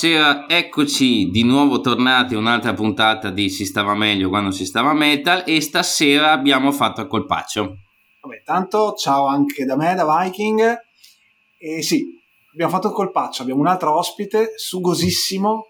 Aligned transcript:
buonasera, 0.00 0.48
eccoci 0.48 1.28
di 1.28 1.42
nuovo 1.42 1.82
tornati 1.82 2.34
a 2.34 2.38
un'altra 2.38 2.72
puntata 2.72 3.28
di 3.28 3.50
Si 3.50 3.66
stava 3.66 3.94
meglio 3.94 4.30
quando 4.30 4.50
si 4.50 4.64
stava 4.64 4.94
metal 4.94 5.42
e 5.44 5.60
stasera 5.60 6.32
abbiamo 6.32 6.72
fatto 6.72 7.02
il 7.02 7.06
colpaccio. 7.06 7.76
Vabbè, 8.22 8.42
tanto 8.42 8.94
ciao 8.94 9.26
anche 9.26 9.66
da 9.66 9.76
me, 9.76 9.94
da 9.94 10.06
Viking. 10.06 10.74
E 11.58 11.82
sì, 11.82 12.02
abbiamo 12.54 12.72
fatto 12.72 12.88
il 12.88 12.94
colpaccio, 12.94 13.42
abbiamo 13.42 13.60
un 13.60 13.66
altro 13.66 13.94
ospite, 13.94 14.52
sugosissimo. 14.56 15.66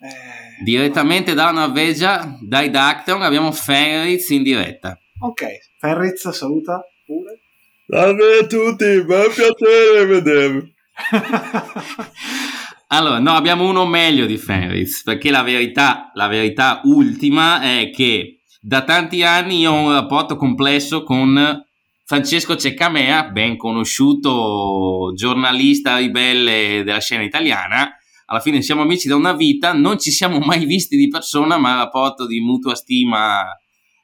Eh... 0.00 0.62
Direttamente 0.64 1.34
dalla 1.34 1.66
Norvegia, 1.66 2.34
dai 2.40 2.70
Dacton, 2.70 3.20
abbiamo 3.20 3.52
Fenritz 3.52 4.30
in 4.30 4.42
diretta. 4.42 4.98
Ok, 5.20 5.44
Fenritz 5.78 6.26
saluta 6.30 6.82
pure. 7.04 7.40
Salve 7.86 8.38
a 8.38 8.46
tutti, 8.46 8.84
mi 8.86 9.14
è 9.14 9.28
piacere 9.28 10.06
vedervi. 10.06 10.74
allora, 12.88 13.18
no, 13.18 13.32
abbiamo 13.32 13.68
uno 13.68 13.84
meglio 13.84 14.26
di 14.26 14.36
Fenris, 14.36 15.02
perché 15.02 15.30
la 15.30 15.42
verità, 15.42 16.12
la 16.14 16.28
verità 16.28 16.82
ultima 16.84 17.60
è 17.60 17.90
che 17.90 18.42
da 18.60 18.84
tanti 18.84 19.24
anni 19.24 19.58
io 19.58 19.72
ho 19.72 19.86
un 19.86 19.92
rapporto 19.92 20.36
complesso 20.36 21.02
con 21.02 21.64
Francesco 22.04 22.54
Ceccamea, 22.54 23.30
ben 23.30 23.56
conosciuto 23.56 25.12
giornalista 25.16 25.96
ribelle 25.96 26.84
della 26.84 27.00
scena 27.00 27.24
italiana. 27.24 27.90
Alla 28.26 28.40
fine 28.40 28.62
siamo 28.62 28.82
amici 28.82 29.08
da 29.08 29.16
una 29.16 29.32
vita, 29.32 29.72
non 29.72 29.98
ci 29.98 30.12
siamo 30.12 30.38
mai 30.38 30.64
visti 30.64 30.96
di 30.96 31.08
persona, 31.08 31.58
ma 31.58 31.72
il 31.72 31.78
rapporto 31.78 32.24
di 32.24 32.38
mutua 32.38 32.76
stima 32.76 33.46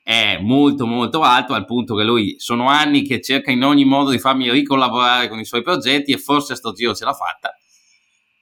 è 0.02 0.38
molto 0.40 0.86
molto 0.86 1.22
alto 1.22 1.54
al 1.54 1.64
punto 1.64 1.94
che 1.94 2.02
lui 2.02 2.34
sono 2.38 2.66
anni 2.66 3.04
che 3.04 3.20
cerca 3.20 3.52
in 3.52 3.62
ogni 3.62 3.84
modo 3.84 4.10
di 4.10 4.18
farmi 4.18 4.50
ricollaborare 4.50 5.28
con 5.28 5.38
i 5.38 5.44
suoi 5.44 5.62
progetti 5.62 6.10
e 6.10 6.18
forse 6.18 6.54
a 6.54 6.56
sto 6.56 6.72
giro 6.72 6.92
ce 6.92 7.04
l'ha 7.04 7.14
fatta 7.14 7.56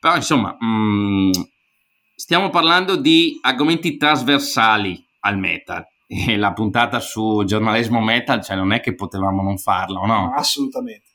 però 0.01 0.17
insomma 0.17 0.57
mh, 0.59 0.67
mm, 0.67 1.31
stiamo 2.15 2.51
parlando 2.51 2.97
di 2.97 3.39
argomenti 3.43 3.97
trasversali 3.97 5.01
al 5.21 5.39
metal 5.39 5.85
e 6.09 6.37
la 6.37 6.53
puntata 6.53 6.99
su 6.99 7.45
giornalismo 7.45 8.01
metal 8.01 8.43
cioè 8.43 8.57
non 8.57 8.73
è 8.73 8.81
che 8.81 8.95
potevamo 8.95 9.43
non 9.43 9.59
farla 9.59 10.01
no? 10.01 10.33
assolutamente 10.35 11.09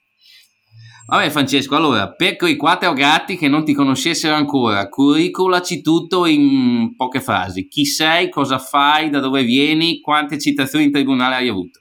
Vabbè 1.08 1.30
Francesco, 1.30 1.75
allora, 1.75 2.11
per 2.13 2.36
quei 2.36 2.56
quattro 2.56 2.91
gatti 2.94 3.38
che 3.38 3.47
non 3.47 3.63
ti 3.63 3.73
conoscessero 3.73 4.33
ancora, 4.33 4.89
curriculaci 4.89 5.81
tutto 5.83 6.25
in 6.25 6.95
poche 6.95 7.22
frasi. 7.22 7.67
Chi 7.67 7.86
sei, 7.86 8.30
cosa 8.30 8.58
fai, 8.58 9.11
da 9.11 9.19
dove 9.19 9.44
vieni, 9.44 10.00
quante 10.00 10.39
citazioni 10.39 10.86
in 10.86 10.91
tribunale 10.91 11.36
hai 11.36 11.47
avuto? 11.47 11.80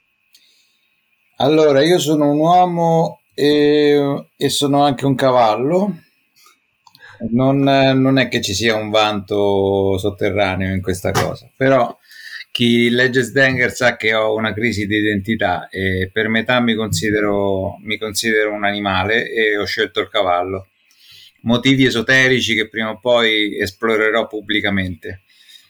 Allora, 1.37 1.83
io 1.83 1.97
sono 1.97 2.29
un 2.29 2.37
uomo 2.37 3.21
e, 3.33 4.27
e 4.37 4.49
sono 4.49 4.83
anche 4.83 5.07
un 5.07 5.15
cavallo. 5.15 6.03
Non, 7.31 7.59
non, 7.59 8.17
è 8.17 8.27
che 8.27 8.41
ci 8.41 8.53
sia 8.53 8.75
un 8.75 8.89
vanto 8.89 9.97
sotterraneo 9.97 10.73
in 10.73 10.81
questa 10.81 11.11
cosa, 11.11 11.49
però 11.55 11.97
chi 12.55 12.89
legge 12.89 13.21
Sdenger 13.21 13.69
sa 13.69 13.97
che 13.97 14.13
ho 14.13 14.33
una 14.33 14.53
crisi 14.53 14.87
di 14.87 14.95
identità 14.95 15.67
e 15.67 16.09
per 16.11 16.29
metà 16.29 16.61
mi 16.61 16.73
considero, 16.73 17.77
mi 17.81 17.97
considero 17.97 18.53
un 18.53 18.63
animale 18.63 19.29
e 19.29 19.57
ho 19.57 19.65
scelto 19.65 19.99
il 19.99 20.07
cavallo. 20.07 20.67
Motivi 21.41 21.85
esoterici 21.85 22.55
che 22.55 22.69
prima 22.69 22.91
o 22.91 22.99
poi 22.99 23.59
esplorerò 23.59 24.27
pubblicamente. 24.27 25.23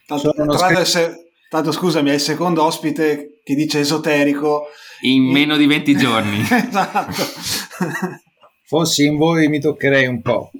Tanto, 0.05 0.31
scr- 0.55 1.15
tanto 1.49 1.71
scusami, 1.71 2.11
è 2.11 2.13
il 2.13 2.19
secondo 2.19 2.63
ospite 2.63 3.39
che 3.43 3.55
dice 3.55 3.79
esoterico. 3.79 4.67
In 5.01 5.23
meno 5.23 5.57
di 5.57 5.65
20 5.65 5.97
giorni. 5.97 6.39
esatto. 6.47 7.23
Fossi 8.61 9.05
in 9.05 9.17
voi 9.17 9.47
mi 9.47 9.59
toccherei 9.59 10.05
un 10.05 10.21
po'. 10.21 10.51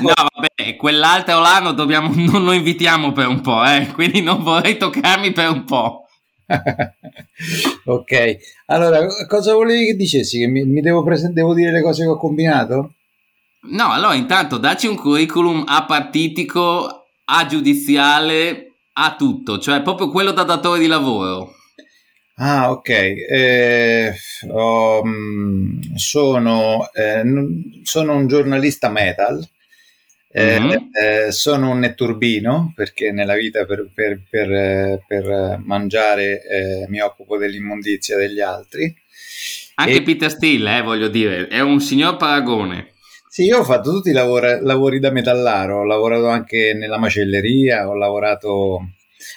No, 0.00 0.12
vabbè, 0.14 0.76
quell'altro 0.76 1.40
l'anno 1.40 1.72
dobbiamo, 1.72 2.12
non 2.14 2.44
lo 2.44 2.52
invitiamo 2.52 3.12
per 3.12 3.26
un 3.28 3.40
po', 3.40 3.64
eh? 3.64 3.90
quindi 3.92 4.20
non 4.20 4.42
vorrei 4.42 4.76
toccarmi 4.76 5.32
per 5.32 5.50
un 5.50 5.64
po'. 5.64 6.06
ok, 7.86 8.36
allora 8.66 9.06
cosa 9.26 9.54
volevi 9.54 9.86
che 9.86 9.94
dicessi? 9.94 10.38
Che 10.38 10.46
mi, 10.46 10.64
mi 10.64 10.80
devo, 10.80 11.02
presen- 11.02 11.32
devo 11.32 11.54
dire 11.54 11.70
le 11.70 11.82
cose 11.82 12.02
che 12.02 12.10
ho 12.10 12.18
combinato? 12.18 12.94
No, 13.70 13.92
allora 13.92 14.14
intanto 14.14 14.58
dacci 14.58 14.86
un 14.86 14.96
curriculum 14.96 15.64
apartitico, 15.66 17.06
a 17.26 17.46
giudiziale, 17.46 18.72
a 18.94 19.14
tutto, 19.16 19.58
cioè 19.58 19.82
proprio 19.82 20.10
quello 20.10 20.32
da 20.32 20.42
datore 20.42 20.80
di 20.80 20.86
lavoro. 20.86 21.54
Ah, 22.36 22.70
ok. 22.72 22.88
Eh, 22.88 24.14
oh, 24.48 25.02
sono, 25.94 26.90
eh, 26.92 27.22
sono, 27.84 28.16
un 28.16 28.26
giornalista 28.26 28.88
metal. 28.88 29.46
Eh, 30.36 30.58
mm-hmm. 30.58 30.70
eh, 31.00 31.30
sono 31.30 31.70
un 31.70 31.78
netturbino 31.78 32.72
perché 32.74 33.12
nella 33.12 33.36
vita 33.36 33.64
per, 33.66 33.88
per, 33.94 34.20
per, 34.28 35.04
per 35.06 35.60
mangiare 35.62 36.42
eh, 36.42 36.86
mi 36.88 36.98
occupo 36.98 37.36
dell'immondizia 37.36 38.16
degli 38.16 38.40
altri. 38.40 38.92
Anche 39.76 39.94
e... 39.94 40.02
Peter 40.02 40.30
Steele, 40.30 40.78
eh, 40.78 40.82
voglio 40.82 41.08
dire, 41.08 41.46
è 41.46 41.60
un 41.60 41.80
signor 41.80 42.16
paragone. 42.16 42.94
Sì, 43.28 43.44
io 43.44 43.58
ho 43.58 43.64
fatto 43.64 43.90
tutti 43.90 44.10
i 44.10 44.12
lavori, 44.12 44.58
lavori 44.60 44.98
da 45.00 45.10
metallaro, 45.10 45.80
ho 45.80 45.84
lavorato 45.84 46.28
anche 46.28 46.72
nella 46.74 46.98
macelleria, 46.98 47.88
ho 47.88 47.94
lavorato, 47.94 48.92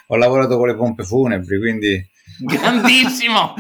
ho 0.08 0.16
lavorato 0.16 0.58
con 0.58 0.68
le 0.68 0.76
pompe 0.76 1.04
funebri, 1.04 1.58
quindi 1.58 2.08
Grandissimo! 2.40 3.54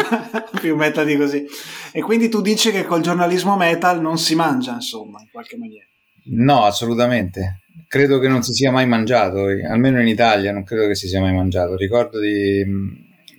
Più 0.60 0.76
metal 0.76 1.06
di 1.06 1.16
così. 1.16 1.44
E 1.92 2.00
quindi 2.00 2.28
tu 2.28 2.40
dici 2.40 2.70
che 2.70 2.84
col 2.84 3.00
giornalismo 3.00 3.56
metal 3.56 4.00
non 4.00 4.18
si 4.18 4.34
mangia, 4.34 4.74
insomma, 4.74 5.20
in 5.20 5.28
qualche 5.30 5.56
maniera. 5.56 5.86
No, 6.24 6.64
assolutamente. 6.64 7.62
Credo 7.88 8.18
che 8.18 8.28
non 8.28 8.42
si 8.42 8.52
sia 8.52 8.70
mai 8.70 8.86
mangiato, 8.86 9.46
almeno 9.68 10.00
in 10.00 10.08
Italia 10.08 10.52
non 10.52 10.64
credo 10.64 10.86
che 10.86 10.94
si 10.94 11.08
sia 11.08 11.20
mai 11.20 11.34
mangiato. 11.34 11.76
Ricordo 11.76 12.20
di... 12.20 12.64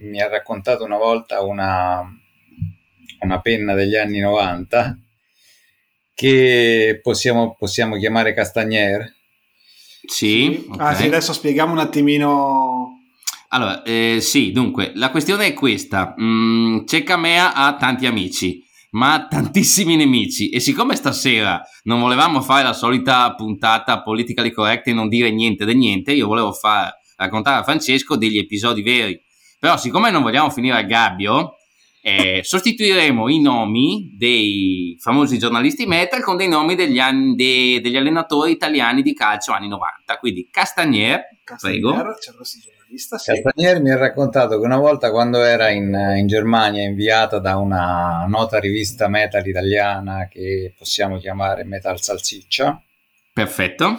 mi 0.02 0.22
ha 0.22 0.28
raccontato 0.28 0.84
una 0.84 0.98
volta 0.98 1.42
una, 1.42 2.04
una 3.20 3.42
penna 3.42 3.74
degli 3.74 3.96
anni 3.96 4.20
90 4.20 4.98
che 6.14 7.00
possiamo, 7.02 7.56
possiamo 7.58 7.98
chiamare 7.98 8.34
Castagnier. 8.34 9.12
Sì, 10.06 10.66
okay. 10.70 10.86
ah, 10.86 10.94
sì, 10.94 11.06
adesso 11.06 11.34
spieghiamo 11.34 11.72
un 11.72 11.80
attimino 11.80 12.83
allora, 13.54 13.84
eh, 13.84 14.18
sì, 14.20 14.52
dunque, 14.52 14.94
la 14.96 15.12
questione 15.12 15.46
è 15.46 15.54
questa. 15.54 16.16
Mm, 16.20 16.86
Cecamea 16.86 17.54
ha 17.54 17.76
tanti 17.76 18.08
amici, 18.08 18.64
ma 18.92 19.14
ha 19.14 19.28
tantissimi 19.28 19.96
nemici. 19.96 20.50
E 20.50 20.60
siccome 20.60 20.96
stasera 20.96 21.62
non 21.84 22.00
volevamo 22.00 22.42
fare 22.42 22.64
la 22.64 22.74
solita 22.74 23.32
puntata 23.36 24.02
politically 24.02 24.50
correct 24.50 24.88
e 24.88 24.94
non 24.94 25.08
dire 25.08 25.32
niente 25.32 25.66
di 25.66 25.76
niente, 25.76 26.14
io 26.14 26.26
volevo 26.26 26.52
far, 26.52 26.92
raccontare 27.16 27.60
a 27.60 27.64
Francesco 27.64 28.18
degli 28.18 28.40
episodi 28.40 28.82
veri. 28.82 29.22
Però, 29.60 29.78
siccome 29.78 30.10
non 30.10 30.24
vogliamo 30.24 30.50
finire 30.50 30.78
a 30.78 30.82
gabbio, 30.82 31.58
eh, 32.02 32.42
sostituiremo 32.44 33.30
i 33.30 33.40
nomi 33.40 34.10
dei 34.18 34.98
famosi 35.00 35.38
giornalisti 35.38 35.86
metal 35.86 36.24
con 36.24 36.38
dei 36.38 36.48
nomi 36.48 36.74
degli, 36.74 36.98
anni, 36.98 37.36
de, 37.36 37.82
degli 37.82 37.98
allenatori 37.98 38.52
italiani 38.52 39.04
di 39.04 39.14
calcio 39.14 39.52
anni 39.52 39.68
90. 39.68 40.18
Quindi 40.18 40.48
Castagnier, 40.50 41.22
Castagnier 41.44 41.82
prego. 41.82 42.16
Vista, 42.94 43.18
sì. 43.18 43.42
Mi 43.56 43.90
ha 43.90 43.98
raccontato 43.98 44.60
che 44.60 44.66
una 44.66 44.78
volta 44.78 45.10
quando 45.10 45.42
era 45.42 45.70
in, 45.70 45.92
in, 46.16 46.28
Germania 46.28 46.84
inviata 46.84 47.40
da 47.40 47.58
una 47.58 48.24
nota 48.28 48.60
rivista 48.60 49.08
metal 49.08 49.48
italiana 49.48 50.28
che 50.30 50.76
possiamo 50.78 51.18
chiamare 51.18 51.64
Metal 51.64 52.00
Salsiccia. 52.00 52.80
Perfetto. 53.34 53.98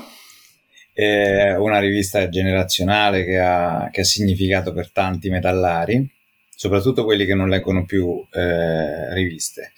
Eh, 0.93 1.57
una 1.57 1.81
rivista 1.81 2.29
generazionale 2.29 3.25
che 3.25 3.37
ha, 3.37 3.89
che 3.91 4.03
ha, 4.03 4.05
significato 4.05 4.73
per 4.73 4.93
tanti 4.93 5.29
metallari, 5.29 6.09
soprattutto 6.55 7.03
quelli 7.03 7.25
che 7.25 7.35
non 7.35 7.49
leggono 7.49 7.85
più 7.85 8.25
eh, 8.31 9.13
riviste. 9.13 9.73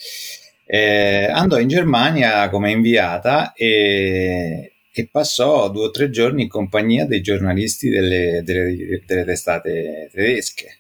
Eh, 0.66 1.24
andò 1.32 1.58
in 1.58 1.68
Germania 1.68 2.50
come 2.50 2.70
inviata 2.70 3.54
e, 3.54 4.72
e 4.98 5.08
passò 5.10 5.68
due 5.68 5.86
o 5.86 5.90
tre 5.90 6.08
giorni 6.08 6.44
in 6.44 6.48
compagnia 6.48 7.04
dei 7.04 7.20
giornalisti 7.20 7.90
delle, 7.90 8.40
delle, 8.42 9.02
delle 9.04 9.24
testate 9.24 10.08
tedesche 10.10 10.78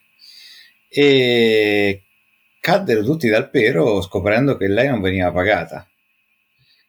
e 0.88 2.02
caddero 2.58 3.04
tutti 3.04 3.28
dal 3.28 3.50
pero 3.50 4.00
scoprendo 4.00 4.56
che 4.56 4.68
lei 4.68 4.88
non 4.88 5.02
veniva 5.02 5.30
pagata. 5.30 5.86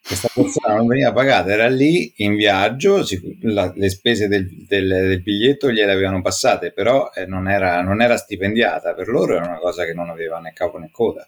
Questa 0.02 0.30
persona 0.34 0.76
non 0.76 0.88
veniva 0.88 1.12
pagata, 1.12 1.52
era 1.52 1.68
lì 1.68 2.14
in 2.18 2.38
viaggio, 2.38 3.06
la, 3.42 3.74
le 3.76 3.90
spese 3.90 4.30
del, 4.30 4.48
del, 4.66 4.88
del, 4.88 5.22
biglietto 5.22 5.70
gliele 5.70 5.92
avevano 5.92 6.22
passate, 6.22 6.72
però 6.72 7.12
eh, 7.14 7.26
non, 7.26 7.50
era, 7.50 7.82
non 7.82 8.02
era 8.02 8.16
stipendiata, 8.16 8.94
per 8.94 9.10
loro 9.10 9.36
era 9.36 9.46
una 9.46 9.58
cosa 9.58 9.84
che 9.84 9.94
non 9.94 10.10
aveva 10.10 10.40
né 10.40 10.54
capo 10.54 10.78
né 10.78 10.88
coda. 10.90 11.28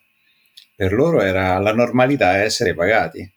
Per 0.74 0.94
loro 0.94 1.22
era 1.22 1.60
la 1.60 1.74
normalità 1.74 2.38
essere 2.38 2.74
pagati. 2.74 3.30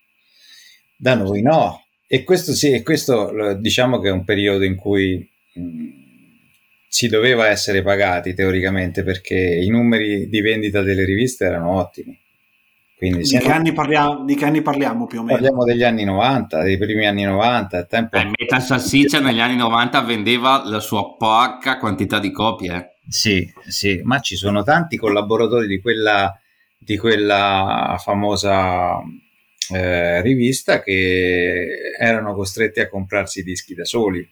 Da 0.97 1.17
noi 1.17 1.43
no, 1.43 1.82
e 2.15 2.25
questo 2.25 2.53
sì, 2.53 2.73
e 2.73 2.83
questo 2.83 3.57
diciamo 3.59 3.99
che 3.99 4.09
è 4.09 4.13
un 4.13 4.23
periodo 4.23 4.65
in 4.65 4.77
cui 4.77 5.27
mh, 5.55 5.89
si 6.87 7.09
doveva 7.09 7.49
essere 7.49 7.83
pagati 7.83 8.35
teoricamente 8.35 9.03
perché 9.03 9.35
i 9.35 9.71
numeri 9.71 10.29
di 10.29 10.43
vendita 10.43 10.83
delle 10.83 11.07
riviste 11.07 11.47
erano 11.47 11.71
ottimi. 11.71 12.15
Quindi 12.99 13.23
di, 13.23 13.39
che 13.39 13.51
anni 13.51 13.73
parliamo, 13.73 14.27
di 14.27 14.35
che 14.35 14.45
anni 14.45 14.61
parliamo 14.61 15.07
più 15.07 15.21
o 15.21 15.23
meno? 15.23 15.39
Parliamo 15.39 15.65
degli 15.65 15.83
anni 15.83 16.05
90, 16.05 16.63
dei 16.63 16.77
primi 16.77 17.07
anni 17.07 17.23
90. 17.23 17.85
Tempo... 17.87 18.19
Eh, 18.19 18.31
Metal 18.39 18.61
Salsiccia 18.61 19.19
negli 19.19 19.41
anni 19.41 19.57
90 19.57 20.01
vendeva 20.03 20.63
la 20.67 20.81
sua 20.81 21.17
porca 21.17 21.79
quantità 21.79 22.19
di 22.19 22.31
copie. 22.31 22.75
Eh. 22.75 22.91
Sì, 23.09 23.51
sì, 23.67 24.03
ma 24.05 24.21
ci 24.21 24.37
sono 24.37 24.63
tanti 24.63 24.99
collaboratori 24.99 25.67
di 25.67 25.81
quella, 25.81 26.39
di 26.77 26.99
quella 26.99 27.97
famosa 27.99 29.01
eh, 29.73 30.21
rivista 30.23 30.83
che 30.83 31.95
erano 31.99 32.35
costretti 32.35 32.81
a 32.81 32.89
comprarsi 32.89 33.41
i 33.41 33.45
dischi 33.45 33.75
da 33.75 33.85
soli, 33.85 34.27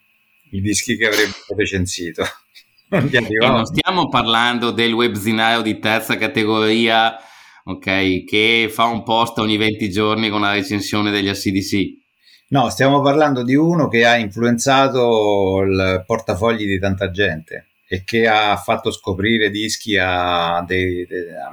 i 0.52 0.60
dischi 0.60 0.96
che 0.96 1.06
avrebbero 1.06 1.54
recensito. 1.56 2.24
non, 2.90 3.08
non 3.40 3.64
stiamo 3.66 4.08
parlando 4.08 4.70
del 4.70 4.92
webzinario 4.92 5.62
di 5.62 5.78
terza 5.78 6.16
categoria 6.16 7.16
ok, 7.64 8.24
che 8.24 8.68
fa 8.70 8.84
un 8.84 9.02
post 9.02 9.38
ogni 9.38 9.56
20 9.56 9.90
giorni 9.90 10.28
con 10.28 10.40
la 10.40 10.52
recensione 10.52 11.10
degli 11.10 11.28
ACDC. 11.28 11.98
No, 12.48 12.68
stiamo 12.68 13.00
parlando 13.00 13.44
di 13.44 13.54
uno 13.54 13.88
che 13.88 14.04
ha 14.04 14.16
influenzato 14.16 15.62
il 15.62 16.02
portafogli 16.04 16.66
di 16.66 16.80
tanta 16.80 17.10
gente 17.10 17.66
e 17.88 18.02
che 18.04 18.26
ha 18.26 18.56
fatto 18.56 18.90
scoprire 18.90 19.50
dischi 19.50 19.96
a, 19.96 20.64
dei, 20.66 21.06
dei, 21.06 21.28
a 21.30 21.52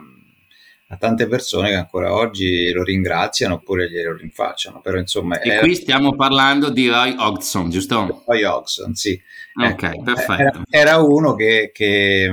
tante 0.96 1.28
persone 1.28 1.70
che 1.70 1.76
ancora 1.76 2.14
oggi 2.14 2.72
lo 2.72 2.84
ringraziano 2.84 3.56
oppure 3.56 3.90
glielo 3.90 4.16
rinfacciano. 4.16 4.80
Però, 4.80 4.98
insomma, 4.98 5.40
e 5.42 5.50
era... 5.50 5.60
qui 5.60 5.76
stiamo 5.76 6.16
parlando 6.16 6.70
di 6.70 6.88
Roy 6.88 7.14
Hodgson, 7.18 7.70
giusto? 7.70 8.24
Roy 8.26 8.44
Hodgson, 8.44 8.96
sì. 8.96 9.20
Ok, 9.60 9.84
ecco, 9.84 10.04
perfetto. 10.04 10.64
Era, 10.70 10.92
era 10.92 10.98
uno 10.98 11.34
che, 11.34 11.72
che, 11.74 12.32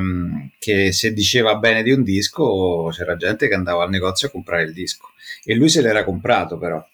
che, 0.58 0.92
se 0.92 1.12
diceva 1.12 1.56
bene 1.56 1.82
di 1.82 1.90
un 1.90 2.02
disco 2.02 2.90
c'era 2.92 3.16
gente 3.16 3.48
che 3.48 3.54
andava 3.54 3.82
al 3.82 3.90
negozio 3.90 4.28
a 4.28 4.30
comprare 4.30 4.64
il 4.64 4.72
disco 4.72 5.08
e 5.44 5.54
lui 5.54 5.68
se 5.68 5.80
l'era 5.80 6.04
comprato 6.04 6.58
però. 6.58 6.84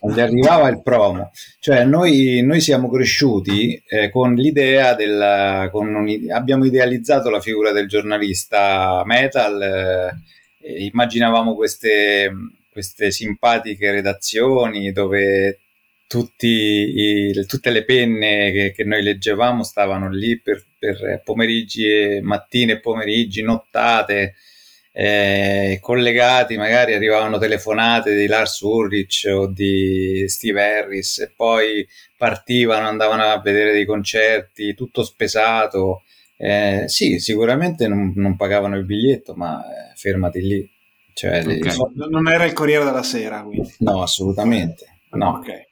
Gli 0.00 0.20
arrivava 0.20 0.68
il 0.68 0.82
promo, 0.82 1.32
cioè 1.58 1.84
noi, 1.84 2.40
noi 2.42 2.60
siamo 2.60 2.90
cresciuti 2.90 3.82
eh, 3.88 4.10
con 4.10 4.34
l'idea 4.34 4.94
del, 4.94 5.68
con 5.72 5.92
un, 5.92 6.30
abbiamo 6.30 6.66
idealizzato 6.66 7.30
la 7.30 7.40
figura 7.40 7.72
del 7.72 7.88
giornalista 7.88 9.02
metal 9.06 9.62
eh, 9.62 10.20
immaginavamo 10.66 11.54
queste, 11.54 12.32
queste 12.70 13.10
simpatiche 13.10 13.90
redazioni 13.90 14.92
dove 14.92 15.60
i, 16.40 17.44
tutte 17.46 17.70
le 17.70 17.84
penne 17.84 18.52
che, 18.52 18.72
che, 18.74 18.84
noi 18.84 19.02
leggevamo 19.02 19.64
stavano 19.64 20.08
lì 20.08 20.40
per, 20.40 20.64
per 20.78 21.20
pomeriggi 21.24 21.86
e 21.86 22.20
mattine 22.22 22.74
e 22.74 22.80
pomeriggi, 22.80 23.42
nottate, 23.42 24.34
eh, 24.92 25.78
collegati, 25.82 26.56
magari 26.56 26.94
arrivavano 26.94 27.38
telefonate 27.38 28.14
di 28.16 28.26
Lars 28.26 28.60
Ulrich 28.60 29.28
o 29.30 29.46
di 29.46 30.24
Steve 30.28 30.62
Harris 30.62 31.18
e 31.18 31.32
poi 31.34 31.86
partivano, 32.16 32.86
andavano 32.86 33.24
a 33.24 33.40
vedere 33.40 33.72
dei 33.72 33.84
concerti, 33.84 34.74
tutto 34.74 35.04
spesato. 35.04 36.02
Eh, 36.38 36.84
sì, 36.86 37.18
sicuramente 37.18 37.88
non, 37.88 38.12
non, 38.16 38.36
pagavano 38.36 38.76
il 38.76 38.84
biglietto, 38.84 39.34
ma 39.34 39.62
eh, 39.62 39.92
fermati 39.94 40.40
lì. 40.40 40.70
Cioè, 41.14 41.40
okay. 41.40 41.60
le... 41.60 42.08
Non 42.10 42.28
era 42.28 42.44
il 42.44 42.52
Corriere 42.52 42.84
della 42.84 43.02
Sera, 43.02 43.42
quindi. 43.42 43.74
No, 43.78 44.02
assolutamente. 44.02 44.84
No. 45.12 45.38
Okay. 45.38 45.64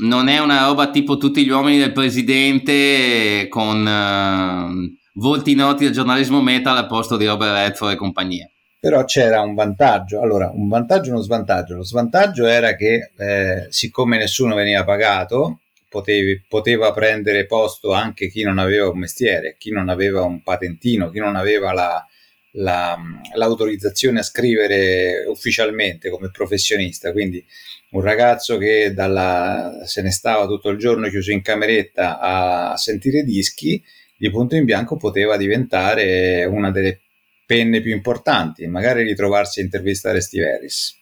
Non 0.00 0.28
è 0.28 0.38
una 0.38 0.66
roba 0.66 0.90
tipo 0.90 1.16
tutti 1.16 1.44
gli 1.44 1.50
uomini 1.50 1.78
del 1.78 1.92
presidente 1.92 3.46
con 3.48 3.84
uh, 3.84 4.96
volti 5.14 5.54
noti 5.54 5.84
del 5.84 5.92
giornalismo 5.92 6.40
metal 6.40 6.76
al 6.76 6.86
posto 6.86 7.16
di 7.16 7.26
Robert 7.26 7.52
Redford 7.52 7.92
e 7.92 7.96
compagnia. 7.96 8.50
Però 8.78 9.04
c'era 9.04 9.40
un 9.42 9.54
vantaggio. 9.54 10.20
Allora, 10.20 10.50
un 10.54 10.68
vantaggio 10.68 11.10
e 11.10 11.12
uno 11.12 11.20
svantaggio. 11.20 11.74
Lo 11.74 11.84
svantaggio 11.84 12.46
era 12.46 12.74
che, 12.74 13.12
eh, 13.16 13.66
siccome 13.70 14.18
nessuno 14.18 14.54
veniva 14.54 14.84
pagato, 14.84 15.61
potevi, 15.92 16.42
poteva 16.48 16.90
prendere 16.92 17.44
posto 17.44 17.92
anche 17.92 18.28
chi 18.28 18.42
non 18.42 18.56
aveva 18.58 18.88
un 18.88 18.98
mestiere, 18.98 19.56
chi 19.58 19.70
non 19.70 19.90
aveva 19.90 20.22
un 20.22 20.42
patentino, 20.42 21.10
chi 21.10 21.18
non 21.18 21.36
aveva 21.36 21.74
la, 21.74 22.06
la, 22.52 22.98
l'autorizzazione 23.34 24.20
a 24.20 24.22
scrivere 24.22 25.24
ufficialmente 25.28 26.08
come 26.08 26.30
professionista. 26.30 27.12
Quindi 27.12 27.44
un 27.90 28.00
ragazzo 28.00 28.56
che 28.56 28.94
dalla, 28.94 29.82
se 29.84 30.00
ne 30.00 30.10
stava 30.10 30.46
tutto 30.46 30.70
il 30.70 30.78
giorno 30.78 31.10
chiuso 31.10 31.30
in 31.30 31.42
cameretta 31.42 32.18
a 32.18 32.76
sentire 32.78 33.22
dischi, 33.22 33.80
di 34.16 34.30
punto 34.30 34.56
in 34.56 34.64
bianco 34.64 34.96
poteva 34.96 35.36
diventare 35.36 36.44
una 36.46 36.70
delle 36.70 37.00
penne 37.44 37.82
più 37.82 37.92
importanti, 37.92 38.66
magari 38.66 39.02
ritrovarsi 39.02 39.60
a 39.60 39.64
intervistare 39.64 40.22
Steve 40.22 40.54
Harris 40.54 40.98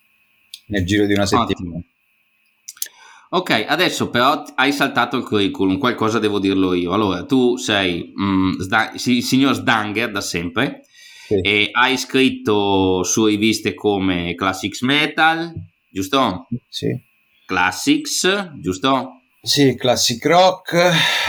nel 0.66 0.84
giro 0.84 1.06
di 1.06 1.12
una 1.12 1.26
settimana. 1.26 1.81
Ok, 3.32 3.64
adesso 3.68 4.10
però 4.10 4.42
hai 4.56 4.72
saltato 4.72 5.16
il 5.16 5.22
curriculum, 5.22 5.78
qualcosa 5.78 6.18
devo 6.18 6.40
dirlo 6.40 6.74
io. 6.74 6.92
Allora, 6.92 7.24
tu 7.24 7.56
sei 7.56 8.12
mm, 8.20 8.58
Sda- 8.58 8.92
il 8.92 9.22
signor 9.22 9.54
Sdanger 9.54 10.10
da 10.10 10.20
sempre 10.20 10.82
sì. 11.28 11.38
e 11.40 11.68
hai 11.70 11.96
scritto 11.96 13.04
su 13.04 13.26
riviste 13.26 13.74
come 13.74 14.34
Classics 14.34 14.80
Metal, 14.80 15.52
giusto? 15.88 16.48
Sì. 16.68 16.88
Classics, 17.46 18.50
giusto? 18.56 19.20
Sì, 19.40 19.76
Classic 19.76 20.24
Rock. 20.24 20.74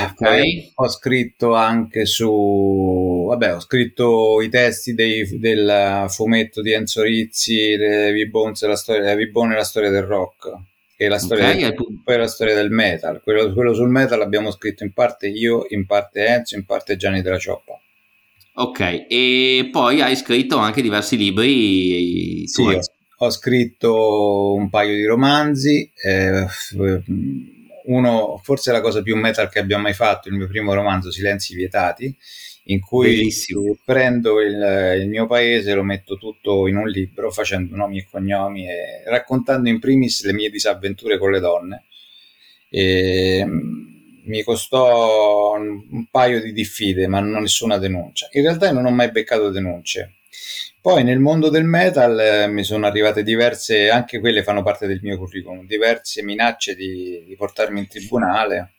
Ok. 0.01 0.71
Ho 0.75 0.89
scritto 0.89 1.53
anche 1.53 2.07
su... 2.07 3.25
Vabbè, 3.27 3.55
ho 3.55 3.59
scritto 3.59 4.41
i 4.41 4.49
testi 4.49 4.95
dei, 4.95 5.37
del 5.37 6.07
fumetto 6.09 6.63
di 6.63 6.73
Enzo 6.73 7.03
Rizzi, 7.03 7.77
V-Bones, 7.77 8.65
la 8.65 8.75
storia, 8.75 9.15
V-Bone 9.15 9.53
e 9.53 9.57
la 9.57 9.63
storia 9.63 9.91
del 9.91 10.03
rock 10.03 10.69
che 11.01 11.07
è 11.07 11.09
la 11.09 11.17
storia, 11.17 11.49
okay, 11.49 11.61
del, 11.61 12.01
poi 12.03 12.17
la 12.17 12.27
storia 12.27 12.53
del 12.53 12.69
metal. 12.69 13.21
Quello, 13.23 13.51
quello, 13.53 13.73
sul 13.73 13.89
metal 13.89 14.21
abbiamo 14.21 14.51
scritto 14.51 14.83
in 14.83 14.93
parte 14.93 15.27
io, 15.27 15.65
in 15.69 15.87
parte 15.87 16.27
Enzo, 16.27 16.55
in 16.55 16.63
parte 16.63 16.95
Gianni 16.95 17.23
della 17.23 17.39
Cioppa. 17.39 17.79
Ok, 18.53 19.07
e 19.09 19.69
poi 19.71 20.01
hai 20.01 20.15
scritto 20.15 20.57
anche 20.57 20.83
diversi 20.83 21.17
libri. 21.17 22.47
Sì, 22.47 22.61
ho, 22.61 22.79
ho, 23.17 23.29
scritto 23.31 24.53
un 24.53 24.69
paio 24.69 24.95
di 24.95 25.05
romanzi. 25.05 25.91
Eh, 25.95 26.45
uno, 27.85 28.39
forse 28.43 28.71
la 28.71 28.81
cosa 28.81 29.01
più 29.01 29.15
metal 29.15 29.49
che 29.49 29.57
abbiamo 29.57 29.83
mai 29.83 29.93
fatto, 29.93 30.29
il 30.29 30.35
mio 30.35 30.47
primo 30.47 30.75
romanzo, 30.75 31.09
Silenzi 31.09 31.55
Vietati 31.55 32.15
in 32.65 32.79
cui 32.79 33.15
Bellissimo. 33.15 33.75
prendo 33.83 34.39
il, 34.41 34.99
il, 35.01 35.07
mio 35.07 35.25
paese, 35.25 35.73
lo 35.73 35.83
metto 35.83 36.17
tutto 36.17 36.67
in 36.67 36.77
un 36.77 36.87
libro 36.87 37.31
facendo 37.31 37.75
nomi 37.75 37.99
e 37.99 38.07
cognomi 38.09 38.67
e 38.67 39.03
raccontando 39.05 39.69
in 39.69 39.79
primis 39.79 40.23
le 40.25 40.33
mie 40.33 40.49
disavventure 40.49 41.17
con 41.17 41.31
le 41.31 41.39
donne. 41.39 41.85
E, 42.69 43.43
mm, 43.45 43.89
mi 44.25 44.43
costò 44.43 45.55
un 45.55 46.05
paio 46.11 46.41
di 46.41 46.53
diffide, 46.53 47.07
ma 47.07 47.19
non 47.19 47.41
nessuna 47.41 47.77
denuncia. 47.77 48.27
In 48.31 48.43
realtà 48.43 48.71
non 48.71 48.85
ho 48.85 48.91
mai 48.91 49.11
beccato 49.11 49.49
denunce. 49.49 50.15
Poi 50.79 51.03
nel 51.03 51.19
mondo 51.19 51.49
del 51.49 51.63
metal 51.63 52.19
eh, 52.19 52.47
mi 52.47 52.63
sono 52.63 52.85
arrivate 52.87 53.23
diverse, 53.23 53.89
anche 53.89 54.19
quelle 54.19 54.43
fanno 54.43 54.63
parte 54.63 54.87
del 54.87 54.99
mio 55.01 55.17
curriculum, 55.17 55.65
diverse 55.65 56.23
minacce 56.23 56.75
di, 56.75 57.23
di 57.25 57.35
portarmi 57.35 57.79
in 57.79 57.87
tribunale 57.87 58.73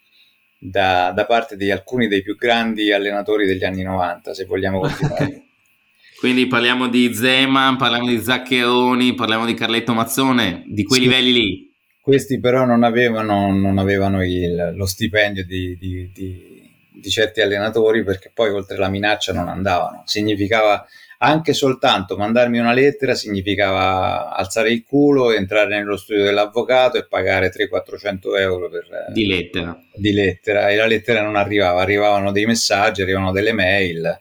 da, 0.65 1.11
da, 1.11 1.27
parte 1.27 1.57
di 1.57 1.73
alcuni 1.73 2.07
dei 2.07 2.23
più 2.23 2.37
grandi 2.37 2.93
allenatori 2.93 3.47
degli 3.47 3.65
anni 3.65 3.83
90, 3.83 4.33
se 4.33 4.45
vogliamo 4.45 4.79
continuare. 4.79 5.43
Quindi 6.21 6.47
parliamo 6.47 6.89
di 6.89 7.13
Zeman, 7.13 7.77
parliamo 7.77 8.07
di 8.07 8.21
Zaccheroni, 8.21 9.15
parliamo 9.15 9.45
di 9.45 9.55
Carletto 9.55 9.93
Mazzone, 9.93 10.63
di 10.69 10.85
quei 10.85 11.01
sì. 11.01 11.07
livelli 11.07 11.33
lì. 11.33 11.71
Questi 12.01 12.39
però 12.39 12.65
non 12.65 12.85
avevano, 12.85 13.53
non 13.53 13.79
avevano 13.79 14.25
il, 14.25 14.73
lo 14.77 14.87
stipendio 14.87 15.45
di, 15.45 15.77
di, 15.77 16.11
di, 16.13 16.71
di 16.93 17.11
certi 17.11 17.41
allenatori 17.41 18.05
perché 18.05 18.31
poi 18.33 18.51
oltre 18.51 18.77
la 18.77 18.89
minaccia 18.89 19.33
non 19.33 19.49
andavano. 19.49 20.03
Significava 20.07 20.87
anche 21.25 21.53
soltanto 21.53 22.17
mandarmi 22.17 22.59
una 22.59 22.73
lettera 22.73 23.15
significava 23.15 24.35
alzare 24.35 24.73
il 24.73 24.83
culo, 24.85 25.33
entrare 25.33 25.77
nello 25.77 25.97
studio 25.97 26.25
dell'avvocato 26.25 26.99
e 26.99 27.07
pagare 27.07 27.53
300-400 27.53 28.39
euro 28.41 28.69
per, 28.69 28.89
di, 29.13 29.27
lettera. 29.27 29.81
di 29.95 30.13
lettera. 30.13 30.69
E 30.69 30.75
la 30.77 30.87
lettera 30.87 31.23
non 31.23 31.37
arrivava, 31.37 31.81
arrivavano 31.81 32.33
dei 32.33 32.45
messaggi, 32.45 33.03
arrivavano 33.03 33.31
delle 33.31 33.53
mail. 33.53 34.21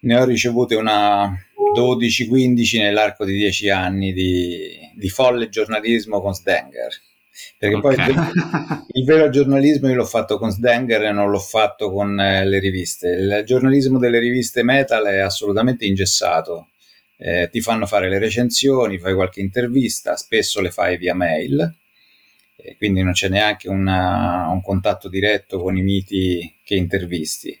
Ne 0.00 0.16
ho 0.16 0.24
ricevute 0.24 0.76
una 0.76 1.28
12-15 1.76 2.78
nell'arco 2.78 3.24
di 3.24 3.34
10 3.34 3.70
anni 3.70 4.12
di, 4.12 4.78
di 4.94 5.08
folle 5.08 5.48
giornalismo 5.48 6.20
con 6.20 6.34
Stenger. 6.34 6.88
Perché 7.58 7.74
okay. 7.76 7.96
poi 7.96 8.06
il, 8.08 8.84
il, 9.00 9.04
vero 9.04 9.28
giornalismo 9.30 9.88
io 9.88 9.94
l'ho 9.94 10.04
fatto 10.04 10.38
con 10.38 10.50
Sdenger 10.50 11.04
e 11.04 11.12
non 11.12 11.30
l'ho 11.30 11.38
fatto 11.38 11.90
con 11.90 12.18
eh, 12.18 12.46
le 12.46 12.58
riviste. 12.58 13.08
Il 13.08 13.42
giornalismo 13.44 13.98
delle 13.98 14.18
riviste 14.18 14.62
metal 14.62 15.04
è 15.06 15.18
assolutamente 15.18 15.84
ingessato. 15.84 16.68
Eh, 17.18 17.48
ti 17.50 17.60
fanno 17.60 17.86
fare 17.86 18.08
le 18.08 18.18
recensioni, 18.18 18.98
fai 18.98 19.14
qualche 19.14 19.40
intervista, 19.40 20.16
spesso 20.16 20.60
le 20.60 20.70
fai 20.70 20.98
via 20.98 21.14
mail, 21.14 21.74
e 22.56 22.76
quindi 22.76 23.02
non 23.02 23.12
c'è 23.12 23.28
neanche 23.28 23.68
una, 23.68 24.48
un 24.50 24.60
contatto 24.62 25.08
diretto 25.08 25.58
con 25.58 25.76
i 25.76 25.82
miti 25.82 26.56
che 26.62 26.74
intervisti. 26.74 27.58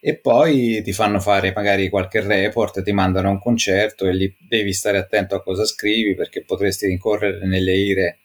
e 0.00 0.16
poi 0.16 0.82
ti 0.82 0.92
fanno 0.92 1.18
fare 1.20 1.52
magari 1.54 1.88
qualche 1.88 2.20
report, 2.20 2.82
ti 2.82 2.92
mandano 2.92 3.28
a 3.28 3.30
un 3.32 3.40
concerto 3.40 4.06
e 4.06 4.14
lì 4.14 4.36
devi 4.38 4.72
stare 4.72 4.98
attento 4.98 5.34
a 5.34 5.42
cosa 5.42 5.64
scrivi 5.64 6.14
perché 6.14 6.42
potresti 6.44 6.88
incorrere 6.90 7.44
nelle 7.46 7.74
ire 7.74 8.18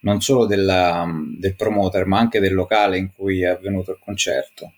non 0.00 0.20
solo 0.20 0.46
della, 0.46 1.06
del 1.38 1.56
promoter 1.56 2.06
ma 2.06 2.18
anche 2.18 2.40
del 2.40 2.54
locale 2.54 2.98
in 2.98 3.10
cui 3.14 3.42
è 3.42 3.46
avvenuto 3.46 3.92
il 3.92 3.98
concerto. 4.02 4.72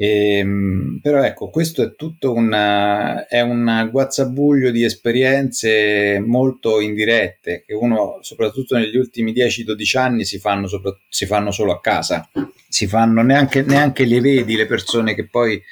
E, 0.00 0.38
ehm, 0.38 0.98
però 1.02 1.22
ecco, 1.22 1.50
questo 1.50 1.82
è 1.82 1.94
tutto 1.94 2.32
una, 2.32 3.26
è 3.26 3.42
un 3.42 3.88
guazzabuglio 3.90 4.70
di 4.70 4.82
esperienze 4.82 6.18
molto 6.24 6.80
indirette 6.80 7.62
che 7.66 7.74
uno, 7.74 8.18
soprattutto 8.22 8.76
negli 8.78 8.96
ultimi 8.96 9.32
10-12 9.32 9.98
anni, 9.98 10.24
si 10.24 10.38
fanno, 10.38 10.66
sopra, 10.68 10.96
si 11.08 11.26
fanno, 11.26 11.50
solo 11.50 11.72
a 11.72 11.80
casa. 11.80 12.26
Si 12.66 12.86
fanno 12.86 13.20
neanche, 13.22 13.62
neanche 13.62 14.06
le 14.06 14.20
vedi 14.20 14.56
le 14.56 14.66
persone 14.66 15.14
che 15.14 15.26
poi 15.26 15.62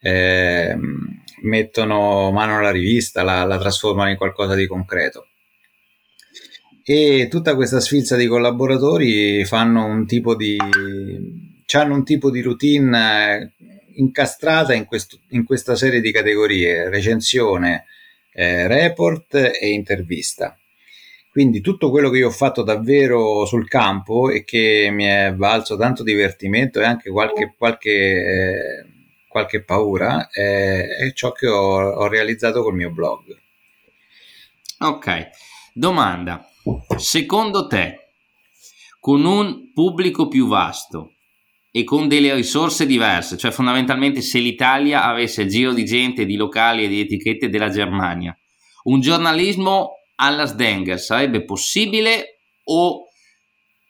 eh, 0.00 0.76
mettono 1.42 2.32
mano 2.32 2.58
alla 2.58 2.72
rivista, 2.72 3.22
la, 3.22 3.44
la 3.44 3.58
trasformano 3.58 4.10
in 4.10 4.16
qualcosa 4.16 4.54
di 4.54 4.66
concreto 4.66 5.28
e 6.84 7.28
tutta 7.30 7.54
questa 7.54 7.80
sfilza 7.80 8.16
di 8.16 8.26
collaboratori 8.26 9.44
fanno 9.44 9.84
un 9.84 10.06
tipo 10.06 10.34
di 10.34 10.56
hanno 11.76 11.94
un 11.94 12.04
tipo 12.04 12.30
di 12.30 12.40
routine 12.40 13.54
eh, 13.58 13.82
incastrata 13.94 14.74
in, 14.74 14.84
questo, 14.84 15.18
in 15.30 15.44
questa 15.44 15.74
serie 15.74 16.00
di 16.00 16.12
categorie, 16.12 16.88
recensione, 16.88 17.86
eh, 18.32 18.66
report 18.66 19.34
e 19.34 19.70
intervista. 19.70 20.56
Quindi 21.30 21.62
tutto 21.62 21.90
quello 21.90 22.10
che 22.10 22.18
io 22.18 22.28
ho 22.28 22.32
fatto 22.32 22.62
davvero 22.62 23.46
sul 23.46 23.66
campo 23.66 24.28
e 24.28 24.44
che 24.44 24.90
mi 24.92 25.04
è 25.04 25.32
valso 25.34 25.76
tanto 25.78 26.02
divertimento 26.02 26.78
e 26.80 26.84
anche 26.84 27.10
qualche, 27.10 27.54
qualche, 27.56 27.90
eh, 27.90 28.84
qualche 29.28 29.62
paura 29.62 30.28
eh, 30.30 30.88
è 30.88 31.12
ciò 31.14 31.32
che 31.32 31.48
ho, 31.48 31.90
ho 31.90 32.06
realizzato 32.06 32.62
col 32.62 32.74
mio 32.74 32.90
blog. 32.90 33.34
Ok, 34.80 35.30
domanda. 35.72 36.51
Secondo 36.96 37.66
te, 37.66 38.12
con 39.00 39.24
un 39.24 39.72
pubblico 39.72 40.28
più 40.28 40.46
vasto, 40.46 41.12
e 41.74 41.84
con 41.84 42.06
delle 42.06 42.34
risorse 42.34 42.84
diverse, 42.84 43.38
cioè 43.38 43.50
fondamentalmente 43.50 44.20
se 44.20 44.38
l'Italia 44.38 45.04
avesse 45.04 45.42
il 45.42 45.48
giro 45.48 45.72
di 45.72 45.86
gente, 45.86 46.26
di 46.26 46.36
locali 46.36 46.84
e 46.84 46.88
di 46.88 47.00
etichette 47.00 47.48
della 47.48 47.70
Germania, 47.70 48.36
un 48.84 49.00
giornalismo 49.00 49.92
alla 50.16 50.44
Sdenger 50.44 51.00
sarebbe 51.00 51.44
possibile 51.44 52.40
o 52.64 53.06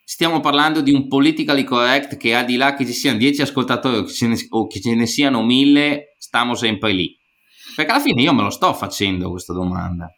stiamo 0.04 0.38
parlando 0.38 0.80
di 0.80 0.92
un 0.92 1.08
politically 1.08 1.64
correct 1.64 2.16
che 2.16 2.36
al 2.36 2.44
di 2.44 2.54
là 2.54 2.74
che 2.74 2.86
ci 2.86 2.92
siano 2.92 3.18
10 3.18 3.42
ascoltatori 3.42 3.96
o 3.96 4.04
che, 4.04 4.12
ce 4.12 4.26
ne, 4.28 4.36
che 4.36 4.80
ce 4.80 4.94
ne 4.94 5.06
siano 5.06 5.42
1000, 5.42 6.14
stiamo 6.18 6.54
sempre 6.54 6.92
lì? 6.92 7.18
Perché 7.74 7.90
alla 7.90 8.00
fine 8.00 8.22
io 8.22 8.32
me 8.32 8.42
lo 8.42 8.50
sto 8.50 8.72
facendo 8.74 9.28
questa 9.30 9.52
domanda. 9.52 10.08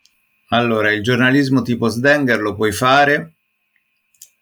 Allora, 0.49 0.93
il 0.93 1.03
giornalismo 1.03 1.63
tipo 1.63 1.89
Sdenger 1.89 2.41
lo 2.41 2.55
puoi 2.55 2.73
fare 2.73 3.33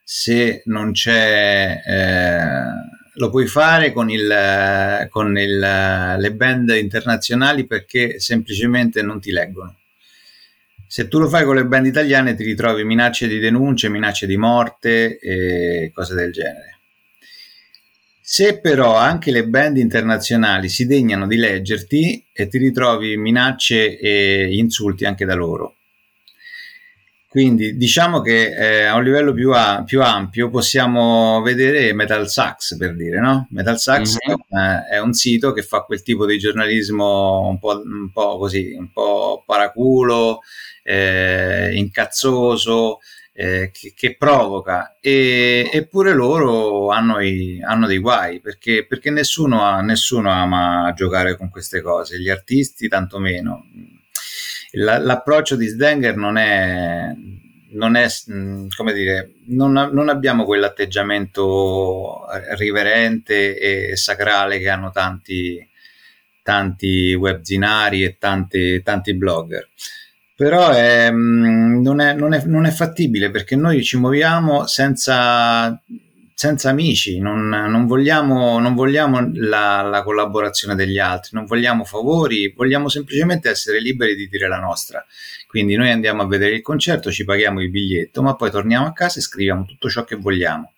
se 0.03 0.63
non 0.67 0.93
c'è... 0.93 1.83
Eh 1.87 3.01
lo 3.17 3.29
puoi 3.29 3.47
fare 3.47 3.93
con, 3.93 4.11
il, 4.11 5.07
con 5.11 5.37
il, 5.37 5.59
le 5.59 6.33
band 6.33 6.71
internazionali 6.71 7.67
perché 7.67 8.19
semplicemente 8.21 9.03
non 9.03 9.21
ti 9.21 9.31
leggono. 9.31 9.77
Se 10.87 11.09
tu 11.09 11.19
lo 11.19 11.29
fai 11.29 11.45
con 11.45 11.57
le 11.57 11.67
band 11.67 11.87
italiane 11.87 12.35
ti 12.35 12.45
ritrovi 12.45 12.85
minacce 12.85 13.27
di 13.27 13.39
denunce, 13.39 13.89
minacce 13.89 14.27
di 14.27 14.37
morte 14.37 15.19
e 15.19 15.91
cose 15.95 16.15
del 16.15 16.33
genere. 16.33 16.79
Se 18.21 18.61
però 18.61 18.97
anche 18.97 19.31
le 19.31 19.47
band 19.47 19.77
internazionali 19.79 20.69
si 20.69 20.87
degnano 20.87 21.27
di 21.27 21.37
leggerti 21.37 22.27
e 22.33 22.49
ti 22.49 22.59
ritrovi 22.59 23.17
minacce 23.17 23.99
e 23.99 24.55
insulti 24.55 25.05
anche 25.05 25.25
da 25.25 25.35
loro, 25.35 25.77
quindi 27.33 27.79
diciamo 27.79 28.21
che 28.21 28.55
eh, 28.55 28.85
a 28.85 28.95
un 28.95 29.05
livello 29.05 29.33
più, 29.33 29.55
a, 29.55 29.83
più, 29.87 30.03
ampio 30.03 30.51
possiamo 30.51 31.41
vedere 31.41 31.95
Metal 31.95 32.29
Sax 32.29 32.77
per 32.77 32.95
dire, 32.95 33.21
no? 33.21 33.47
Metal 33.53 33.79
Sax 33.79 34.19
mm-hmm. 34.29 34.37
è, 34.51 34.97
è, 34.97 35.01
un 35.01 35.15
sito 35.15 35.55
che 35.55 35.63
fa 35.63 35.81
quel 35.81 36.03
tipo 36.03 36.27
di 36.27 36.37
giornalismo 36.37 37.49
un 37.49 37.59
po', 37.59 37.81
un 37.83 38.11
po 38.13 38.37
così, 38.37 38.75
un 38.79 38.93
po' 38.93 39.43
paraculo, 39.47 40.41
eh, 40.83 41.73
incazzoso, 41.75 42.99
eh, 43.33 43.71
che, 43.73 43.95
che, 43.97 44.15
provoca, 44.19 44.99
e, 45.01 45.71
eppure 45.73 46.13
loro 46.13 46.91
hanno, 46.91 47.19
i, 47.21 47.63
hanno, 47.63 47.87
dei 47.87 47.97
guai 47.97 48.41
perché, 48.41 48.85
perché 48.87 49.09
nessuno, 49.09 49.81
nessuno 49.81 50.31
ama 50.31 50.93
giocare 50.95 51.39
con 51.39 51.49
queste 51.49 51.81
cose, 51.81 52.21
gli 52.21 52.29
artisti 52.29 52.89
tantomeno 52.89 53.65
la, 54.73 54.99
l'approccio 54.99 55.57
di 55.57 55.67
Sdenger 55.67 56.17
non 56.17 56.37
è, 56.37 57.15
non 57.73 57.97
è 57.97 58.07
mm, 58.31 58.69
come 58.77 58.93
dire, 58.93 59.33
non, 59.47 59.73
non, 59.73 60.09
abbiamo 60.09 60.45
quell'atteggiamento 60.45 62.25
riverente 62.57 63.91
e 63.91 63.97
sacrale 63.97 64.59
che 64.59 64.69
hanno 64.69 64.91
tanti, 64.91 65.67
tanti 66.43 67.15
webzinari 67.15 68.05
e 68.05 68.17
tanti, 68.19 68.83
tanti 68.83 69.15
blogger. 69.15 69.69
Però 70.35 70.71
è, 70.71 71.11
mm, 71.11 71.83
non, 71.83 72.01
è, 72.01 72.15
non, 72.15 72.33
è, 72.33 72.43
non 72.47 72.67
è 72.67 72.71
fattibile 72.71 73.31
perché 73.31 73.57
noi 73.57 73.83
ci 73.83 73.99
muoviamo 73.99 74.67
senza 74.67 75.79
senza 76.43 76.71
amici, 76.71 77.21
non, 77.21 77.49
non 77.49 77.87
vogliamo, 77.87 78.59
non 78.59 78.75
vogliamo 78.75 79.31
la, 79.35 79.81
la, 79.83 80.03
collaborazione 80.03 80.75
degli 80.75 80.99
altri, 80.99 81.31
non 81.35 81.45
vogliamo 81.45 81.85
favori, 81.85 82.53
vogliamo 82.53 82.89
semplicemente 82.89 83.49
essere 83.49 83.81
liberi 83.81 84.17
di 84.17 84.27
dire 84.27 84.49
la 84.49 84.59
nostra. 84.59 85.07
Quindi 85.47 85.77
noi 85.77 85.93
andiamo 85.93 86.23
a 86.23 86.27
vedere 86.27 86.57
il 86.57 86.61
concerto, 86.61 87.13
ci 87.13 87.25
paghiamo 87.25 87.63
il 87.63 87.71
biglietto, 87.71 88.23
ma 88.23 88.35
poi 88.35 88.51
torniamo 88.51 88.87
a 88.87 88.93
casa 88.93 89.21
e 89.21 89.23
scriviamo 89.23 89.65
tutto 89.67 89.89
ciò 89.89 90.03
che 90.03 90.17
vogliamo. 90.17 90.73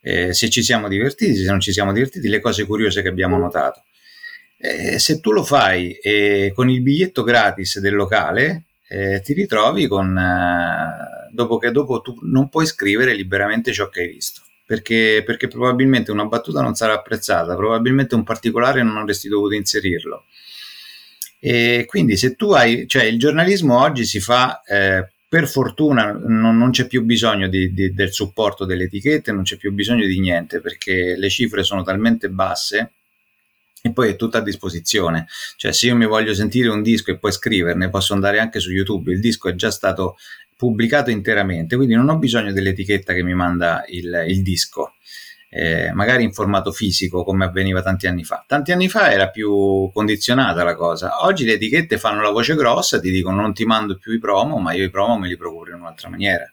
Eh, 0.00 0.34
se 0.34 0.50
ci 0.50 0.64
siamo 0.64 0.88
divertiti, 0.88 1.36
se 1.36 1.48
non 1.48 1.60
ci 1.60 1.70
siamo 1.70 1.92
divertiti, 1.92 2.26
le 2.26 2.40
cose 2.40 2.66
curiose 2.66 3.02
che 3.02 3.08
abbiamo 3.08 3.38
notato. 3.38 3.84
Eh, 4.58 4.98
se 4.98 5.20
tu 5.20 5.30
lo 5.30 5.44
fai 5.44 5.92
eh, 5.92 6.50
con 6.52 6.68
il 6.68 6.82
biglietto 6.82 7.22
gratis 7.22 7.78
del 7.78 7.94
locale, 7.94 8.64
ti 9.22 9.32
ritrovi 9.32 9.86
con, 9.86 10.18
eh, 10.18 11.30
dopo 11.32 11.56
che 11.58 11.70
dopo 11.70 12.02
tu 12.02 12.18
non 12.22 12.48
puoi 12.48 12.66
scrivere 12.66 13.14
liberamente 13.14 13.72
ciò 13.72 13.88
che 13.88 14.00
hai 14.02 14.08
visto 14.08 14.42
perché, 14.64 15.22
perché 15.24 15.48
probabilmente 15.48 16.10
una 16.10 16.26
battuta 16.26 16.62
non 16.62 16.74
sarà 16.74 16.94
apprezzata, 16.94 17.54
probabilmente 17.56 18.14
un 18.14 18.24
particolare 18.24 18.82
non 18.82 18.96
avresti 18.96 19.28
dovuto 19.28 19.54
inserirlo. 19.54 20.24
E 21.40 21.84
quindi 21.86 22.16
se 22.16 22.36
tu 22.36 22.52
hai, 22.52 22.86
cioè 22.86 23.04
il 23.04 23.18
giornalismo 23.18 23.80
oggi 23.80 24.04
si 24.04 24.20
fa, 24.20 24.62
eh, 24.62 25.08
per 25.28 25.48
fortuna 25.48 26.12
non, 26.12 26.56
non, 26.56 26.70
c'è 26.70 26.86
più 26.86 27.02
bisogno 27.04 27.48
di, 27.48 27.72
di, 27.72 27.94
del 27.94 28.12
supporto 28.12 28.64
delle 28.64 28.84
etichette, 28.84 29.32
non 29.32 29.42
c'è 29.42 29.56
più 29.56 29.72
bisogno 29.72 30.06
di 30.06 30.20
niente 30.20 30.60
perché 30.60 31.16
le 31.16 31.28
cifre 31.30 31.62
sono 31.62 31.82
talmente 31.82 32.28
basse 32.28 32.92
e 33.82 33.92
poi 33.92 34.10
è 34.10 34.16
tutta 34.16 34.38
a 34.38 34.42
disposizione. 34.42 35.26
Cioè, 35.56 35.72
se 35.72 35.88
io 35.88 35.96
mi 35.96 36.06
voglio 36.06 36.32
sentire 36.34 36.68
un 36.68 36.82
disco 36.82 37.10
e 37.10 37.18
poi 37.18 37.32
scriverne, 37.32 37.90
posso 37.90 38.14
andare 38.14 38.38
anche 38.38 38.60
su 38.60 38.70
YouTube. 38.70 39.12
Il 39.12 39.20
disco 39.20 39.48
è 39.48 39.54
già 39.54 39.72
stato 39.72 40.16
pubblicato 40.56 41.10
interamente, 41.10 41.74
quindi 41.74 41.96
non 41.96 42.08
ho 42.08 42.16
bisogno 42.16 42.52
dell'etichetta 42.52 43.12
che 43.12 43.24
mi 43.24 43.34
manda 43.34 43.82
il, 43.88 44.26
il 44.28 44.42
disco, 44.42 44.94
eh, 45.50 45.90
magari 45.92 46.22
in 46.22 46.32
formato 46.32 46.70
fisico 46.70 47.24
come 47.24 47.44
avveniva 47.44 47.82
tanti 47.82 48.06
anni 48.06 48.22
fa. 48.22 48.44
Tanti 48.46 48.70
anni 48.70 48.88
fa 48.88 49.10
era 49.10 49.28
più 49.28 49.90
condizionata 49.92 50.62
la 50.62 50.76
cosa, 50.76 51.24
oggi 51.24 51.44
le 51.44 51.54
etichette 51.54 51.98
fanno 51.98 52.22
la 52.22 52.30
voce 52.30 52.54
grossa, 52.54 53.00
ti 53.00 53.10
dicono 53.10 53.40
non 53.40 53.52
ti 53.52 53.64
mando 53.64 53.98
più 53.98 54.12
i 54.12 54.20
promo, 54.20 54.58
ma 54.58 54.72
io 54.72 54.84
i 54.84 54.90
promo 54.90 55.18
me 55.18 55.26
li 55.26 55.36
procuro 55.36 55.72
in 55.72 55.80
un'altra 55.80 56.08
maniera. 56.08 56.44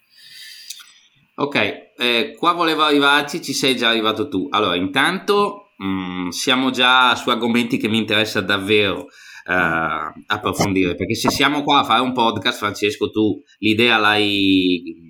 Ok, 1.36 1.92
eh, 1.96 2.36
qua 2.36 2.54
volevo 2.54 2.82
arrivarci, 2.82 3.44
ci 3.44 3.54
sei 3.54 3.76
già 3.78 3.90
arrivato 3.90 4.28
tu. 4.28 4.48
Allora, 4.50 4.76
intanto 4.76 5.69
mh, 5.80 5.86
mm, 5.86 6.28
siamo 6.30 6.70
già 6.70 7.16
su 7.16 7.30
argomenti 7.30 7.78
che 7.78 7.88
mi 7.88 7.98
interessa 7.98 8.42
davvero 8.42 9.02
uh, 9.02 10.24
approfondire. 10.28 10.96
Perché 10.96 11.16
se 11.16 11.30
siamo 11.30 11.64
qua 11.64 11.80
a 11.80 11.84
fare 11.84 12.02
un 12.02 12.14
podcast, 12.14 12.60
Francesco, 12.60 13.10
tu 13.10 13.42
l'idea 13.60 13.98
l'hai. 13.98 15.08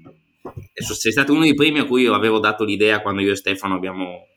Sei 0.73 1.11
stato 1.11 1.33
uno 1.33 1.41
dei 1.41 1.53
primi 1.53 1.79
a 1.79 1.85
cui 1.85 2.03
io 2.03 2.13
avevo 2.13 2.39
dato 2.39 2.63
l'idea 2.63 3.01
quando 3.01 3.21
io 3.21 3.33
e 3.33 3.35
Stefano 3.35 3.75
abbiamo 3.75 4.27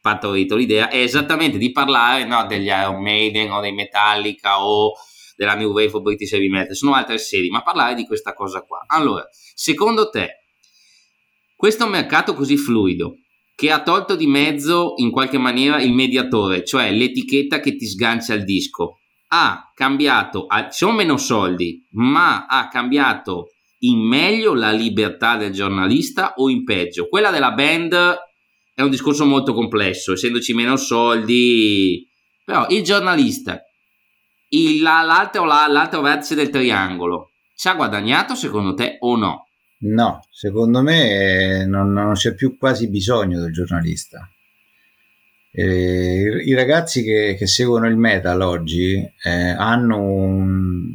partorito 0.00 0.54
l'idea, 0.54 0.88
è 0.88 0.98
esattamente 0.98 1.58
di 1.58 1.72
parlare 1.72 2.24
no, 2.24 2.46
degli 2.46 2.66
Iron 2.66 3.02
Maiden 3.02 3.50
o 3.50 3.60
dei 3.60 3.72
Metallica 3.72 4.64
o 4.64 4.92
della 5.36 5.54
New 5.54 5.70
Wave 5.70 5.90
of 5.92 6.02
British 6.02 6.32
Heavy 6.32 6.48
Metal, 6.48 6.74
sono 6.74 6.94
altre 6.94 7.18
serie, 7.18 7.50
ma 7.50 7.62
parlare 7.62 7.94
di 7.94 8.06
questa 8.06 8.32
cosa 8.32 8.62
qua. 8.62 8.84
Allora, 8.86 9.28
secondo 9.54 10.08
te, 10.08 10.44
questo 11.56 11.86
mercato 11.88 12.34
così 12.34 12.56
fluido, 12.56 13.16
che 13.58 13.72
ha 13.72 13.82
tolto 13.82 14.14
di 14.14 14.28
mezzo 14.28 14.92
in 14.98 15.10
qualche 15.10 15.36
maniera 15.36 15.82
il 15.82 15.92
mediatore, 15.92 16.64
cioè 16.64 16.92
l'etichetta 16.92 17.58
che 17.58 17.74
ti 17.74 17.86
sgancia 17.88 18.32
il 18.34 18.44
disco, 18.44 19.00
ha 19.30 19.72
cambiato, 19.74 20.46
sono 20.68 20.92
meno 20.92 21.16
soldi, 21.16 21.84
ma 21.94 22.46
ha 22.46 22.68
cambiato 22.68 23.48
in 23.80 23.98
meglio 23.98 24.54
la 24.54 24.70
libertà 24.70 25.36
del 25.36 25.50
giornalista 25.50 26.34
o 26.36 26.48
in 26.48 26.62
peggio? 26.62 27.08
Quella 27.08 27.32
della 27.32 27.50
band 27.50 27.94
è 28.76 28.82
un 28.82 28.90
discorso 28.90 29.24
molto 29.24 29.52
complesso, 29.52 30.12
essendoci 30.12 30.54
meno 30.54 30.76
soldi 30.76 32.08
Però 32.44 32.64
il 32.68 32.84
giornalista, 32.84 33.60
il, 34.50 34.80
l'altro, 34.80 35.44
l'altro 35.44 36.00
vertice 36.00 36.36
del 36.36 36.50
triangolo, 36.50 37.32
ci 37.56 37.66
ha 37.66 37.74
guadagnato 37.74 38.36
secondo 38.36 38.74
te 38.74 38.98
o 39.00 39.16
no? 39.16 39.47
No, 39.80 40.24
secondo 40.30 40.82
me 40.82 41.64
non, 41.64 41.92
non 41.92 42.14
c'è 42.14 42.34
più 42.34 42.58
quasi 42.58 42.88
bisogno 42.88 43.40
del 43.40 43.52
giornalista. 43.52 44.28
Eh, 45.50 46.42
I 46.44 46.54
ragazzi 46.54 47.02
che, 47.02 47.36
che, 47.38 47.46
seguono 47.46 47.86
il 47.86 47.96
metal 47.96 48.40
oggi 48.42 48.94
eh, 48.94 49.30
hanno 49.30 50.00
un, 50.00 50.90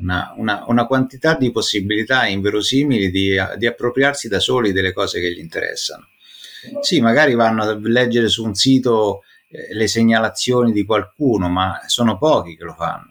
una, 0.00 0.34
una, 0.36 0.64
una, 0.66 0.86
quantità 0.86 1.34
di 1.34 1.52
possibilità 1.52 2.26
inverosimili 2.26 3.10
di, 3.10 3.36
di, 3.56 3.66
appropriarsi 3.66 4.28
da 4.28 4.40
soli 4.40 4.72
delle 4.72 4.92
cose 4.92 5.20
che 5.20 5.32
gli 5.32 5.38
interessano. 5.38 6.08
Sì, 6.80 7.00
magari 7.00 7.34
vanno 7.34 7.62
a 7.62 7.78
leggere 7.82 8.28
su 8.28 8.44
un 8.44 8.54
sito 8.54 9.22
eh, 9.48 9.74
le 9.74 9.86
segnalazioni 9.86 10.72
di 10.72 10.84
qualcuno, 10.84 11.48
ma 11.48 11.80
sono 11.86 12.18
pochi 12.18 12.56
che 12.56 12.64
lo 12.64 12.74
fanno. 12.74 13.09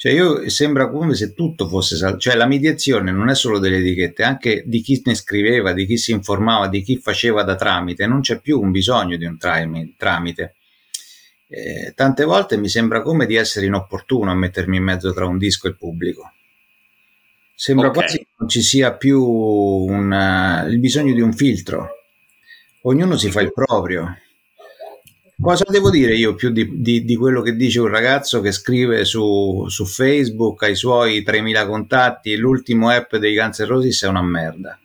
Cioè, 0.00 0.12
io 0.12 0.48
sembra 0.48 0.88
come 0.88 1.14
se 1.14 1.34
tutto 1.34 1.68
fosse, 1.68 2.16
cioè 2.18 2.34
la 2.34 2.46
mediazione 2.46 3.12
non 3.12 3.28
è 3.28 3.34
solo 3.34 3.58
delle 3.58 3.76
etichette, 3.76 4.22
anche 4.22 4.62
di 4.64 4.80
chi 4.80 5.02
ne 5.04 5.14
scriveva, 5.14 5.74
di 5.74 5.84
chi 5.84 5.98
si 5.98 6.12
informava, 6.12 6.68
di 6.68 6.80
chi 6.80 6.96
faceva 6.96 7.42
da 7.42 7.54
tramite, 7.54 8.06
non 8.06 8.22
c'è 8.22 8.40
più 8.40 8.58
un 8.58 8.70
bisogno 8.70 9.18
di 9.18 9.26
un 9.26 9.36
tramite. 9.36 10.54
Eh, 11.48 11.92
tante 11.94 12.24
volte 12.24 12.56
mi 12.56 12.70
sembra 12.70 13.02
come 13.02 13.26
di 13.26 13.34
essere 13.34 13.66
inopportuno 13.66 14.30
a 14.30 14.34
mettermi 14.34 14.78
in 14.78 14.84
mezzo 14.84 15.12
tra 15.12 15.26
un 15.26 15.36
disco 15.36 15.66
e 15.66 15.70
il 15.72 15.76
pubblico. 15.76 16.32
Sembra 17.54 17.88
okay. 17.88 18.00
quasi 18.00 18.18
che 18.20 18.28
non 18.38 18.48
ci 18.48 18.62
sia 18.62 18.94
più 18.94 19.22
un, 19.22 20.66
il 20.66 20.78
bisogno 20.78 21.12
di 21.12 21.20
un 21.20 21.34
filtro. 21.34 21.90
Ognuno 22.84 23.18
si 23.18 23.30
fa 23.30 23.42
il 23.42 23.52
proprio. 23.52 24.16
Cosa 25.40 25.64
devo 25.66 25.88
dire 25.88 26.14
io 26.14 26.34
più 26.34 26.50
di, 26.50 26.82
di, 26.82 27.02
di, 27.02 27.16
quello 27.16 27.40
che 27.40 27.56
dice 27.56 27.80
un 27.80 27.88
ragazzo 27.88 28.42
che 28.42 28.52
scrive 28.52 29.06
su, 29.06 29.64
su 29.68 29.86
Facebook 29.86 30.62
ai 30.64 30.74
suoi 30.74 31.24
3.000 31.26 31.66
contatti 31.66 32.36
l'ultimo 32.36 32.90
app 32.90 33.16
dei 33.16 33.34
Guns 33.34 33.64
Roses 33.64 34.02
è 34.02 34.08
una 34.08 34.20
merda? 34.20 34.78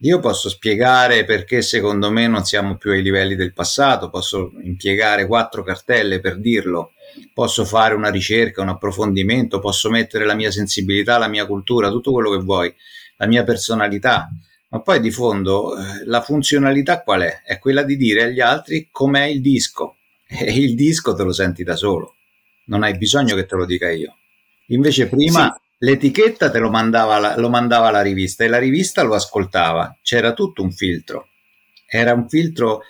Io 0.00 0.18
posso 0.18 0.48
spiegare 0.48 1.24
perché 1.24 1.62
secondo 1.62 2.10
me 2.10 2.26
non 2.26 2.44
siamo 2.44 2.76
più 2.76 2.90
ai 2.90 3.02
livelli 3.02 3.36
del 3.36 3.52
passato, 3.52 4.10
posso 4.10 4.52
impiegare 4.64 5.28
quattro 5.28 5.62
cartelle 5.62 6.18
per 6.18 6.36
dirlo, 6.40 6.94
posso 7.32 7.64
fare 7.64 7.94
una 7.94 8.10
ricerca, 8.10 8.62
un 8.62 8.70
approfondimento, 8.70 9.60
posso 9.60 9.90
mettere 9.90 10.24
la 10.24 10.34
mia 10.34 10.50
sensibilità, 10.50 11.18
la 11.18 11.28
mia 11.28 11.46
cultura, 11.46 11.90
tutto 11.90 12.10
quello 12.10 12.30
che 12.30 12.42
vuoi, 12.42 12.74
la 13.18 13.28
mia 13.28 13.44
personalità 13.44 14.28
ma 14.70 14.80
poi 14.82 15.00
di 15.00 15.10
fondo 15.10 15.76
eh, 15.76 16.04
la 16.04 16.20
funzionalità 16.20 17.02
qual 17.02 17.22
è? 17.22 17.42
È 17.44 17.58
quella 17.58 17.82
di 17.82 17.96
dire 17.96 18.24
agli 18.24 18.40
altri 18.40 18.88
com'è 18.90 19.24
il 19.24 19.40
disco 19.40 19.96
e 20.26 20.52
il 20.52 20.74
disco 20.74 21.14
te 21.14 21.22
lo 21.22 21.32
senti 21.32 21.64
da 21.64 21.76
solo, 21.76 22.16
non 22.66 22.82
hai 22.82 22.96
bisogno 22.96 23.34
che 23.34 23.46
te 23.46 23.56
lo 23.56 23.66
dica 23.66 23.90
io. 23.90 24.16
Invece 24.68 25.08
prima 25.08 25.52
sì. 25.52 25.86
l'etichetta 25.86 26.50
te 26.50 26.58
lo 26.58 26.70
mandava, 26.70 27.18
la, 27.18 27.36
lo 27.36 27.48
mandava 27.48 27.90
la 27.90 28.02
rivista 28.02 28.44
e 28.44 28.48
la 28.48 28.58
rivista 28.58 29.02
lo 29.02 29.14
ascoltava, 29.14 29.98
c'era 30.02 30.32
tutto 30.32 30.62
un 30.62 30.70
filtro, 30.70 31.28
era 31.86 32.12
un 32.12 32.28
filtro 32.28 32.82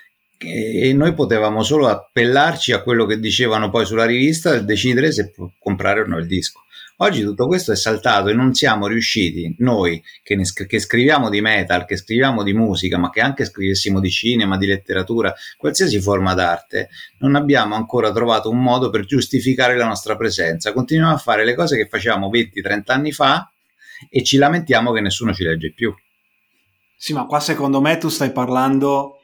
e 0.43 0.93
noi 0.95 1.13
potevamo 1.13 1.63
solo 1.63 1.89
appellarci 1.89 2.73
a 2.73 2.83
quello 2.83 3.05
che 3.05 3.19
dicevano 3.19 3.69
poi 3.69 3.85
sulla 3.85 4.07
rivista 4.07 4.55
e 4.55 4.65
decidere 4.65 5.13
se 5.13 5.33
comprare 5.59 6.01
o 6.01 6.07
no 6.07 6.19
il 6.19 6.27
disco. 6.27 6.63
Oggi 7.03 7.23
tutto 7.23 7.47
questo 7.47 7.73
è 7.73 7.77
saltato 7.77 8.29
e 8.29 8.35
non 8.35 8.53
siamo 8.53 8.87
riusciti, 8.87 9.55
noi 9.61 10.03
che, 10.23 10.37
ne, 10.37 10.45
che 10.67 10.79
scriviamo 10.79 11.31
di 11.31 11.41
metal, 11.41 11.87
che 11.87 11.97
scriviamo 11.97 12.43
di 12.43 12.53
musica, 12.53 12.99
ma 12.99 13.09
che 13.09 13.23
anche 13.23 13.47
scrivessimo 13.47 14.01
di 14.01 14.11
cinema, 14.11 14.59
di 14.59 14.67
letteratura, 14.67 15.35
qualsiasi 15.57 15.99
forma 15.99 16.35
d'arte, 16.35 16.91
non 17.21 17.37
abbiamo 17.37 17.75
ancora 17.75 18.13
trovato 18.13 18.51
un 18.51 18.63
modo 18.63 18.91
per 18.91 19.07
giustificare 19.07 19.79
la 19.79 19.87
nostra 19.87 20.15
presenza. 20.15 20.75
Continuiamo 20.75 21.15
a 21.15 21.19
fare 21.19 21.47
le 21.47 21.55
cose 21.55 21.79
che 21.79 21.89
facevamo 21.89 22.29
20-30 22.29 22.83
anni 22.89 23.13
fa 23.13 23.51
e 24.11 24.23
ci 24.23 24.37
lamentiamo 24.37 24.93
che 24.93 25.01
nessuno 25.01 25.33
ci 25.33 25.43
legge 25.43 25.73
più. 25.73 25.95
Sì, 26.99 27.15
ma 27.15 27.25
qua 27.25 27.41
secondo 27.41 27.81
me 27.81 27.97
tu 27.97 28.11
stai 28.11 28.31
parlando 28.31 29.20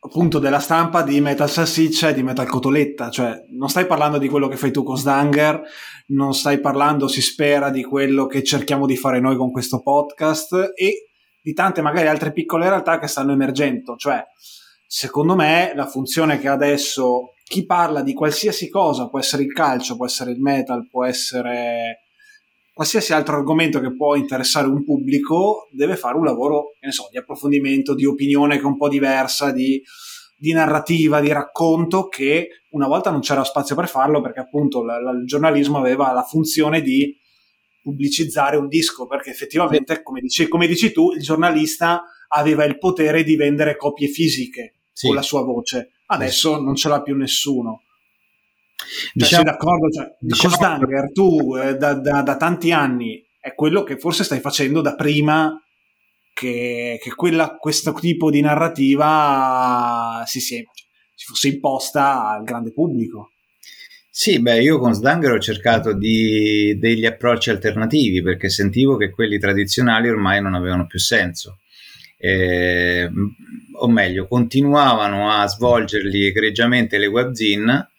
appunto 0.00 0.38
della 0.38 0.60
stampa 0.60 1.02
di 1.02 1.20
Metal 1.20 1.48
Salsiccia 1.48 2.10
e 2.10 2.14
di 2.14 2.22
Metal 2.22 2.46
Cotoletta, 2.46 3.10
cioè 3.10 3.44
non 3.50 3.68
stai 3.68 3.86
parlando 3.86 4.18
di 4.18 4.28
quello 4.28 4.48
che 4.48 4.56
fai 4.56 4.70
tu 4.70 4.82
con 4.82 4.96
Sdanger, 4.96 5.60
non 6.08 6.34
stai 6.34 6.60
parlando, 6.60 7.08
si 7.08 7.20
spera, 7.20 7.70
di 7.70 7.82
quello 7.82 8.26
che 8.26 8.44
cerchiamo 8.44 8.86
di 8.86 8.96
fare 8.96 9.20
noi 9.20 9.36
con 9.36 9.50
questo 9.50 9.80
podcast 9.80 10.72
e 10.74 11.08
di 11.42 11.52
tante 11.52 11.82
magari 11.82 12.06
altre 12.08 12.32
piccole 12.32 12.68
realtà 12.68 12.98
che 12.98 13.06
stanno 13.06 13.32
emergendo, 13.32 13.96
cioè 13.96 14.22
secondo 14.86 15.34
me 15.34 15.72
la 15.74 15.86
funzione 15.86 16.38
che 16.38 16.48
adesso 16.48 17.34
chi 17.44 17.66
parla 17.66 18.02
di 18.02 18.14
qualsiasi 18.14 18.68
cosa, 18.68 19.08
può 19.08 19.18
essere 19.18 19.42
il 19.42 19.52
calcio, 19.52 19.96
può 19.96 20.06
essere 20.06 20.30
il 20.30 20.40
metal, 20.40 20.86
può 20.88 21.04
essere 21.04 22.07
qualsiasi 22.78 23.12
altro 23.12 23.34
argomento 23.34 23.80
che 23.80 23.92
può 23.92 24.14
interessare 24.14 24.68
un 24.68 24.84
pubblico 24.84 25.68
deve 25.72 25.96
fare 25.96 26.16
un 26.16 26.22
lavoro 26.22 26.76
so, 26.90 27.08
di 27.10 27.18
approfondimento, 27.18 27.92
di 27.92 28.04
opinione 28.04 28.54
che 28.54 28.62
è 28.62 28.66
un 28.66 28.76
po' 28.76 28.88
diversa, 28.88 29.50
di, 29.50 29.82
di, 30.36 30.52
narrativa, 30.52 31.20
di 31.20 31.32
racconto 31.32 32.06
che 32.06 32.50
una 32.70 32.86
volta 32.86 33.10
non 33.10 33.18
c'era 33.18 33.42
spazio 33.42 33.74
per 33.74 33.88
farlo 33.88 34.20
perché 34.20 34.38
appunto 34.38 34.84
la, 34.84 35.00
la, 35.00 35.10
il 35.10 35.26
giornalismo 35.26 35.78
aveva 35.78 36.12
la 36.12 36.22
funzione 36.22 36.80
di 36.80 37.12
pubblicizzare 37.82 38.56
un 38.56 38.68
disco 38.68 39.08
perché 39.08 39.30
effettivamente 39.30 40.00
come 40.04 40.20
dici, 40.20 40.46
come 40.46 40.68
dici 40.68 40.92
tu 40.92 41.10
il 41.10 41.20
giornalista 41.20 42.04
aveva 42.28 42.62
il 42.62 42.78
potere 42.78 43.24
di 43.24 43.34
vendere 43.34 43.76
copie 43.76 44.06
fisiche 44.06 44.76
sì. 44.92 45.08
con 45.08 45.16
la 45.16 45.22
sua 45.22 45.42
voce. 45.42 45.94
Adesso 46.06 46.60
non 46.60 46.76
ce 46.76 46.88
l'ha 46.88 47.02
più 47.02 47.16
nessuno 47.16 47.82
diciamo, 49.12 49.42
sei 49.42 49.52
d'accordo? 49.52 49.90
Cioè, 49.90 50.16
diciamo, 50.18 50.54
Costanger, 50.54 51.12
tu 51.12 51.56
eh, 51.56 51.76
da, 51.76 51.94
da, 51.94 52.22
da, 52.22 52.36
tanti 52.36 52.72
anni 52.72 53.24
è 53.40 53.54
quello 53.54 53.82
che 53.82 53.98
forse 53.98 54.24
stai 54.24 54.40
facendo 54.40 54.80
da 54.80 54.94
prima 54.94 55.60
che, 56.34 56.98
che 57.02 57.14
quella, 57.14 57.56
questo 57.56 57.92
tipo 57.94 58.30
di 58.30 58.40
narrativa 58.40 60.22
si, 60.26 60.40
si, 60.40 60.64
si 61.14 61.26
fosse 61.26 61.48
imposta 61.48 62.28
al 62.28 62.44
grande 62.44 62.72
pubblico. 62.72 63.30
Sì, 64.10 64.40
beh, 64.40 64.60
io 64.62 64.80
con 64.80 64.94
Sdanger 64.94 65.32
ho 65.32 65.38
cercato 65.38 65.92
di, 65.92 66.76
degli 66.78 67.06
approcci 67.06 67.50
alternativi 67.50 68.20
perché 68.20 68.48
sentivo 68.48 68.96
che 68.96 69.10
quelli 69.10 69.38
tradizionali 69.38 70.08
ormai 70.08 70.42
non 70.42 70.54
avevano 70.54 70.88
più 70.88 70.98
senso. 70.98 71.60
Eh, 72.18 73.08
o 73.74 73.88
meglio, 73.88 74.26
continuavano 74.26 75.30
a 75.30 75.46
svolgerli 75.46 76.26
egregiamente 76.26 76.98
le 76.98 77.06
webzine 77.06 77.90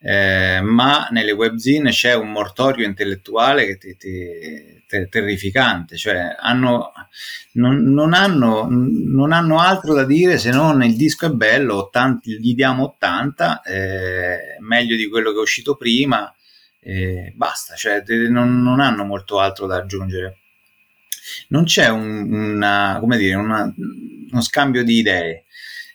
eh, 0.00 0.60
ma 0.62 1.08
nelle 1.10 1.32
webzine 1.32 1.90
c'è 1.90 2.14
un 2.14 2.30
mortorio 2.30 2.86
intellettuale 2.86 3.66
che 3.66 3.78
ti, 3.78 3.96
ti, 3.96 4.84
ti, 4.86 5.08
terrificante, 5.08 5.96
cioè 5.96 6.36
hanno, 6.38 6.92
non, 7.52 7.82
non, 7.92 8.14
hanno, 8.14 8.68
non, 8.70 9.32
hanno, 9.32 9.60
altro 9.60 9.94
da 9.94 10.04
dire 10.04 10.38
se 10.38 10.50
non 10.50 10.82
il 10.84 10.96
disco 10.96 11.26
è 11.26 11.30
bello, 11.30 11.76
80, 11.86 12.20
gli 12.24 12.54
diamo 12.54 12.84
80, 12.84 13.62
eh, 13.62 14.38
meglio 14.60 14.94
di 14.94 15.08
quello 15.08 15.32
che 15.32 15.38
è 15.38 15.42
uscito 15.42 15.74
prima, 15.76 16.32
eh, 16.80 17.32
basta, 17.34 17.74
cioè 17.74 18.02
non, 18.28 18.62
non, 18.62 18.80
hanno 18.80 19.04
molto 19.04 19.40
altro 19.40 19.66
da 19.66 19.76
aggiungere. 19.76 20.38
Non 21.48 21.64
c'è 21.64 21.88
un, 21.88 22.32
una, 22.32 23.00
dire, 23.16 23.34
una, 23.34 23.74
uno 24.30 24.40
scambio 24.40 24.84
di 24.84 24.98
idee 24.98 25.44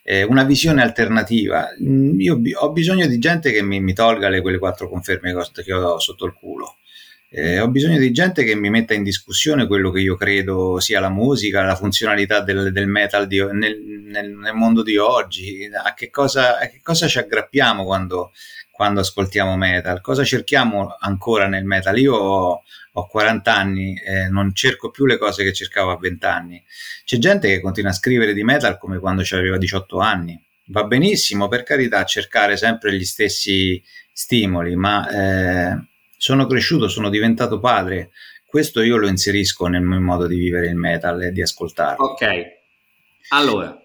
eh, 0.03 0.23
una 0.23 0.43
visione 0.43 0.81
alternativa. 0.81 1.69
Mm, 1.81 2.19
io 2.19 2.39
ho 2.59 2.71
bisogno 2.71 3.07
di 3.07 3.17
gente 3.17 3.51
che 3.51 3.63
mi, 3.63 3.79
mi 3.79 3.93
tolga 3.93 4.29
le, 4.29 4.41
quelle 4.41 4.59
quattro 4.59 4.89
conferme 4.89 5.33
che 5.63 5.73
ho 5.73 5.99
sotto 5.99 6.25
il 6.25 6.33
culo. 6.33 6.75
Eh, 7.35 7.59
ho 7.59 7.67
bisogno 7.67 7.97
di 7.97 8.11
gente 8.11 8.43
che 8.43 8.53
mi 8.53 8.69
metta 8.69 8.93
in 8.93 9.01
discussione 9.01 9.65
quello 9.65 9.89
che 9.89 10.01
io 10.01 10.15
credo 10.15 10.79
sia 10.79 10.99
la 10.99 11.09
musica, 11.09 11.63
la 11.63 11.75
funzionalità 11.75 12.41
del, 12.41 12.71
del 12.71 12.85
metal 12.85 13.25
di, 13.25 13.43
nel, 13.43 13.79
nel, 13.81 14.29
nel, 14.29 14.53
mondo 14.53 14.83
di 14.83 14.97
oggi, 14.97 15.67
a 15.73 15.95
che 15.95 16.11
cosa, 16.11 16.59
a 16.59 16.67
che 16.67 16.79
cosa 16.83 17.07
ci 17.07 17.17
aggrappiamo 17.17 17.85
quando, 17.85 18.33
quando, 18.73 19.01
ascoltiamo 19.01 19.55
metal, 19.55 20.01
cosa 20.01 20.23
cerchiamo 20.23 20.95
ancora 20.99 21.47
nel 21.47 21.63
metal. 21.63 21.95
Io 21.99 22.15
ho, 22.15 22.63
ho 22.93 23.07
40 23.07 23.55
anni 23.55 23.95
e 24.03 24.27
non 24.29 24.51
cerco 24.55 24.89
più 24.89 25.05
le 25.05 25.19
cose 25.19 25.43
che 25.43 25.53
cercavo 25.53 25.91
a 25.91 25.97
20 25.97 26.25
anni. 26.25 26.63
C'è 27.05 27.19
gente 27.19 27.49
che 27.49 27.61
continua 27.61 27.91
a 27.91 27.93
scrivere 27.93 28.33
di 28.33 28.43
metal 28.43 28.79
come 28.79 28.97
quando 28.97 29.21
aveva 29.29 29.57
18 29.57 29.99
anni. 29.99 30.43
Va 30.67 30.85
benissimo, 30.85 31.47
per 31.47 31.61
carità, 31.61 32.03
cercare 32.03 32.57
sempre 32.57 32.95
gli 32.95 33.05
stessi 33.05 33.79
stimoli, 34.11 34.75
ma 34.75 35.07
eh, 35.07 35.77
sono 36.17 36.47
cresciuto, 36.47 36.87
sono 36.87 37.09
diventato 37.09 37.59
padre. 37.59 38.09
Questo 38.43 38.81
io 38.81 38.97
lo 38.97 39.07
inserisco 39.07 39.67
nel 39.67 39.83
mio 39.83 40.01
modo 40.01 40.25
di 40.25 40.37
vivere 40.37 40.65
il 40.65 40.75
metal 40.75 41.21
e 41.21 41.31
di 41.31 41.43
ascoltarlo. 41.43 42.03
Ok, 42.03 42.25
allora, 43.29 43.79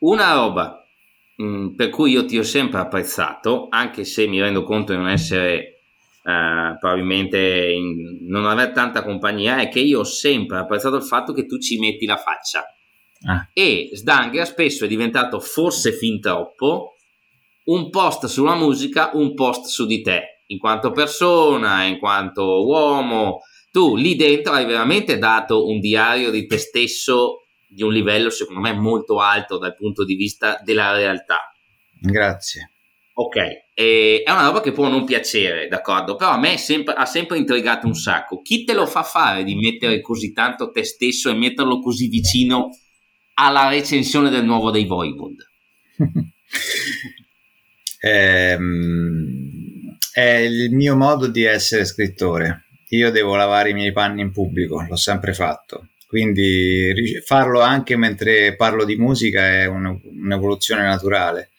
una 0.00 0.32
roba 0.32 0.83
mh, 1.36 1.44
mm, 1.44 1.68
per 1.74 1.90
cui 1.90 2.12
io 2.12 2.24
ti 2.24 2.38
ho 2.38 2.42
sempre 2.42 2.80
apprezzato, 2.80 3.66
anche 3.70 4.04
se 4.04 4.26
mi 4.26 4.40
rendo 4.40 4.62
conto 4.62 4.92
di 4.92 4.98
non 4.98 5.08
essere 5.08 5.70
Uh, 6.24 6.78
probabilmente 6.78 7.38
in, 7.70 8.26
non 8.30 8.46
aver 8.46 8.72
tanta 8.72 9.02
compagnia 9.02 9.58
è 9.58 9.68
che 9.68 9.80
io 9.80 9.98
ho 9.98 10.04
sempre 10.04 10.56
apprezzato 10.56 10.96
il 10.96 11.02
fatto 11.02 11.34
che 11.34 11.44
tu 11.44 11.58
ci 11.58 11.78
metti 11.78 12.06
la 12.06 12.16
faccia 12.16 12.64
ah. 13.26 13.46
e 13.52 13.90
Sdanger 13.92 14.46
spesso 14.46 14.86
è 14.86 14.88
diventato 14.88 15.38
forse 15.38 15.92
fin 15.92 16.22
troppo 16.22 16.94
un 17.64 17.90
post 17.90 18.26
sulla 18.26 18.54
musica, 18.54 19.10
un 19.14 19.34
post 19.34 19.66
su 19.66 19.86
di 19.86 20.02
te, 20.02 20.42
in 20.46 20.58
quanto 20.58 20.90
persona, 20.90 21.84
in 21.84 21.98
quanto 21.98 22.66
uomo. 22.66 23.40
Tu 23.70 23.96
lì 23.96 24.16
dentro 24.16 24.52
hai 24.52 24.66
veramente 24.66 25.18
dato 25.18 25.66
un 25.66 25.80
diario 25.80 26.30
di 26.30 26.46
te 26.46 26.58
stesso 26.58 27.43
di 27.74 27.82
un 27.82 27.92
livello 27.92 28.30
secondo 28.30 28.60
me 28.60 28.72
molto 28.72 29.18
alto 29.18 29.58
dal 29.58 29.74
punto 29.74 30.04
di 30.04 30.14
vista 30.14 30.60
della 30.62 30.92
realtà. 30.92 31.52
Grazie. 32.00 32.70
Ok, 33.16 33.36
e 33.74 34.22
è 34.24 34.30
una 34.30 34.46
roba 34.46 34.60
che 34.60 34.72
può 34.72 34.88
non 34.88 35.04
piacere, 35.04 35.68
d'accordo? 35.68 36.16
Però 36.16 36.30
a 36.30 36.38
me 36.38 36.56
sempre, 36.58 36.94
ha 36.94 37.06
sempre 37.06 37.38
intrigato 37.38 37.86
un 37.86 37.94
sacco. 37.94 38.42
Chi 38.42 38.64
te 38.64 38.74
lo 38.74 38.86
fa 38.86 39.04
fare 39.04 39.44
di 39.44 39.54
mettere 39.54 40.00
così 40.00 40.32
tanto 40.32 40.70
te 40.72 40.84
stesso 40.84 41.30
e 41.30 41.34
metterlo 41.34 41.78
così 41.80 42.08
vicino 42.08 42.70
alla 43.34 43.68
recensione 43.68 44.30
del 44.30 44.44
nuovo 44.44 44.72
dei 44.72 44.84
Voivod? 44.84 45.36
ehm, 48.00 49.96
è 50.12 50.34
il 50.36 50.72
mio 50.72 50.96
modo 50.96 51.28
di 51.28 51.44
essere 51.44 51.84
scrittore. 51.84 52.64
Io 52.88 53.10
devo 53.12 53.36
lavare 53.36 53.70
i 53.70 53.74
miei 53.74 53.92
panni 53.92 54.22
in 54.22 54.32
pubblico, 54.32 54.84
l'ho 54.88 54.96
sempre 54.96 55.34
fatto. 55.34 55.88
Quindi 56.14 57.20
farlo 57.24 57.60
anche 57.60 57.96
mentre 57.96 58.54
parlo 58.54 58.84
di 58.84 58.94
musica 58.94 59.48
è 59.48 59.66
un'evoluzione 59.66 60.82
naturale 60.82 61.50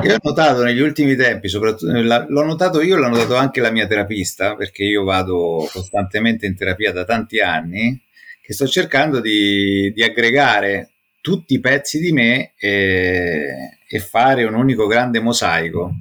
io 0.00 0.14
ho 0.14 0.18
notato 0.22 0.62
negli 0.62 0.80
ultimi 0.80 1.14
tempi, 1.16 1.48
soprattutto 1.48 1.92
l'ho 1.92 2.44
notato 2.44 2.80
io, 2.80 2.96
l'ho 2.96 3.08
notato 3.08 3.36
anche 3.36 3.60
la 3.60 3.70
mia 3.70 3.86
terapista, 3.86 4.56
perché 4.56 4.84
io 4.84 5.04
vado 5.04 5.68
costantemente 5.70 6.46
in 6.46 6.56
terapia 6.56 6.92
da 6.92 7.04
tanti 7.04 7.40
anni, 7.40 8.00
che 8.40 8.54
sto 8.54 8.66
cercando 8.66 9.20
di, 9.20 9.92
di 9.94 10.02
aggregare 10.02 10.92
tutti 11.20 11.54
i 11.54 11.60
pezzi 11.60 12.00
di 12.00 12.10
me 12.10 12.52
e, 12.56 13.78
e 13.86 13.98
fare 13.98 14.44
un 14.44 14.54
unico 14.54 14.86
grande 14.86 15.20
mosaico. 15.20 15.92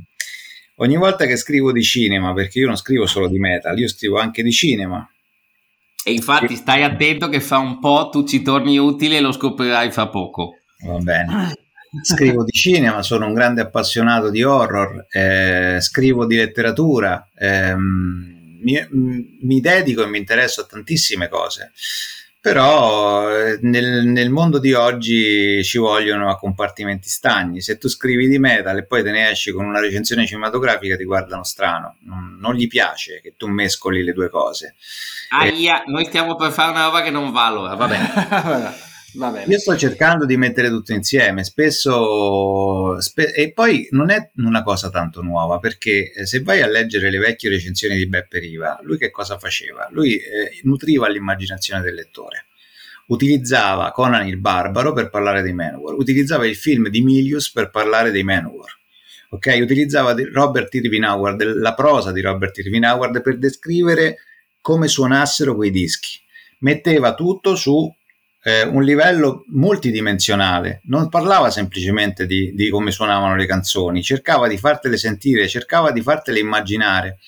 Ogni 0.78 0.96
volta 0.96 1.26
che 1.26 1.36
scrivo 1.36 1.74
di 1.74 1.84
cinema, 1.84 2.34
perché 2.34 2.60
io 2.60 2.68
non 2.68 2.78
scrivo 2.78 3.06
solo 3.06 3.28
di 3.28 3.40
metal, 3.40 3.78
io 3.78 3.90
scrivo 3.90 4.20
anche 4.20 4.42
di 4.42 4.52
cinema. 4.52 5.06
E 6.04 6.12
infatti 6.12 6.56
stai 6.56 6.84
attento 6.84 7.30
che 7.30 7.40
fa 7.40 7.58
un 7.58 7.80
po' 7.80 8.10
tu 8.10 8.26
ci 8.26 8.42
torni 8.42 8.78
utile 8.78 9.18
e 9.18 9.22
lo 9.22 9.32
scoprirai 9.32 9.92
fra 9.92 10.08
poco. 10.08 10.56
Va 10.86 10.98
bene 10.98 11.54
scrivo 12.02 12.44
di 12.44 12.52
cinema, 12.52 13.02
sono 13.04 13.28
un 13.28 13.34
grande 13.34 13.62
appassionato 13.62 14.30
di 14.30 14.44
horror, 14.44 15.08
eh, 15.10 15.78
scrivo 15.82 16.26
di 16.26 16.38
letteratura, 16.38 17.30
ehm, 17.36 18.60
mi, 18.62 18.88
mi, 19.42 19.60
dedico 19.60 20.04
e 20.04 20.08
mi 20.08 20.18
interesso 20.18 20.62
a 20.62 20.66
tantissime 20.66 21.28
cose. 21.28 21.72
Però 22.42 23.30
eh, 23.30 23.60
nel, 23.62 24.04
nel, 24.08 24.32
mondo 24.32 24.58
di 24.58 24.74
oggi 24.74 25.64
ci 25.64 25.78
vogliono 25.78 26.32
a 26.32 26.38
compartimenti 26.38 27.08
stagni. 27.08 27.62
Se 27.62 27.78
tu 27.78 27.88
scrivi 27.88 28.28
di 28.28 28.40
metal 28.40 28.80
e 28.80 28.86
poi 28.86 29.04
te 29.04 29.12
ne 29.12 29.30
esci 29.30 29.52
con 29.52 29.66
una 29.66 29.80
recensione 29.80 30.26
cinematografica, 30.26 30.98
ti 30.98 31.04
guardano 31.04 31.44
strano. 31.44 31.98
Non, 32.00 32.38
non 32.40 32.56
gli 32.56 32.66
piace 32.68 33.22
che 33.22 33.36
tu 33.38 33.46
mescoli 33.46 34.04
le 34.04 34.14
due 34.14 34.30
cose. 34.30 34.74
Aia, 35.30 35.84
e... 35.84 35.92
noi 35.92 36.06
stiamo 36.06 36.36
per 36.36 36.52
fare 36.52 36.72
una 36.72 36.86
roba 36.86 37.04
che 37.04 37.12
non 37.12 37.32
va 37.32 37.46
allora, 37.46 37.76
va 37.76 37.88
bene. 37.88 38.80
Io 39.14 39.60
sto 39.60 39.76
cercando 39.76 40.26
di 40.26 40.38
mettere 40.38 40.70
tutto 40.70 40.94
insieme, 40.94 41.44
spesso, 41.44 43.00
spe- 43.02 43.34
e 43.34 43.52
poi 43.52 43.88
non 43.92 44.10
è 44.10 44.32
una 44.38 44.64
cosa 44.64 44.90
tanto 44.90 45.22
nuova, 45.22 45.60
perché 45.60 46.14
eh, 46.14 46.26
se 46.26 46.42
vai 46.42 46.62
a 46.62 46.68
leggere 46.68 47.10
le 47.10 47.18
vecchie 47.18 47.50
recensioni 47.50 47.98
di 47.98 48.08
Beppe 48.08 48.40
Riva, 48.40 48.80
lui 48.84 48.98
che 48.98 49.12
cosa 49.12 49.38
faceva? 49.38 49.90
Lui 49.92 50.16
eh, 50.16 50.60
nutriva 50.64 51.10
l'immaginazione 51.10 51.82
del 51.82 51.94
lettore. 51.94 52.46
Utilizzava 53.08 53.92
Conan 53.92 54.26
il 54.28 54.38
Barbaro 54.38 54.94
per 54.94 55.10
parlare 55.10 55.42
dei 55.42 55.54
Manowar, 55.54 55.96
utilizzava 55.96 56.48
il 56.48 56.56
film 56.56 56.88
di 56.88 57.02
Milius 57.02 57.52
per 57.52 57.70
parlare 57.70 58.12
dei 58.12 58.24
Manowar. 58.24 58.80
Ok, 59.32 59.58
utilizzava 59.62 60.16
Robert 60.32 60.74
Irvin 60.74 61.04
Howard, 61.04 61.42
la 61.56 61.74
prosa 61.74 62.12
di 62.12 62.22
Robert 62.22 62.58
Irvin 62.60 62.86
Howard 62.86 63.22
per 63.22 63.38
descrivere 63.38 64.20
come 64.62 64.88
suonassero 64.88 65.56
quei 65.56 65.72
dischi. 65.72 66.20
Metteva 66.60 67.14
tutto 67.14 67.56
su 67.56 67.94
eh, 68.44 68.64
un 68.64 68.84
livello 68.84 69.46
multidimensionale, 69.50 70.82
non 70.86 71.10
parlava 71.10 71.50
semplicemente 71.50 72.26
di, 72.26 72.54
di, 72.54 72.70
come 72.70 72.92
suonavano 72.92 73.36
le 73.36 73.46
canzoni, 73.46 74.02
cercava 74.02 74.48
di 74.48 74.58
fartele 74.58 74.98
sentire, 74.98 75.48
cercava 75.48 75.92
di 75.92 76.02
fartele 76.02 76.40
immaginare. 76.40 77.20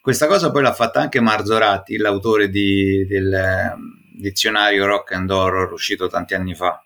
Questa 0.00 0.26
cosa 0.26 0.50
poi 0.50 0.62
l'ha 0.62 0.72
fatta 0.72 1.00
anche 1.00 1.20
Marzoratti, 1.20 1.96
l'autore 1.96 2.48
di, 2.48 3.06
del 3.06 3.32
eh, 3.32 3.74
dizionario 4.12 4.86
rock 4.86 5.12
and 5.12 5.30
horror 5.30 5.72
uscito 5.72 6.08
tanti 6.08 6.34
anni 6.34 6.54
fa. 6.54 6.82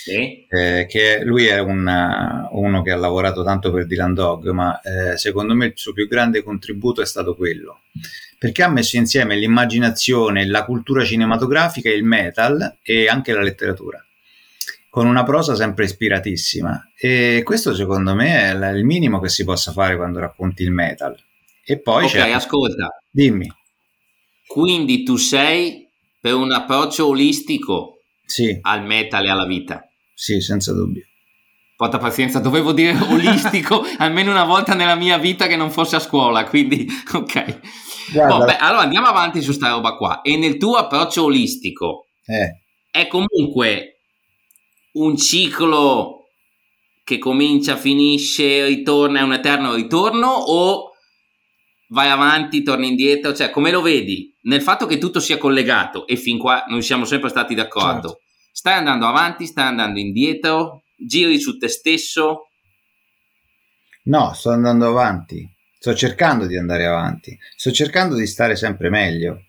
Sì. 0.00 0.46
Eh, 0.48 0.86
che 0.88 1.22
lui 1.24 1.46
è 1.46 1.58
una, 1.58 2.48
uno 2.52 2.82
che 2.82 2.92
ha 2.92 2.96
lavorato 2.96 3.42
tanto 3.42 3.72
per 3.72 3.86
Dylan 3.86 4.14
Dog, 4.14 4.48
ma 4.50 4.80
eh, 4.80 5.18
secondo 5.18 5.54
me 5.54 5.66
il 5.66 5.72
suo 5.74 5.92
più 5.92 6.06
grande 6.06 6.42
contributo 6.42 7.02
è 7.02 7.06
stato 7.06 7.34
quello 7.34 7.80
perché 8.38 8.62
ha 8.62 8.68
messo 8.68 8.96
insieme 8.96 9.36
l'immaginazione, 9.36 10.46
la 10.46 10.64
cultura 10.64 11.04
cinematografica, 11.04 11.90
il 11.90 12.04
metal 12.04 12.78
e 12.82 13.08
anche 13.08 13.32
la 13.32 13.42
letteratura, 13.42 14.02
con 14.88 15.06
una 15.06 15.24
prosa 15.24 15.56
sempre 15.56 15.84
ispiratissima. 15.84 16.92
E 16.96 17.42
questo 17.44 17.74
secondo 17.74 18.14
me 18.14 18.52
è 18.52 18.70
il 18.70 18.84
minimo 18.84 19.18
che 19.18 19.28
si 19.28 19.42
possa 19.42 19.72
fare 19.72 19.96
quando 19.96 20.20
racconti 20.20 20.62
il 20.62 20.70
metal. 20.70 21.16
E 21.64 21.80
poi 21.80 22.04
ok, 22.04 22.10
c'è... 22.10 22.30
ascolta. 22.30 23.02
Dimmi. 23.10 23.52
Quindi 24.46 25.02
tu 25.02 25.16
sei 25.16 25.88
per 26.20 26.34
un 26.34 26.52
approccio 26.52 27.08
olistico 27.08 28.02
sì. 28.24 28.56
al 28.62 28.84
metal 28.84 29.26
e 29.26 29.30
alla 29.30 29.46
vita? 29.46 29.87
Sì, 30.20 30.40
senza 30.40 30.72
dubbio. 30.72 31.04
Porta 31.76 31.98
pazienza, 31.98 32.40
dovevo 32.40 32.72
dire 32.72 32.98
olistico 33.08 33.84
almeno 33.98 34.32
una 34.32 34.42
volta 34.42 34.74
nella 34.74 34.96
mia 34.96 35.16
vita 35.16 35.46
che 35.46 35.54
non 35.54 35.70
fosse 35.70 35.94
a 35.94 36.00
scuola, 36.00 36.42
quindi 36.42 36.88
ok. 37.12 37.60
Oh, 38.16 38.44
beh, 38.44 38.56
allora 38.56 38.82
andiamo 38.82 39.06
avanti 39.06 39.40
su 39.40 39.52
sta 39.52 39.68
roba 39.68 39.94
qua. 39.94 40.22
E 40.22 40.36
nel 40.36 40.56
tuo 40.56 40.74
approccio 40.74 41.22
olistico 41.22 42.08
eh. 42.26 42.62
è 42.90 43.06
comunque 43.06 44.00
un 44.94 45.16
ciclo 45.16 46.26
che 47.04 47.18
comincia, 47.18 47.76
finisce, 47.76 48.66
ritorna, 48.66 49.20
è 49.20 49.22
un 49.22 49.34
eterno 49.34 49.74
ritorno 49.74 50.26
o 50.26 50.94
vai 51.90 52.10
avanti, 52.10 52.64
torni 52.64 52.88
indietro? 52.88 53.32
Cioè, 53.32 53.50
come 53.50 53.70
lo 53.70 53.82
vedi? 53.82 54.34
Nel 54.42 54.62
fatto 54.62 54.86
che 54.86 54.98
tutto 54.98 55.20
sia 55.20 55.38
collegato 55.38 56.08
e 56.08 56.16
fin 56.16 56.38
qua 56.38 56.64
noi 56.66 56.82
siamo 56.82 57.04
sempre 57.04 57.28
stati 57.28 57.54
d'accordo. 57.54 58.08
Certo. 58.08 58.26
Stai 58.58 58.76
andando 58.76 59.06
avanti, 59.06 59.46
stai 59.46 59.68
andando 59.68 60.00
indietro, 60.00 60.82
giri 60.96 61.38
su 61.38 61.58
te 61.58 61.68
stesso? 61.68 62.48
No, 64.06 64.32
sto 64.34 64.50
andando 64.50 64.88
avanti 64.88 65.48
Sto 65.78 65.94
cercando 65.94 66.44
di 66.44 66.56
andare 66.56 66.84
avanti, 66.84 67.38
sto 67.54 67.70
cercando 67.70 68.16
di 68.16 68.26
stare 68.26 68.56
sempre 68.56 68.90
meglio. 68.90 69.44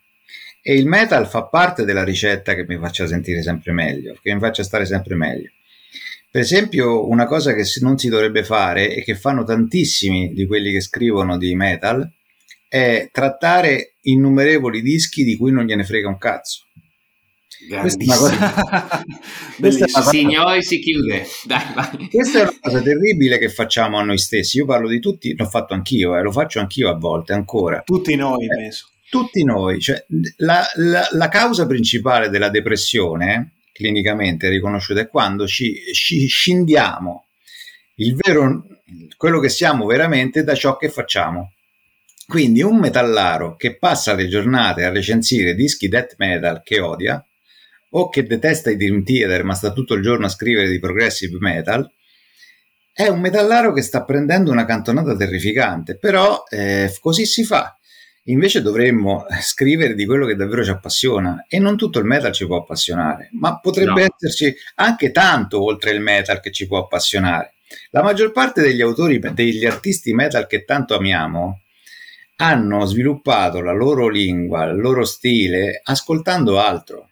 E 0.61 0.75
il 0.75 0.85
metal 0.85 1.27
fa 1.27 1.45
parte 1.45 1.85
della 1.85 2.03
ricetta 2.03 2.53
che 2.53 2.65
mi 2.67 2.77
faccia 2.77 3.07
sentire 3.07 3.41
sempre 3.41 3.71
meglio, 3.71 4.15
che 4.21 4.31
mi 4.31 4.39
faccia 4.39 4.61
stare 4.61 4.85
sempre 4.85 5.15
meglio. 5.15 5.49
Per 6.29 6.41
esempio, 6.41 7.09
una 7.09 7.25
cosa 7.25 7.55
che 7.55 7.63
non 7.81 7.97
si 7.97 8.09
dovrebbe 8.09 8.43
fare 8.43 8.93
e 8.93 9.03
che 9.03 9.15
fanno 9.15 9.43
tantissimi 9.43 10.33
di 10.33 10.45
quelli 10.45 10.71
che 10.71 10.81
scrivono 10.81 11.35
di 11.39 11.55
metal 11.55 12.07
è 12.67 13.09
trattare 13.11 13.95
innumerevoli 14.01 14.83
dischi 14.83 15.23
di 15.23 15.35
cui 15.35 15.51
non 15.51 15.65
gliene 15.65 15.83
frega 15.83 16.07
un 16.07 16.19
cazzo. 16.19 16.65
Questa 17.77 18.15
cosa... 18.15 19.03
Questa 19.59 19.85
una 19.85 19.93
cosa... 19.93 20.09
Signori, 20.09 20.63
si 20.63 20.79
chiude. 20.79 21.25
Dai, 21.45 21.63
vai. 21.75 22.09
Questa 22.09 22.39
è 22.39 22.41
una 22.41 22.57
cosa 22.59 22.81
terribile 22.81 23.37
che 23.37 23.49
facciamo 23.49 23.97
a 23.99 24.03
noi 24.03 24.17
stessi. 24.17 24.57
Io 24.57 24.65
parlo 24.65 24.87
di 24.87 24.99
tutti, 24.99 25.35
l'ho 25.35 25.45
fatto 25.45 25.73
anch'io, 25.73 26.17
eh, 26.17 26.21
lo 26.21 26.31
faccio 26.31 26.59
anch'io 26.59 26.89
a 26.89 26.97
volte 26.97 27.33
ancora. 27.33 27.81
Tutti 27.85 28.15
noi, 28.15 28.45
eh, 28.45 28.47
penso. 28.47 28.89
Tutti 29.09 29.43
noi. 29.43 29.79
Cioè, 29.79 30.03
la, 30.37 30.65
la, 30.75 31.07
la, 31.11 31.29
causa 31.29 31.67
principale 31.67 32.29
della 32.29 32.49
depressione, 32.49 33.53
clinicamente 33.71 34.49
riconosciuta, 34.49 35.01
è 35.01 35.07
quando 35.07 35.47
ci, 35.47 35.75
ci 35.93 36.25
scindiamo 36.27 37.25
il 37.95 38.15
vero, 38.15 38.65
quello 39.17 39.39
che 39.39 39.49
siamo 39.49 39.85
veramente 39.85 40.43
da 40.43 40.55
ciò 40.55 40.77
che 40.77 40.89
facciamo. 40.89 41.53
Quindi 42.27 42.61
un 42.61 42.77
metallaro 42.77 43.55
che 43.55 43.77
passa 43.77 44.13
le 44.13 44.27
giornate 44.27 44.83
a 44.83 44.91
recensire 44.91 45.55
dischi 45.55 45.87
death 45.87 46.13
metal 46.17 46.61
che 46.63 46.79
odia 46.79 47.23
o 47.91 48.09
che 48.09 48.25
detesta 48.25 48.69
i 48.69 48.77
Dream 48.77 49.03
Theater 49.03 49.43
ma 49.43 49.53
sta 49.53 49.71
tutto 49.71 49.93
il 49.93 50.01
giorno 50.01 50.25
a 50.25 50.29
scrivere 50.29 50.69
di 50.69 50.79
progressive 50.79 51.37
metal, 51.39 51.89
è 52.93 53.07
un 53.07 53.21
metallaro 53.21 53.71
che 53.71 53.81
sta 53.81 54.03
prendendo 54.03 54.51
una 54.51 54.65
cantonata 54.65 55.15
terrificante, 55.15 55.97
però 55.97 56.43
eh, 56.49 56.93
così 56.99 57.25
si 57.25 57.43
fa. 57.43 57.73
Invece 58.23 58.61
dovremmo 58.61 59.25
scrivere 59.41 59.95
di 59.95 60.05
quello 60.05 60.25
che 60.25 60.35
davvero 60.35 60.63
ci 60.63 60.69
appassiona 60.69 61.45
e 61.47 61.59
non 61.59 61.77
tutto 61.77 61.99
il 61.99 62.05
metal 62.05 62.33
ci 62.33 62.45
può 62.45 62.57
appassionare, 62.57 63.29
ma 63.39 63.59
potrebbe 63.59 64.01
no. 64.01 64.13
esserci 64.13 64.53
anche 64.75 65.11
tanto 65.11 65.63
oltre 65.63 65.91
il 65.91 66.01
metal 66.01 66.41
che 66.41 66.51
ci 66.51 66.67
può 66.67 66.79
appassionare. 66.79 67.53
La 67.91 68.03
maggior 68.03 68.31
parte 68.31 68.61
degli 68.61 68.81
autori, 68.81 69.19
degli 69.33 69.65
artisti 69.65 70.13
metal 70.13 70.45
che 70.45 70.65
tanto 70.65 70.95
amiamo, 70.95 71.61
hanno 72.37 72.85
sviluppato 72.85 73.61
la 73.61 73.73
loro 73.73 74.09
lingua, 74.09 74.65
il 74.65 74.79
loro 74.79 75.05
stile 75.05 75.79
ascoltando 75.83 76.59
altro 76.59 77.08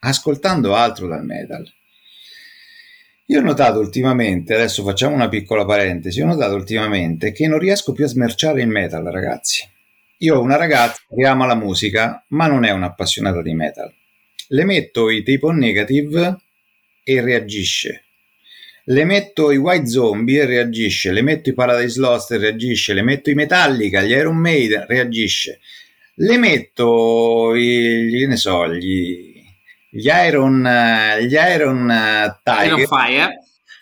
ascoltando 0.00 0.74
altro 0.74 1.06
dal 1.06 1.24
metal. 1.24 1.70
Io 3.26 3.40
ho 3.40 3.42
notato 3.42 3.78
ultimamente, 3.78 4.54
adesso 4.54 4.82
facciamo 4.82 5.14
una 5.14 5.28
piccola 5.28 5.66
parentesi, 5.66 6.20
ho 6.20 6.26
notato 6.26 6.54
ultimamente 6.54 7.30
che 7.32 7.46
non 7.46 7.58
riesco 7.58 7.92
più 7.92 8.04
a 8.04 8.08
smerciare 8.08 8.62
il 8.62 8.68
metal, 8.68 9.04
ragazzi. 9.04 9.68
Io 10.18 10.36
ho 10.36 10.40
una 10.40 10.56
ragazza 10.56 11.02
che 11.14 11.26
ama 11.26 11.46
la 11.46 11.54
musica, 11.54 12.24
ma 12.28 12.46
non 12.46 12.64
è 12.64 12.70
un'appassionata 12.70 13.42
di 13.42 13.52
metal. 13.52 13.92
Le 14.48 14.64
metto 14.64 15.10
i 15.10 15.22
tape 15.22 15.44
on 15.46 15.58
negative 15.58 16.40
e 17.04 17.20
reagisce. 17.20 18.04
Le 18.84 19.04
metto 19.04 19.50
i 19.50 19.58
White 19.58 19.86
Zombie 19.86 20.40
e 20.40 20.46
reagisce. 20.46 21.12
Le 21.12 21.20
metto 21.20 21.50
i 21.50 21.54
Paradise 21.54 22.00
Lost 22.00 22.32
e 22.32 22.38
reagisce. 22.38 22.94
Le 22.94 23.02
metto 23.02 23.28
i 23.28 23.34
Metallica, 23.34 24.00
gli 24.00 24.12
Iron 24.12 24.38
Maiden, 24.38 24.86
reagisce. 24.86 25.60
Le 26.14 26.38
metto 26.38 27.54
i, 27.54 28.24
ne 28.26 28.36
so, 28.36 28.66
gli, 28.74 29.37
gli 29.90 30.08
Iron, 30.08 30.62
gli 31.20 31.34
Iron 31.34 31.88
uh, 31.88 32.38
Tiger, 32.42 32.66
Iron 32.66 32.86
Fire. 32.86 33.38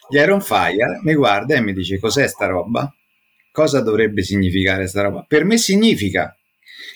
Gli 0.09 0.19
Iron 0.19 0.41
Fire 0.41 1.01
mi 1.03 1.15
guarda 1.15 1.57
e 1.57 1.61
mi 1.61 1.73
dice 1.73 1.99
cos'è 1.99 2.29
sta 2.29 2.47
roba? 2.47 2.93
Cosa 3.51 3.81
dovrebbe 3.81 4.23
significare 4.23 4.87
sta 4.87 5.03
roba? 5.03 5.25
Per 5.27 5.45
me 5.45 5.57
significa, 5.57 6.37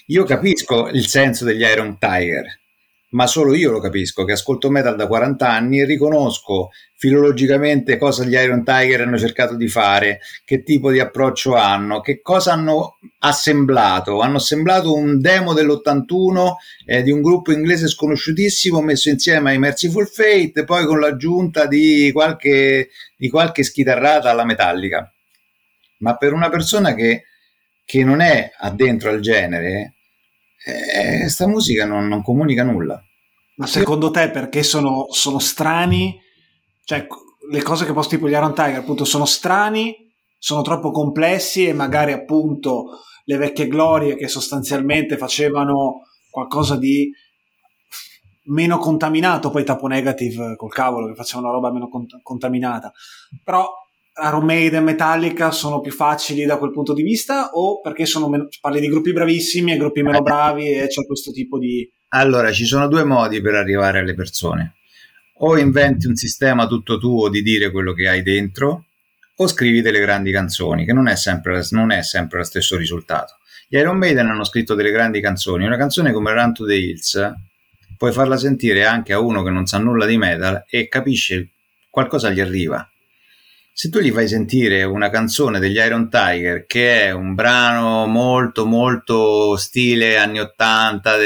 io 0.06 0.24
capisco 0.24 0.88
il 0.88 1.06
senso 1.06 1.44
degli 1.44 1.62
Iron 1.62 1.98
Tiger, 1.98 2.59
ma 3.10 3.26
solo 3.26 3.54
io 3.54 3.70
lo 3.70 3.80
capisco, 3.80 4.24
che 4.24 4.32
ascolto 4.32 4.70
metal 4.70 4.96
da 4.96 5.06
40 5.06 5.48
anni 5.48 5.80
e 5.80 5.84
riconosco 5.84 6.70
filologicamente 6.96 7.96
cosa 7.96 8.24
gli 8.24 8.34
Iron 8.34 8.62
Tiger 8.62 9.00
hanno 9.00 9.18
cercato 9.18 9.56
di 9.56 9.68
fare, 9.68 10.20
che 10.44 10.62
tipo 10.62 10.90
di 10.90 11.00
approccio 11.00 11.54
hanno, 11.54 12.00
che 12.00 12.20
cosa 12.20 12.52
hanno 12.52 12.98
assemblato. 13.20 14.20
Hanno 14.20 14.36
assemblato 14.36 14.94
un 14.94 15.18
demo 15.18 15.54
dell'81 15.54 16.52
eh, 16.84 17.02
di 17.02 17.10
un 17.10 17.22
gruppo 17.22 17.52
inglese 17.52 17.88
sconosciutissimo 17.88 18.82
messo 18.82 19.08
insieme 19.08 19.50
ai 19.50 19.58
Merciful 19.58 20.06
Fate, 20.06 20.64
poi 20.64 20.84
con 20.84 21.00
l'aggiunta 21.00 21.66
di 21.66 22.10
qualche, 22.12 22.90
di 23.16 23.28
qualche 23.30 23.62
schitarrata 23.62 24.30
alla 24.30 24.44
metallica. 24.44 25.10
Ma 26.00 26.16
per 26.16 26.32
una 26.32 26.50
persona 26.50 26.94
che, 26.94 27.24
che 27.84 28.04
non 28.04 28.20
è 28.20 28.52
addentro 28.58 29.10
al 29.10 29.20
genere, 29.20 29.94
eh, 30.64 31.28
sta 31.28 31.46
musica 31.46 31.86
non, 31.86 32.06
non, 32.08 32.22
comunica 32.22 32.62
nulla. 32.62 33.02
Ma 33.56 33.66
secondo 33.66 34.10
te 34.10 34.30
perché 34.30 34.62
sono, 34.62 35.06
sono 35.10 35.38
strani? 35.38 36.18
Cioè, 36.84 37.06
le 37.50 37.62
cose 37.62 37.84
che 37.84 37.92
posso 37.92 38.08
tipo 38.08 38.28
gli 38.28 38.32
Iron 38.32 38.54
Tiger 38.54 38.78
appunto 38.78 39.04
sono 39.04 39.24
strani, 39.24 39.94
sono 40.38 40.62
troppo 40.62 40.90
complessi 40.90 41.66
e 41.66 41.72
magari 41.72 42.12
appunto 42.12 43.00
le 43.24 43.36
vecchie 43.36 43.68
glorie 43.68 44.16
che 44.16 44.28
sostanzialmente 44.28 45.16
facevano 45.16 46.02
qualcosa 46.30 46.76
di 46.76 47.10
meno 48.44 48.78
contaminato, 48.78 49.50
poi 49.50 49.64
Tapo 49.64 49.86
Negative 49.86 50.56
col 50.56 50.72
cavolo 50.72 51.06
che 51.06 51.14
faceva 51.14 51.42
una 51.42 51.52
roba 51.52 51.70
meno 51.70 51.88
cont- 51.88 52.20
contaminata. 52.22 52.92
Però 53.44 53.68
Iron 54.18 54.44
Maiden, 54.44 54.84
Metallica 54.84 55.50
sono 55.50 55.80
più 55.80 55.92
facili 55.92 56.44
da 56.44 56.58
quel 56.58 56.72
punto 56.72 56.92
di 56.92 57.02
vista 57.02 57.50
o 57.52 57.80
perché 57.80 58.04
meno, 58.28 58.48
parli 58.60 58.80
di 58.80 58.88
gruppi 58.88 59.12
bravissimi 59.12 59.72
e 59.72 59.76
gruppi 59.76 60.02
meno 60.02 60.20
bravi 60.20 60.72
e 60.72 60.88
c'è 60.88 61.06
questo 61.06 61.30
tipo 61.30 61.58
di... 61.58 61.88
Allora, 62.08 62.50
ci 62.50 62.64
sono 62.64 62.88
due 62.88 63.04
modi 63.04 63.40
per 63.40 63.54
arrivare 63.54 64.00
alle 64.00 64.14
persone. 64.14 64.74
O 65.42 65.56
inventi 65.56 66.06
un 66.06 66.16
sistema 66.16 66.66
tutto 66.66 66.98
tuo 66.98 67.30
di 67.30 67.40
dire 67.40 67.70
quello 67.70 67.92
che 67.92 68.08
hai 68.08 68.22
dentro, 68.22 68.86
o 69.36 69.46
scrivi 69.46 69.80
delle 69.80 70.00
grandi 70.00 70.32
canzoni, 70.32 70.84
che 70.84 70.92
non 70.92 71.08
è 71.08 71.16
sempre, 71.16 71.62
non 71.70 71.92
è 71.92 72.02
sempre 72.02 72.38
lo 72.38 72.44
stesso 72.44 72.76
risultato. 72.76 73.36
Gli 73.68 73.76
Iron 73.76 73.96
Maiden 73.96 74.26
hanno 74.26 74.44
scritto 74.44 74.74
delle 74.74 74.90
grandi 74.90 75.20
canzoni. 75.20 75.64
Una 75.64 75.78
canzone 75.78 76.12
come 76.12 76.32
Run 76.32 76.52
to 76.52 76.66
the 76.66 76.74
Hills 76.74 77.32
puoi 77.96 78.12
farla 78.12 78.36
sentire 78.36 78.84
anche 78.84 79.12
a 79.12 79.20
uno 79.20 79.42
che 79.42 79.50
non 79.50 79.66
sa 79.66 79.78
nulla 79.78 80.04
di 80.04 80.18
metal 80.18 80.64
e 80.68 80.88
capisce 80.88 81.52
qualcosa 81.88 82.30
gli 82.30 82.40
arriva 82.40 82.89
se 83.72 83.88
tu 83.88 84.00
gli 84.00 84.10
fai 84.10 84.28
sentire 84.28 84.82
una 84.82 85.10
canzone 85.10 85.58
degli 85.58 85.76
Iron 85.76 86.10
Tiger 86.10 86.66
che 86.66 87.02
è 87.02 87.10
un 87.12 87.34
brano 87.34 88.06
molto 88.06 88.66
molto 88.66 89.56
stile 89.56 90.16
anni 90.18 90.40
80 90.40 91.16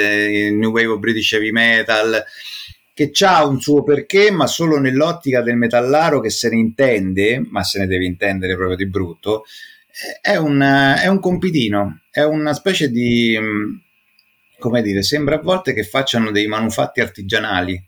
New 0.53 0.71
Wave 0.71 0.99
British 0.99 1.33
Heavy 1.33 1.51
Metal 1.51 2.23
che 2.93 3.11
ha 3.25 3.45
un 3.45 3.61
suo 3.61 3.83
perché 3.83 4.31
ma 4.31 4.47
solo 4.47 4.79
nell'ottica 4.79 5.43
del 5.43 5.57
metallaro 5.57 6.21
che 6.21 6.31
se 6.31 6.49
ne 6.51 6.57
intende 6.57 7.45
ma 7.51 7.65
se 7.65 7.81
ne 7.81 7.87
deve 7.87 8.05
intendere 8.05 8.55
proprio 8.55 8.77
di 8.77 8.87
brutto 8.87 9.45
è 10.21 10.37
un, 10.37 10.61
è 10.61 11.07
un 11.07 11.21
compitino 11.21 12.03
è 12.11 12.23
una 12.23 12.53
specie 12.53 12.91
di 12.91 13.39
come 14.59 14.83
dire 14.83 15.03
sembra 15.03 15.37
a 15.37 15.43
volte 15.43 15.73
che 15.73 15.83
facciano 15.83 16.31
dei 16.31 16.47
manufatti 16.47 17.01
artigianali 17.01 17.83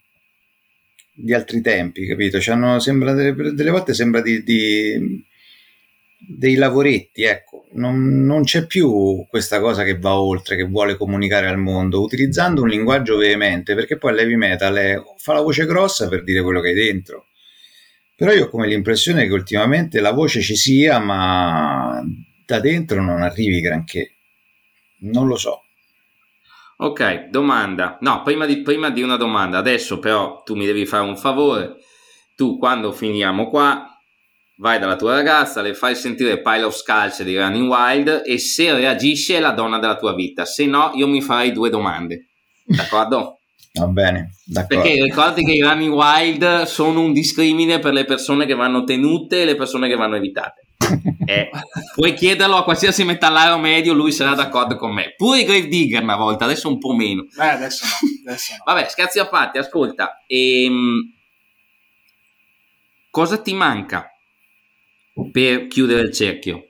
di 1.19 1.33
altri 1.33 1.63
tempi, 1.63 2.07
capito? 2.07 2.37
C'hanno, 2.41 2.79
sembra 2.79 3.13
delle, 3.15 3.55
delle, 3.55 3.71
volte 3.71 3.95
sembra 3.95 4.21
di, 4.21 4.43
di, 4.43 5.25
dei 6.19 6.55
lavoretti, 6.57 7.23
ecco. 7.23 7.67
Non, 7.73 8.25
non, 8.25 8.45
c'è 8.45 8.67
più 8.67 9.25
questa 9.29 9.61
cosa 9.61 9.83
che 9.83 9.99
va 9.99 10.19
oltre, 10.19 10.57
che 10.57 10.65
vuole 10.65 10.97
comunicare 10.97 11.49
al 11.49 11.59
mondo, 11.59 12.03
utilizzando 12.03 12.63
un 12.63 12.69
linguaggio 12.69 13.17
veemente, 13.17 13.75
perché 13.75 13.97
poi 13.97 14.15
l'heavy 14.15 14.37
metal 14.37 14.75
è, 14.77 15.03
fa 15.17 15.33
la 15.33 15.41
voce 15.41 15.65
grossa 15.65 16.09
per 16.09 16.23
dire 16.23 16.43
quello 16.43 16.61
che 16.61 16.69
hai 16.69 16.75
dentro. 16.75 17.27
Però 18.15 18.33
io 18.33 18.45
ho 18.45 18.49
come 18.49 18.67
l'impressione 18.67 19.27
che 19.27 19.33
ultimamente 19.33 20.01
la 20.01 20.13
voce 20.13 20.41
ci 20.41 20.57
sia, 20.57 20.99
ma 20.99 22.03
da 22.45 22.61
dentro 22.61 23.03
non 23.03 23.23
arrivi 23.23 23.61
granché. 23.61 24.13
Non 24.99 25.27
lo 25.27 25.37
so. 25.37 25.66
Ok, 26.79 27.29
domanda. 27.31 27.97
No, 28.01 28.23
prima 28.23 28.45
di, 28.45 28.61
prima 28.61 28.91
di 28.91 29.03
una 29.03 29.17
domanda, 29.17 29.59
adesso 29.59 29.99
però 29.99 30.43
tu 30.43 30.55
mi 30.55 30.67
devi 30.67 30.85
fare 30.85 31.05
un 31.05 31.17
favore. 31.17 31.77
Tu 32.35 32.59
quando 32.59 32.93
finiamo 32.93 33.49
qua 33.49 33.87
vai 34.59 34.79
dalla 34.79 34.97
tua 34.97 35.15
ragazza, 35.15 35.63
le 35.63 35.75
fai 35.75 35.95
sentire 35.95 36.41
Pile 36.41 36.65
of 36.65 36.75
Sculpture 36.75 37.25
di 37.25 37.37
Running 37.37 37.69
Wild 37.69 38.23
e 38.25 38.39
se 38.39 38.75
reagisce 38.75 39.37
è 39.37 39.41
la 39.41 39.53
donna 39.53 39.79
della 39.79 39.97
tua 39.97 40.15
vita, 40.15 40.45
se 40.45 40.67
no 40.67 40.93
io 40.95 41.07
mi 41.07 41.23
farei 41.23 41.53
due 41.53 41.71
domande. 41.71 42.27
D'accordo? 42.65 43.39
Va 43.75 43.87
bene, 43.87 44.31
d'accordo. 44.45 44.83
Perché 44.83 45.03
ricordi 45.03 45.45
che 45.45 45.53
i 45.53 45.61
Running 45.61 45.93
Wild 45.93 46.63
sono 46.63 47.01
un 47.01 47.13
discrimine 47.13 47.79
per 47.79 47.93
le 47.93 48.05
persone 48.05 48.47
che 48.47 48.55
vanno 48.55 48.85
tenute 48.85 49.43
e 49.43 49.45
le 49.45 49.55
persone 49.55 49.89
che 49.89 49.97
vanno 49.97 50.17
evitate. 50.17 50.66
Eh, 51.27 51.51
puoi 51.93 52.15
chiederlo 52.15 52.55
a 52.57 52.63
qualsiasi 52.63 53.03
metallaro 53.03 53.59
medio, 53.59 53.93
lui 53.93 54.13
sarà 54.13 54.35
d'accordo 54.35 54.77
con 54.77 54.93
me. 54.93 55.15
Pure 55.17 55.41
i 55.41 55.45
Grave 55.45 55.67
Digger 55.67 56.03
una 56.03 56.15
volta, 56.15 56.45
adesso 56.45 56.69
un 56.69 56.79
po' 56.79 56.95
meno. 56.95 57.27
Eh, 57.37 57.49
adesso 57.49 57.85
no. 57.85 58.31
Adesso 58.31 58.55
no. 58.57 58.63
Vabbè, 58.65 58.89
scherzi 58.89 59.19
a 59.19 59.27
parte, 59.27 59.59
ascolta. 59.59 60.23
Ehm, 60.29 61.13
cosa 63.11 63.39
ti 63.39 63.55
manca 63.55 64.09
per 65.33 65.67
chiudere 65.67 66.03
il 66.03 66.13
cerchio? 66.13 66.69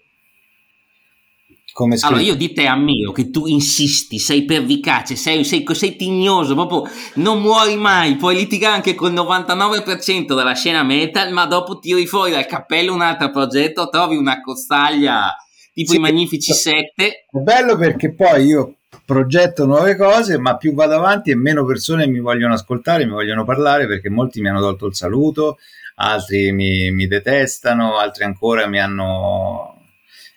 Come 1.76 1.98
allora 2.00 2.22
io 2.22 2.36
di 2.36 2.54
te 2.54 2.64
ammiro 2.64 3.12
che 3.12 3.28
tu 3.28 3.46
insisti, 3.46 4.18
sei 4.18 4.46
pervicace, 4.46 5.14
sei, 5.14 5.44
sei, 5.44 5.62
sei 5.72 5.94
tignoso, 5.94 6.54
proprio 6.54 6.84
non 7.16 7.42
muori 7.42 7.76
mai, 7.76 8.16
puoi 8.16 8.34
litigare 8.34 8.76
anche 8.76 8.94
col 8.94 9.12
99% 9.12 10.34
della 10.34 10.54
scena 10.54 10.82
metal, 10.82 11.30
ma 11.34 11.44
dopo 11.44 11.78
tiri 11.78 12.06
fuori 12.06 12.30
dal 12.30 12.46
cappello 12.46 12.94
un 12.94 13.02
altro 13.02 13.30
progetto, 13.30 13.90
trovi 13.90 14.16
una 14.16 14.40
costaglia 14.40 15.36
tipo 15.74 15.90
sì, 15.90 15.98
i 15.98 16.00
Magnifici 16.00 16.54
7. 16.54 17.26
È 17.30 17.38
bello 17.40 17.76
perché 17.76 18.14
poi 18.14 18.46
io 18.46 18.76
progetto 19.04 19.66
nuove 19.66 19.96
cose, 19.96 20.38
ma 20.38 20.56
più 20.56 20.72
vado 20.72 20.94
avanti 20.94 21.30
e 21.30 21.36
meno 21.36 21.66
persone 21.66 22.06
mi 22.06 22.20
vogliono 22.20 22.54
ascoltare, 22.54 23.04
mi 23.04 23.12
vogliono 23.12 23.44
parlare 23.44 23.86
perché 23.86 24.08
molti 24.08 24.40
mi 24.40 24.48
hanno 24.48 24.60
tolto 24.60 24.86
il 24.86 24.94
saluto, 24.94 25.58
altri 25.96 26.52
mi, 26.52 26.90
mi 26.90 27.06
detestano, 27.06 27.98
altri 27.98 28.24
ancora 28.24 28.66
mi 28.66 28.80
hanno 28.80 29.75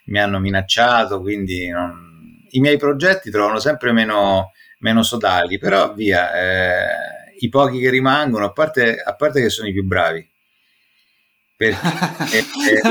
mi 0.10 0.20
hanno 0.20 0.40
minacciato, 0.40 1.22
quindi 1.22 1.70
non... 1.70 2.46
i 2.50 2.60
miei 2.60 2.78
progetti 2.78 3.32
trovano 3.32 3.60
sempre 3.60 3.92
meno, 3.92 4.52
meno 4.80 5.04
sodali, 5.04 5.58
però 5.58 5.94
via, 5.94 6.34
eh, 6.34 6.88
i 7.40 7.50
pochi 7.50 7.80
che 7.80 7.90
rimangono, 7.90 8.46
a 8.46 8.52
parte, 8.52 8.98
a 8.98 9.16
parte 9.16 9.42
che 9.42 9.50
sono 9.50 9.68
i 9.68 9.74
più 9.74 9.84
bravi. 9.84 10.28
Perché, 11.56 11.78
eh, 12.38 12.82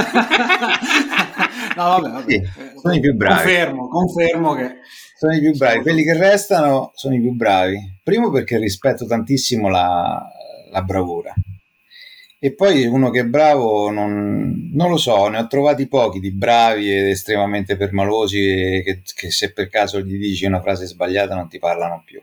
no, 1.77 1.85
vabbè, 1.85 2.09
vabbè. 2.11 2.31
Sì, 2.31 2.43
sono 2.81 2.95
i 2.95 3.01
più 3.01 3.15
bravi. 3.15 3.35
Confermo, 3.35 3.89
confermo 3.89 4.55
che 4.55 4.75
sono 5.17 5.35
i 5.35 5.41
più 5.41 5.57
bravi. 5.57 5.81
Quelli 5.81 6.03
che 6.05 6.17
restano 6.17 6.93
sono 6.95 7.15
i 7.15 7.21
più 7.21 7.33
bravi. 7.33 8.01
Primo 8.03 8.31
perché 8.31 8.59
rispetto 8.59 9.07
tantissimo 9.07 9.69
la, 9.69 10.23
la 10.71 10.83
bravura 10.83 11.33
e 12.41 12.53
poi 12.53 12.87
uno 12.87 13.11
che 13.11 13.21
è 13.21 13.25
bravo, 13.25 13.91
non, 13.91 14.71
non, 14.73 14.91
lo 14.91 14.97
so, 14.97 15.27
ne 15.29 15.39
ho 15.39 15.47
trovati 15.49 15.89
pochi 15.89 16.21
di 16.21 16.31
bravi 16.31 16.97
ed 16.97 17.07
estremamente 17.09 17.77
permalosi 17.77 18.83
che, 18.85 19.03
che, 19.15 19.31
se 19.33 19.53
per 19.53 19.69
caso 19.69 20.01
gli 20.01 20.17
dici 20.19 20.47
una 20.47 20.61
frase 20.61 20.87
sbagliata 20.87 21.35
non 21.35 21.49
ti 21.49 21.59
parlano 21.59 22.03
più. 22.05 22.23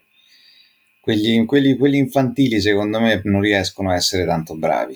Quelli, 1.01 1.45
quelli, 1.45 1.75
quelli 1.77 1.97
infantili 1.97 2.61
secondo 2.61 2.99
me 3.01 3.19
non 3.25 3.41
riescono 3.41 3.91
a 3.91 3.95
essere 3.95 4.25
tanto 4.25 4.55
bravi. 4.55 4.95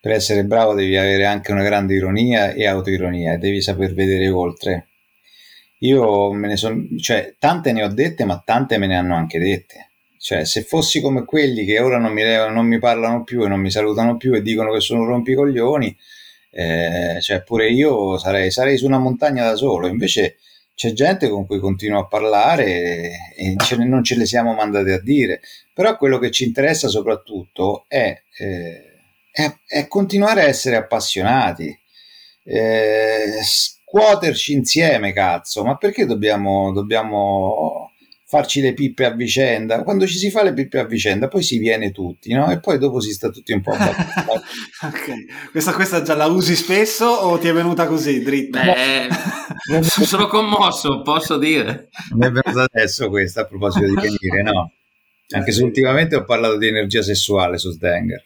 Per 0.00 0.12
essere 0.12 0.44
bravo 0.44 0.74
devi 0.74 0.96
avere 0.96 1.26
anche 1.26 1.52
una 1.52 1.62
grande 1.64 1.94
ironia 1.94 2.52
e 2.52 2.66
autoironia 2.66 3.36
devi 3.36 3.60
saper 3.60 3.94
vedere 3.94 4.28
oltre. 4.28 4.86
Io 5.78 6.32
me 6.32 6.46
ne 6.46 6.56
sono, 6.56 6.86
cioè, 7.00 7.34
tante 7.38 7.72
ne 7.72 7.82
ho 7.82 7.88
dette, 7.88 8.24
ma 8.24 8.40
tante 8.44 8.78
me 8.78 8.86
ne 8.86 8.96
hanno 8.96 9.16
anche 9.16 9.40
dette 9.40 9.88
Cioè, 10.22 10.44
se 10.44 10.62
fossi 10.62 11.00
come 11.00 11.24
quelli 11.24 11.64
che 11.64 11.80
ora 11.80 11.98
non 11.98 12.12
mi, 12.12 12.22
non 12.22 12.64
mi 12.64 12.78
parlano 12.78 13.24
più 13.24 13.42
e 13.42 13.48
non 13.48 13.58
mi 13.58 13.72
salutano 13.72 14.16
più 14.16 14.32
e 14.34 14.40
dicono 14.40 14.72
che 14.72 14.78
sono 14.78 15.04
rompicoglioni, 15.04 15.96
eh, 16.52 17.18
cioè 17.20 17.42
pure 17.42 17.68
io 17.70 18.16
sarei, 18.18 18.52
sarei 18.52 18.78
su 18.78 18.86
una 18.86 19.00
montagna 19.00 19.42
da 19.42 19.56
solo. 19.56 19.88
Invece 19.88 20.36
c'è 20.76 20.92
gente 20.92 21.28
con 21.28 21.44
cui 21.44 21.58
continuo 21.58 21.98
a 21.98 22.06
parlare 22.06 23.34
e 23.36 23.56
ce 23.64 23.76
ne, 23.76 23.84
non 23.84 24.04
ce 24.04 24.16
le 24.16 24.24
siamo 24.24 24.54
mandate 24.54 24.92
a 24.92 25.00
dire. 25.00 25.40
Però 25.74 25.96
quello 25.96 26.20
che 26.20 26.30
ci 26.30 26.44
interessa 26.44 26.86
soprattutto 26.86 27.84
è, 27.88 28.16
eh, 28.38 28.82
è, 29.32 29.52
è 29.66 29.88
continuare 29.88 30.42
a 30.42 30.46
essere 30.46 30.76
appassionati. 30.76 31.76
Eh, 32.44 33.40
scuoterci 33.42 34.52
insieme, 34.52 35.12
cazzo, 35.12 35.64
ma 35.64 35.76
perché 35.76 36.06
dobbiamo, 36.06 36.70
dobbiamo 36.70 37.91
farci 38.32 38.62
le 38.62 38.72
pippe 38.72 39.04
a 39.04 39.10
vicenda. 39.10 39.82
Quando 39.82 40.06
ci 40.06 40.16
si 40.16 40.30
fa 40.30 40.42
le 40.42 40.54
pippe 40.54 40.78
a 40.78 40.86
vicenda, 40.86 41.28
poi 41.28 41.42
si 41.42 41.58
viene 41.58 41.90
tutti, 41.90 42.32
no? 42.32 42.50
E 42.50 42.60
poi 42.60 42.78
dopo 42.78 42.98
si 42.98 43.12
sta 43.12 43.28
tutti 43.28 43.52
un 43.52 43.60
po' 43.60 43.72
a 43.72 43.92
Ok, 44.88 45.50
questa, 45.50 45.74
questa 45.74 46.00
già 46.00 46.14
la 46.14 46.24
usi 46.28 46.56
spesso 46.56 47.04
o 47.04 47.36
ti 47.36 47.48
è 47.48 47.52
venuta 47.52 47.86
così, 47.86 48.22
dritta? 48.22 48.62
Beh, 48.62 49.82
sono 49.82 50.28
commosso, 50.28 51.02
posso 51.02 51.36
dire. 51.36 51.90
Mi 52.14 52.24
è 52.24 52.30
venuta 52.30 52.66
adesso 52.72 53.10
questa 53.10 53.42
a 53.42 53.44
proposito 53.44 53.84
di 53.84 53.96
venire, 53.96 54.42
no? 54.42 54.72
Anche 55.32 55.52
se 55.52 55.62
ultimamente 55.62 56.16
ho 56.16 56.24
parlato 56.24 56.56
di 56.56 56.68
energia 56.68 57.02
sessuale 57.02 57.58
su 57.58 57.70
Stenger. 57.70 58.24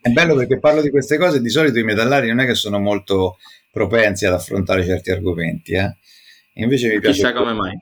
È 0.00 0.08
bello 0.08 0.36
perché 0.36 0.58
parlo 0.58 0.80
di 0.80 0.88
queste 0.88 1.18
cose, 1.18 1.42
di 1.42 1.50
solito 1.50 1.78
i 1.78 1.84
metallari 1.84 2.28
non 2.28 2.40
è 2.40 2.46
che 2.46 2.54
sono 2.54 2.78
molto 2.78 3.36
propensi 3.70 4.24
ad 4.24 4.32
affrontare 4.32 4.86
certi 4.86 5.10
argomenti, 5.10 5.74
eh? 5.74 5.98
Invece 6.54 6.88
mi 6.88 6.98
piace... 6.98 7.16
Chissà 7.20 7.34
come 7.34 7.52
mai 7.52 7.78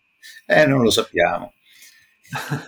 eh, 0.47 0.67
non 0.67 0.83
lo 0.83 0.91
sappiamo. 0.91 1.53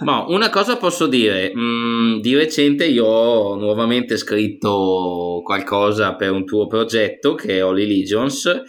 Ma 0.01 0.25
una 0.29 0.51
cosa 0.51 0.77
posso 0.77 1.07
dire, 1.07 1.53
mm, 1.55 2.21
di 2.21 2.37
recente 2.37 2.87
io 2.87 3.07
ho 3.07 3.57
nuovamente 3.57 4.17
scritto 4.17 5.41
qualcosa 5.45 6.15
per 6.15 6.31
un 6.31 6.45
tuo 6.45 6.67
progetto 6.67 7.35
che 7.35 7.57
è 7.57 7.65
Holy 7.65 7.87
Legions, 7.87 8.63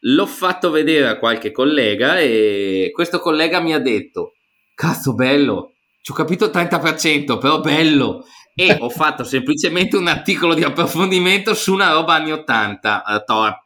l'ho 0.00 0.26
fatto 0.26 0.70
vedere 0.70 1.08
a 1.08 1.18
qualche 1.18 1.50
collega 1.50 2.20
e 2.20 2.90
questo 2.92 3.18
collega 3.18 3.60
mi 3.60 3.74
ha 3.74 3.80
detto, 3.80 4.34
cazzo 4.74 5.14
bello, 5.14 5.72
ci 6.02 6.12
ho 6.12 6.14
capito 6.14 6.44
il 6.44 6.52
30%, 6.52 7.38
però 7.38 7.60
bello, 7.60 8.24
e 8.54 8.76
ho 8.78 8.90
fatto 8.90 9.24
semplicemente 9.24 9.96
un 9.96 10.06
articolo 10.06 10.54
di 10.54 10.62
approfondimento 10.62 11.54
su 11.54 11.72
una 11.72 11.92
roba 11.92 12.14
anni 12.14 12.32
80, 12.32 13.04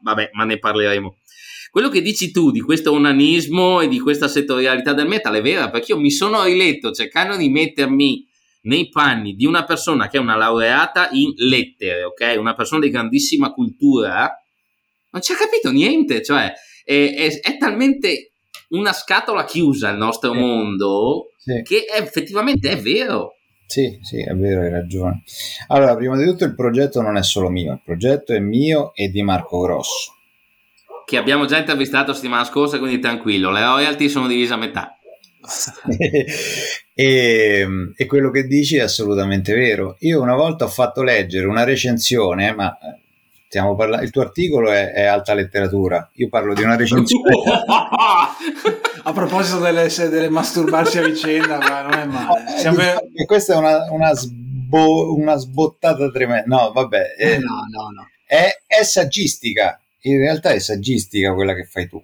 vabbè, 0.01 0.31
ma 0.33 0.45
ne 0.45 0.59
parleremo. 0.59 1.17
Quello 1.73 1.89
che 1.89 2.03
dici 2.03 2.31
tu 2.31 2.51
di 2.51 2.61
questo 2.61 2.93
onanismo 2.93 3.81
e 3.81 3.89
di 3.89 3.99
questa 3.99 4.29
settorialità 4.29 4.93
del 4.93 5.09
metal 5.09 5.37
è 5.37 5.41
vera, 5.41 5.71
perché 5.71 5.93
io 5.93 5.99
mi 5.99 6.11
sono 6.11 6.45
riletto 6.45 6.91
cercando 6.93 7.35
di 7.35 7.49
mettermi 7.49 8.27
nei 8.65 8.91
panni 8.91 9.35
di 9.35 9.47
una 9.47 9.65
persona 9.65 10.07
che 10.07 10.19
è 10.19 10.21
una 10.21 10.37
laureata 10.37 11.09
in 11.13 11.33
lettere, 11.35 12.05
ok? 12.05 12.35
Una 12.37 12.53
persona 12.53 12.83
di 12.83 12.91
grandissima 12.91 13.53
cultura, 13.53 14.39
non 15.13 15.23
ci 15.23 15.33
ha 15.33 15.37
capito 15.37 15.71
niente, 15.71 16.23
cioè 16.23 16.53
è, 16.85 17.15
è, 17.17 17.41
è 17.41 17.57
talmente 17.57 18.33
una 18.69 18.93
scatola 18.93 19.47
chiusa 19.47 19.89
il 19.89 19.97
nostro 19.97 20.33
sì. 20.33 20.39
mondo 20.39 21.31
sì. 21.39 21.63
che 21.63 21.87
è, 21.87 22.03
effettivamente 22.03 22.69
è 22.69 22.77
vero. 22.77 23.37
Sì, 23.65 23.99
sì, 24.03 24.21
è 24.21 24.35
vero, 24.35 24.61
hai 24.61 24.71
ragione. 24.71 25.23
Allora, 25.69 25.97
prima 25.97 26.19
di 26.19 26.27
tutto 26.27 26.45
il 26.45 26.55
progetto 26.55 27.01
non 27.01 27.17
è 27.17 27.23
solo 27.23 27.49
mio, 27.49 27.73
il 27.73 27.81
progetto 27.83 28.35
è 28.35 28.41
mio 28.41 28.93
e 28.95 29.09
di 29.09 29.23
Marco 29.23 29.61
Grosso 29.61 30.17
che 31.05 31.17
abbiamo 31.17 31.47
già 31.47 31.59
intervistato 31.59 32.13
settimana 32.13 32.45
scorsa, 32.45 32.79
quindi 32.79 32.99
tranquillo, 32.99 33.51
le 33.51 33.63
royalty 33.63 34.09
sono 34.09 34.27
divise 34.27 34.55
a 34.55 34.57
metà. 34.57 34.97
e, 36.95 37.67
e, 37.97 38.07
quello 38.07 38.31
che 38.31 38.45
dici 38.45 38.77
è 38.77 38.83
assolutamente 38.83 39.55
vero. 39.55 39.97
Io 40.01 40.21
una 40.21 40.37
volta 40.37 40.65
ho 40.65 40.69
fatto 40.69 41.03
leggere 41.03 41.47
una 41.47 41.65
recensione, 41.65 42.55
ma 42.55 42.79
eh, 42.79 43.01
stiamo 43.49 43.75
parlando, 43.75 44.05
il 44.05 44.13
tuo 44.13 44.23
articolo 44.23 44.71
è, 44.71 44.93
è, 44.93 45.03
alta 45.03 45.35
letteratura. 45.35 46.09
Io 46.15 46.29
parlo 46.29 46.55
di 46.55 46.63
una 46.63 46.77
recensione. 46.77 47.35
a 49.05 49.13
proposito 49.13 49.59
delle, 49.59 49.89
delle, 49.89 50.29
masturbarsi 50.29 50.99
a 50.99 51.03
vicenda, 51.03 51.59
ma 51.59 51.83
non 51.83 51.93
è 51.93 52.05
male. 52.05 52.45
Siamo... 52.59 52.79
Eh, 52.81 53.25
questa 53.27 53.55
è 53.55 53.57
una, 53.57 53.91
una, 53.91 54.15
sbo, 54.15 55.13
una, 55.15 55.35
sbottata 55.37 56.09
tremenda. 56.11 56.45
No, 56.47 56.71
vabbè, 56.73 57.15
è, 57.17 57.39
no, 57.39 57.67
no, 57.69 57.91
no. 57.93 58.09
È, 58.25 58.49
è 58.65 58.85
saggistica 58.85 59.82
in 60.03 60.19
realtà 60.19 60.51
è 60.51 60.59
saggistica 60.59 61.35
quella 61.35 61.55
che 61.55 61.65
fai 61.65 61.89
tu. 61.89 62.03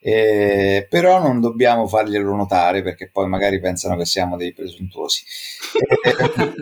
Eh, 0.00 0.86
però 0.88 1.20
non 1.20 1.40
dobbiamo 1.40 1.88
farglielo 1.88 2.34
notare 2.34 2.82
perché 2.82 3.10
poi 3.10 3.28
magari 3.28 3.60
pensano 3.60 3.96
che 3.96 4.04
siamo 4.04 4.36
dei 4.36 4.52
presuntuosi. 4.52 5.22
Eh, 6.02 6.54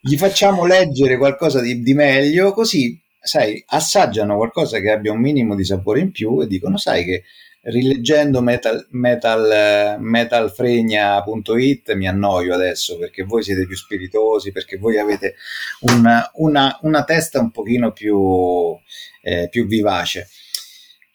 gli 0.00 0.16
facciamo 0.16 0.66
leggere 0.66 1.16
qualcosa 1.16 1.60
di, 1.60 1.80
di, 1.82 1.94
meglio, 1.94 2.52
così 2.52 3.00
sai, 3.18 3.62
assaggiano 3.68 4.36
qualcosa 4.36 4.78
che 4.78 4.90
abbia 4.90 5.12
un 5.12 5.20
minimo 5.20 5.54
di 5.54 5.64
sapore 5.64 6.00
in 6.00 6.12
più 6.12 6.40
e 6.42 6.46
dicono: 6.46 6.76
Sai 6.76 7.04
che 7.04 7.24
rileggendo 7.68 8.40
metal, 8.40 8.86
metal, 8.90 9.96
metalfregna.it 9.98 11.92
mi 11.94 12.08
annoio 12.08 12.54
adesso 12.54 12.98
perché 12.98 13.24
voi 13.24 13.42
siete 13.42 13.66
più 13.66 13.76
spiritosi, 13.76 14.52
perché 14.52 14.76
voi 14.76 14.98
avete 14.98 15.34
una, 15.80 16.30
una, 16.34 16.78
una 16.82 17.04
testa 17.04 17.40
un 17.40 17.50
pochino 17.50 17.92
più 17.92 18.76
eh, 19.26 19.48
più 19.48 19.66
vivace. 19.66 20.28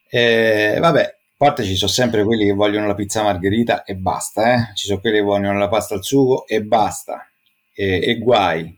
Eh, 0.10 0.78
vabbè, 0.80 1.02
a 1.02 1.16
parte 1.38 1.64
ci 1.64 1.76
sono 1.76 1.90
sempre 1.90 2.26
quelli 2.26 2.46
che 2.46 2.52
vogliono 2.52 2.88
la 2.88 2.96
pizza 2.96 3.24
margherita 3.24 3.84
e 3.84 3.96
basta, 3.96 4.54
eh? 4.54 4.76
ci 4.76 4.88
sono 4.88 5.00
quelli 5.00 5.20
che 5.20 5.24
vogliono 5.24 5.58
la 5.58 5.70
pasta 5.70 5.96
al 5.96 6.04
sugo 6.04 6.46
e 6.46 6.62
basta, 6.62 7.26
e, 7.74 8.02
e 8.04 8.18
guai. 8.18 8.78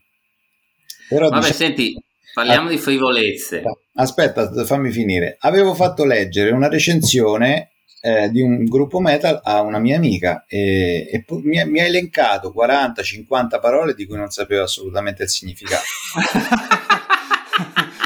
Però 1.09 1.29
vabbè, 1.29 1.47
diciamo... 1.47 1.57
senti, 1.57 2.03
parliamo 2.33 2.67
ah, 2.67 2.71
di 2.71 2.77
frivolezze. 2.77 3.61
Aspetta, 3.95 4.51
fammi 4.65 4.91
finire. 4.91 5.37
Avevo 5.39 5.73
fatto 5.73 6.05
leggere 6.05 6.51
una 6.51 6.67
recensione 6.67 7.71
eh, 8.01 8.29
di 8.29 8.41
un 8.41 8.65
gruppo 8.65 8.99
metal 8.99 9.39
a 9.43 9.61
una 9.61 9.79
mia 9.79 9.95
amica 9.95 10.45
e, 10.47 11.07
e 11.09 11.23
mi, 11.43 11.63
mi, 11.65 11.79
ha 11.79 11.85
elencato 11.85 12.53
40-50 12.55 13.61
parole 13.61 13.93
di 13.93 14.05
cui 14.05 14.17
non 14.17 14.29
sapevo 14.29 14.63
assolutamente 14.63 15.23
il 15.23 15.29
significato. 15.29 15.83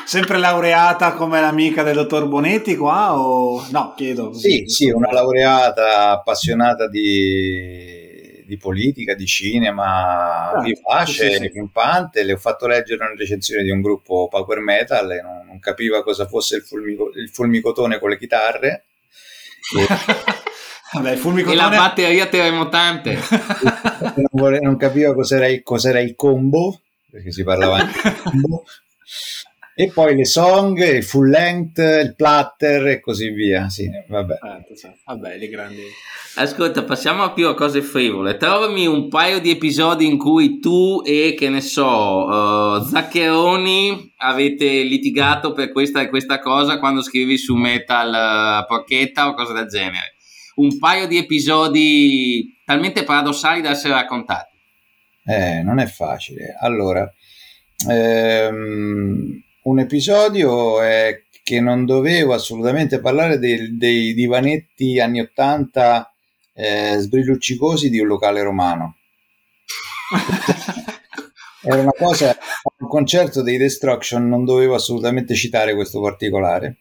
sempre 0.08 0.38
laureata 0.38 1.14
come 1.14 1.42
l'amica 1.42 1.84
del 1.84 1.96
dottor 1.96 2.28
Bonetti 2.28 2.78
qua 2.78 3.20
o 3.20 3.66
no, 3.72 3.94
chiedo. 3.96 4.30
Così. 4.30 4.50
Sì, 4.50 4.64
sì, 4.68 4.90
una 4.90 5.12
laureata 5.12 6.12
appassionata 6.12 6.88
di, 6.88 8.07
di 8.48 8.58
politica, 8.58 9.14
di 9.14 9.26
cinema, 9.26 10.52
ah, 10.52 10.62
vivace, 10.62 11.32
sì, 11.32 11.38
sì. 11.44 11.52
pimpante, 11.52 12.24
le 12.24 12.34
ho 12.34 12.38
fatto 12.38 12.66
leggere 12.66 13.04
una 13.04 13.14
recensione 13.14 13.62
di 13.62 13.70
un 13.70 13.82
gruppo 13.82 14.30
power 14.30 14.60
metal 14.60 15.12
e 15.12 15.22
non, 15.22 15.46
non 15.46 15.60
capiva 15.60 16.02
cosa 16.02 16.28
fosse 16.28 16.56
il, 16.56 16.62
fulmico, 16.64 17.12
il 17.14 17.30
fulmicotone 17.30 18.00
con 18.00 18.10
le 18.10 18.18
chitarre. 18.18 18.86
Vabbè, 20.94 21.12
il 21.12 21.18
fulmicotone... 21.18 21.62
E 21.62 21.70
la 21.70 21.76
batteria 21.76 22.28
terremotante. 22.28 23.18
non, 24.16 24.26
vole... 24.32 24.60
non 24.62 24.78
capiva 24.78 25.14
cos'era 25.14 25.48
il, 25.48 25.62
cos'era 25.62 26.00
il 26.00 26.16
combo, 26.16 26.82
perché 27.12 27.34
si 27.34 27.44
parlava 27.44 27.80
anche 27.80 28.10
di 28.10 28.16
combo 28.22 28.64
e 29.80 29.92
poi 29.92 30.16
le 30.16 30.26
song, 30.26 30.80
il 30.80 31.04
full 31.04 31.30
length, 31.30 31.78
il 31.78 32.16
platter 32.16 32.88
e 32.88 33.00
così 33.00 33.30
via. 33.30 33.70
Sì, 33.70 33.88
vabbè. 34.08 34.34
Eh, 34.34 34.94
vabbè, 35.06 35.38
le 35.38 35.48
grandi. 35.50 35.84
Ascolta, 36.40 36.84
passiamo 36.84 37.34
più 37.34 37.48
a 37.48 37.56
cose 37.56 37.82
frivole. 37.82 38.38
Trovami 38.38 38.86
un 38.86 39.10
paio 39.10 39.40
di 39.40 39.50
episodi 39.50 40.06
in 40.06 40.20
cui 40.20 40.60
tu 40.60 41.02
e 41.04 41.34
che 41.36 41.50
ne 41.50 41.62
so, 41.62 42.26
uh, 42.28 42.84
Zaccheroni 42.84 44.14
avete 44.18 44.84
litigato 44.84 45.52
per 45.52 45.72
questa 45.72 46.00
e 46.00 46.10
questa 46.10 46.38
cosa 46.40 46.78
quando 46.78 47.02
scrivi 47.02 47.40
su 47.40 47.56
Metal 47.56 48.62
uh, 48.62 48.68
Porchetta 48.68 49.28
o 49.28 49.34
cose 49.34 49.54
del 49.54 49.66
genere. 49.66 50.14
Un 50.58 50.78
paio 50.78 51.08
di 51.08 51.18
episodi 51.18 52.62
talmente 52.64 53.04
paradossali 53.04 53.62
da 53.62 53.72
essere 53.72 53.96
raccontati. 53.96 54.56
Eh, 55.26 55.64
non 55.64 55.80
è 55.80 55.88
facile. 55.88 56.56
Allora, 56.60 57.12
ehm, 57.90 59.42
un 59.64 59.80
episodio 59.80 60.84
è 60.84 61.24
che 61.42 61.60
non 61.60 61.84
dovevo 61.86 62.36
assolutamente 62.36 63.00
parlare 63.00 63.40
dei, 63.40 63.76
dei 63.76 64.14
divanetti 64.14 65.00
anni 65.00 65.22
80 65.22 66.12
eh, 66.58 66.98
sbrilluccicosi 66.98 67.90
di 67.90 68.00
un 68.00 68.08
locale 68.08 68.42
romano. 68.42 68.98
Era 71.62 71.82
una 71.82 71.94
cosa, 71.96 72.36
un 72.80 72.88
concerto 72.88 73.42
dei 73.44 73.58
Destruction 73.58 74.28
non 74.28 74.44
dovevo 74.44 74.74
assolutamente 74.74 75.36
citare 75.36 75.76
questo 75.76 76.02
particolare 76.02 76.78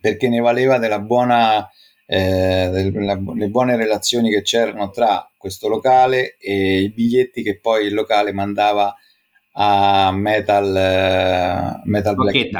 perché 0.00 0.28
ne 0.28 0.40
valeva 0.40 0.78
della 0.78 1.00
buona, 1.00 1.68
eh, 2.06 2.68
delle 2.70 3.48
buone 3.48 3.76
relazioni 3.76 4.30
che 4.30 4.42
c'erano 4.42 4.90
tra 4.90 5.28
questo 5.36 5.68
locale 5.68 6.36
e 6.38 6.80
i 6.82 6.90
biglietti 6.90 7.42
che 7.42 7.58
poi 7.58 7.86
il 7.86 7.94
locale 7.94 8.32
mandava 8.32 8.94
a 9.52 10.12
Metal, 10.12 11.80
uh, 11.84 11.88
metal 11.88 12.14
Black 12.14 12.50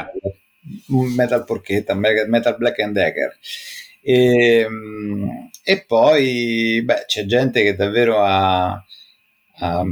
Metal 0.87 1.45
Porchetta, 1.45 1.93
Metal 1.93 2.57
Black 2.57 2.79
and 2.79 2.93
Decker. 2.93 3.37
E, 4.01 4.67
e 5.69 5.85
poi 5.85 6.81
beh, 6.83 7.03
c'è 7.05 7.25
gente 7.25 7.61
che 7.61 7.75
davvero 7.75 8.23
ha, 8.23 8.71
a 8.71 9.83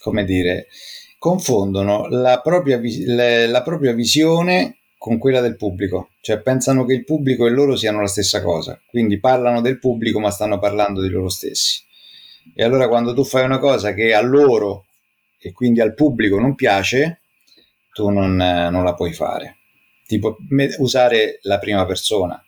come 0.00 0.24
dire, 0.24 0.66
confondono 1.18 2.08
la 2.08 2.40
propria, 2.40 2.80
le, 2.80 3.46
la 3.46 3.62
propria 3.62 3.92
visione 3.92 4.78
con 4.98 5.18
quella 5.18 5.40
del 5.40 5.54
pubblico, 5.54 6.08
cioè 6.20 6.40
pensano 6.40 6.84
che 6.84 6.94
il 6.94 7.04
pubblico 7.04 7.46
e 7.46 7.50
loro 7.50 7.76
siano 7.76 8.00
la 8.00 8.08
stessa 8.08 8.42
cosa, 8.42 8.80
quindi 8.90 9.20
parlano 9.20 9.60
del 9.60 9.78
pubblico 9.78 10.18
ma 10.18 10.32
stanno 10.32 10.58
parlando 10.58 11.00
di 11.00 11.10
loro 11.10 11.28
stessi. 11.28 11.84
E 12.56 12.64
allora 12.64 12.88
quando 12.88 13.14
tu 13.14 13.22
fai 13.22 13.44
una 13.44 13.58
cosa 13.58 13.94
che 13.94 14.14
a 14.14 14.20
loro 14.20 14.86
e 15.38 15.52
quindi 15.52 15.80
al 15.80 15.94
pubblico 15.94 16.40
non 16.40 16.56
piace, 16.56 17.20
tu 17.92 18.08
non, 18.08 18.34
non 18.34 18.82
la 18.82 18.94
puoi 18.94 19.12
fare. 19.12 19.58
Tipo 20.08 20.38
usare 20.78 21.38
la 21.42 21.60
prima 21.60 21.86
persona. 21.86 22.43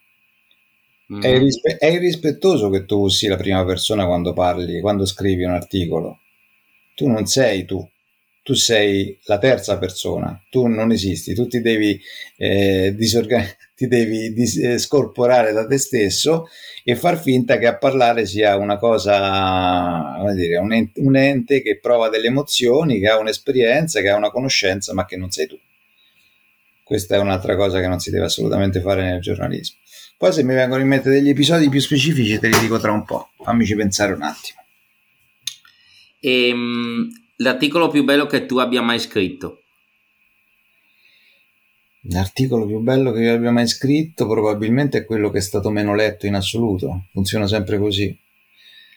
Mm. 1.13 1.23
È, 1.23 1.29
irrispe- 1.29 1.77
è 1.77 1.87
irrispettoso 1.87 2.69
che 2.69 2.85
tu 2.85 2.99
usi 3.01 3.27
la 3.29 3.37
prima 3.37 3.65
persona 3.65 4.07
quando 4.07 4.33
parli, 4.33 4.81
quando 4.81 5.07
scrivi 5.07 5.45
un 5.45 5.53
articolo. 5.53 6.19
Tu 6.95 7.07
non 7.09 7.27
sei 7.27 7.65
tu, 7.65 7.87
tu 8.43 8.55
sei 8.55 9.19
la 9.25 9.39
terza 9.39 9.79
persona, 9.79 10.41
tu 10.51 10.67
non 10.67 10.91
esisti, 10.93 11.35
tu 11.35 11.47
ti 11.47 11.61
devi, 11.61 12.01
eh, 12.37 12.95
disorgan- 12.97 13.47
ti 13.77 13.87
devi 13.87 14.33
dis- 14.33 14.57
eh, 14.59 14.79
scorporare 14.79 15.53
da 15.53 15.67
te 15.67 15.77
stesso 15.79 16.47
e 16.83 16.97
far 16.97 17.21
finta 17.21 17.59
che 17.59 17.67
a 17.67 17.77
parlare 17.77 18.25
sia 18.27 18.57
una 18.57 18.79
cosa, 18.79 20.15
come 20.19 20.35
dire, 20.35 20.57
un 20.57 20.73
ente, 20.73 21.01
un 21.01 21.17
ente 21.17 21.61
che 21.63 21.79
prova 21.79 22.09
delle 22.09 22.29
emozioni, 22.29 22.99
che 22.99 23.09
ha 23.09 23.19
un'esperienza, 23.19 24.01
che 24.01 24.09
ha 24.09 24.17
una 24.17 24.31
conoscenza, 24.31 24.95
ma 24.95 25.05
che 25.05 25.17
non 25.17 25.31
sei 25.31 25.47
tu. 25.47 25.59
Questa 26.83 27.17
è 27.17 27.19
un'altra 27.19 27.57
cosa 27.57 27.81
che 27.81 27.89
non 27.89 27.99
si 27.99 28.11
deve 28.11 28.27
assolutamente 28.27 28.81
fare 28.81 29.03
nel 29.03 29.21
giornalismo. 29.21 29.79
Poi 30.19 30.33
se 30.33 30.43
mi 30.43 30.55
vengono 30.55 30.81
in 30.81 30.89
mente 30.89 31.11
degli 31.11 31.29
episodi 31.29 31.69
più 31.69 31.81
specifici 31.81 32.39
te 32.39 32.49
li 32.49 32.59
dico 32.59 32.79
tra 32.79 32.91
un 32.91 33.05
po', 33.05 33.31
fammici 33.43 33.75
pensare 33.75 34.15
un 34.15 34.23
attimo. 34.23 34.65
Ehm, 36.21 37.11
l'articolo 37.37 37.89
più 37.89 38.03
bello 38.03 38.25
che 38.25 38.47
tu 38.47 38.57
abbia 38.57 38.81
mai 38.81 38.99
scritto? 38.99 39.63
L'articolo 42.09 42.67
più 42.67 42.79
bello 42.79 43.13
che 43.13 43.21
io 43.21 43.35
abbia 43.35 43.51
mai 43.51 43.67
scritto 43.67 44.27
probabilmente 44.27 44.99
è 44.99 45.05
quello 45.05 45.29
che 45.29 45.39
è 45.39 45.43
stato 45.43 45.71
meno 45.71 45.95
letto 45.95 46.27
in 46.27 46.35
assoluto. 46.35 47.07
Funziona 47.13 47.47
sempre 47.47 47.79
così. 47.79 48.17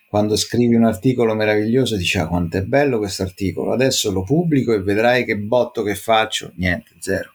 Quando 0.07 0.37
scrivi 0.37 0.75
un 0.75 0.85
articolo 0.85 1.35
meraviglioso 1.35 1.97
dici 1.97 2.17
ah 2.17 2.27
quanto 2.27 2.57
è 2.57 2.61
bello 2.63 2.97
questo 2.97 3.23
articolo, 3.23 3.73
adesso 3.73 4.09
lo 4.11 4.23
pubblico 4.23 4.73
e 4.73 4.81
vedrai 4.81 5.25
che 5.25 5.37
botto 5.37 5.83
che 5.83 5.95
faccio. 5.95 6.51
Niente, 6.55 6.91
zero. 6.99 7.33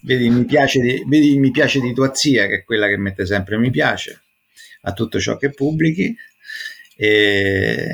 Vedi 0.00 0.28
mi, 0.30 0.44
di, 0.44 1.04
vedi, 1.06 1.38
mi 1.38 1.50
piace 1.50 1.80
di 1.80 1.92
tua 1.92 2.14
zia, 2.14 2.46
che 2.46 2.54
è 2.56 2.64
quella 2.64 2.88
che 2.88 2.96
mette 2.96 3.26
sempre 3.26 3.58
mi 3.58 3.70
piace 3.70 4.22
a 4.82 4.92
tutto 4.92 5.18
ciò 5.20 5.36
che 5.36 5.50
pubblichi. 5.50 6.14
E 6.96 7.88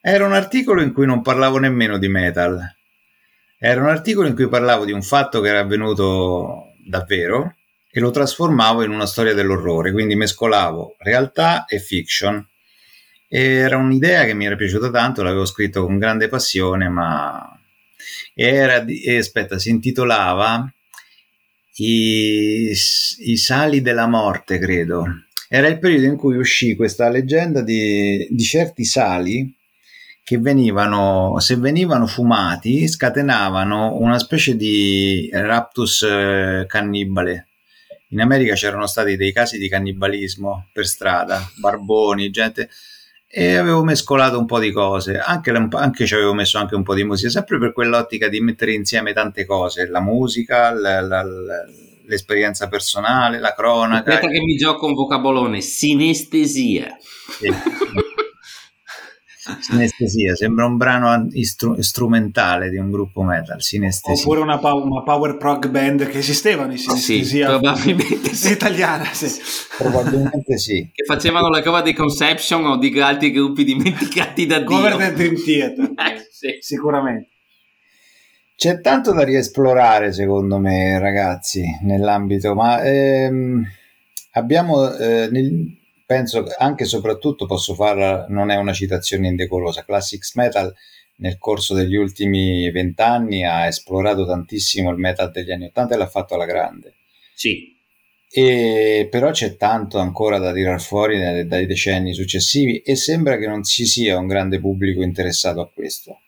era 0.00 0.24
un 0.24 0.32
articolo 0.32 0.80
in 0.80 0.92
cui 0.92 1.06
non 1.06 1.22
parlavo 1.22 1.58
nemmeno 1.58 1.98
di 1.98 2.08
metal. 2.08 2.76
Era 3.58 3.82
un 3.82 3.88
articolo 3.88 4.26
in 4.26 4.34
cui 4.34 4.48
parlavo 4.48 4.84
di 4.84 4.92
un 4.92 5.02
fatto 5.02 5.40
che 5.40 5.48
era 5.48 5.58
avvenuto 5.58 6.72
davvero 6.86 7.56
e 7.90 8.00
lo 8.00 8.10
trasformavo 8.10 8.82
in 8.82 8.90
una 8.90 9.06
storia 9.06 9.34
dell'orrore, 9.34 9.92
quindi 9.92 10.14
mescolavo 10.14 10.96
realtà 11.00 11.66
e 11.66 11.78
fiction. 11.78 12.46
Era 13.28 13.76
un'idea 13.76 14.24
che 14.24 14.34
mi 14.34 14.46
era 14.46 14.56
piaciuta 14.56 14.90
tanto, 14.90 15.22
l'avevo 15.22 15.44
scritto 15.44 15.84
con 15.84 15.98
grande 15.98 16.28
passione, 16.28 16.88
ma 16.88 17.60
era 18.34 18.80
di... 18.80 19.16
aspetta, 19.16 19.58
si 19.58 19.70
intitolava 19.70 20.72
I... 21.82 22.72
I 23.22 23.36
sali 23.36 23.80
della 23.80 24.06
morte, 24.06 24.58
credo. 24.58 25.04
Era 25.48 25.66
il 25.66 25.78
periodo 25.78 26.06
in 26.06 26.16
cui 26.16 26.36
uscì 26.36 26.76
questa 26.76 27.08
leggenda 27.08 27.62
di, 27.62 28.26
di 28.30 28.42
certi 28.42 28.84
sali 28.84 29.52
che 30.22 30.38
venivano, 30.38 31.38
se 31.40 31.56
venivano 31.56 32.06
fumati, 32.06 32.86
scatenavano 32.86 33.96
una 33.96 34.18
specie 34.18 34.54
di 34.54 35.28
raptus 35.32 36.02
eh, 36.02 36.66
cannibale. 36.68 37.48
In 38.10 38.20
America 38.20 38.54
c'erano 38.54 38.86
stati 38.86 39.16
dei 39.16 39.32
casi 39.32 39.58
di 39.58 39.68
cannibalismo 39.68 40.68
per 40.72 40.86
strada, 40.86 41.50
barboni, 41.56 42.30
gente 42.30 42.68
e 43.32 43.54
avevo 43.54 43.84
mescolato 43.84 44.40
un 44.40 44.46
po' 44.46 44.58
di 44.58 44.72
cose, 44.72 45.16
anche, 45.16 45.52
anche 45.52 46.04
ci 46.04 46.14
avevo 46.14 46.34
messo 46.34 46.58
anche 46.58 46.74
un 46.74 46.82
po' 46.82 46.94
di 46.94 47.04
musica, 47.04 47.30
sempre 47.30 47.58
per 47.58 47.72
quell'ottica 47.72 48.26
di 48.26 48.40
mettere 48.40 48.72
insieme 48.72 49.12
tante 49.12 49.44
cose, 49.44 49.86
la 49.88 50.00
musica, 50.00 50.72
la, 50.72 51.00
la, 51.00 51.22
la, 51.22 51.64
l'esperienza 52.06 52.68
personale, 52.68 53.38
la 53.38 53.54
cronaca. 53.54 54.10
Aspetta 54.10 54.26
che 54.26 54.40
mi 54.40 54.56
gioco 54.56 54.86
un 54.86 54.94
vocabolone, 54.94 55.60
sinestesia. 55.60 56.96
Sì. 57.38 57.48
Sinestesia, 59.60 60.36
sembra 60.36 60.66
un 60.66 60.76
brano 60.76 61.28
istru- 61.32 61.78
strumentale 61.80 62.68
di 62.68 62.76
un 62.76 62.90
gruppo 62.90 63.22
metal. 63.22 63.62
Sinestesia. 63.62 64.22
Oppure 64.22 64.40
una, 64.40 64.58
pa- 64.58 64.74
una 64.74 65.02
power 65.02 65.38
prog 65.38 65.68
band 65.68 66.06
che 66.08 66.18
esistevano 66.18 66.72
in 66.72 66.78
Sinestesia. 66.78 67.46
Sì, 67.46 67.58
probabilmente 67.58 68.34
sì. 68.34 68.52
italiana, 68.52 69.04
sì. 69.06 69.40
Probabilmente 69.78 70.58
sì. 70.58 70.90
Che 70.92 71.04
facevano 71.04 71.48
la 71.48 71.62
cover 71.62 71.82
di 71.82 71.94
Conception 71.94 72.66
o 72.66 72.76
di 72.76 73.00
altri 73.00 73.30
gruppi 73.30 73.64
dimenticati 73.64 74.44
da 74.44 74.58
Dio. 74.58 74.66
Cover 74.66 74.96
del 74.96 75.14
Dream 75.14 75.42
Theater. 75.42 75.84
eh, 75.96 76.28
sì. 76.30 76.58
Sicuramente. 76.60 77.28
C'è 78.54 78.80
tanto 78.82 79.14
da 79.14 79.24
riesplorare, 79.24 80.12
secondo 80.12 80.58
me, 80.58 80.98
ragazzi, 80.98 81.64
nell'ambito, 81.80 82.54
ma 82.54 82.82
ehm, 82.82 83.64
abbiamo 84.32 84.92
eh, 84.98 85.28
nel, 85.30 85.78
penso 86.10 86.44
anche 86.58 86.82
e 86.82 86.86
soprattutto 86.86 87.46
posso 87.46 87.72
farla, 87.72 88.26
non 88.28 88.50
è 88.50 88.56
una 88.56 88.72
citazione 88.72 89.28
indecorosa, 89.28 89.84
Classics 89.84 90.34
Metal 90.34 90.74
nel 91.18 91.38
corso 91.38 91.72
degli 91.72 91.94
ultimi 91.94 92.68
vent'anni 92.72 93.44
ha 93.44 93.68
esplorato 93.68 94.26
tantissimo 94.26 94.90
il 94.90 94.96
metal 94.96 95.30
degli 95.30 95.52
anni 95.52 95.66
Ottanta 95.66 95.94
e 95.94 95.98
l'ha 95.98 96.08
fatto 96.08 96.34
alla 96.34 96.46
grande. 96.46 96.94
Sì. 97.32 97.76
E, 98.28 99.06
però 99.08 99.30
c'è 99.30 99.56
tanto 99.56 99.98
ancora 99.98 100.38
da 100.38 100.52
tirar 100.52 100.80
fuori 100.80 101.16
dai, 101.16 101.46
dai 101.46 101.66
decenni 101.66 102.12
successivi 102.12 102.78
e 102.78 102.96
sembra 102.96 103.38
che 103.38 103.46
non 103.46 103.62
ci 103.62 103.86
sia 103.86 104.18
un 104.18 104.26
grande 104.26 104.58
pubblico 104.58 105.02
interessato 105.02 105.60
a 105.60 105.70
questo. 105.72 106.18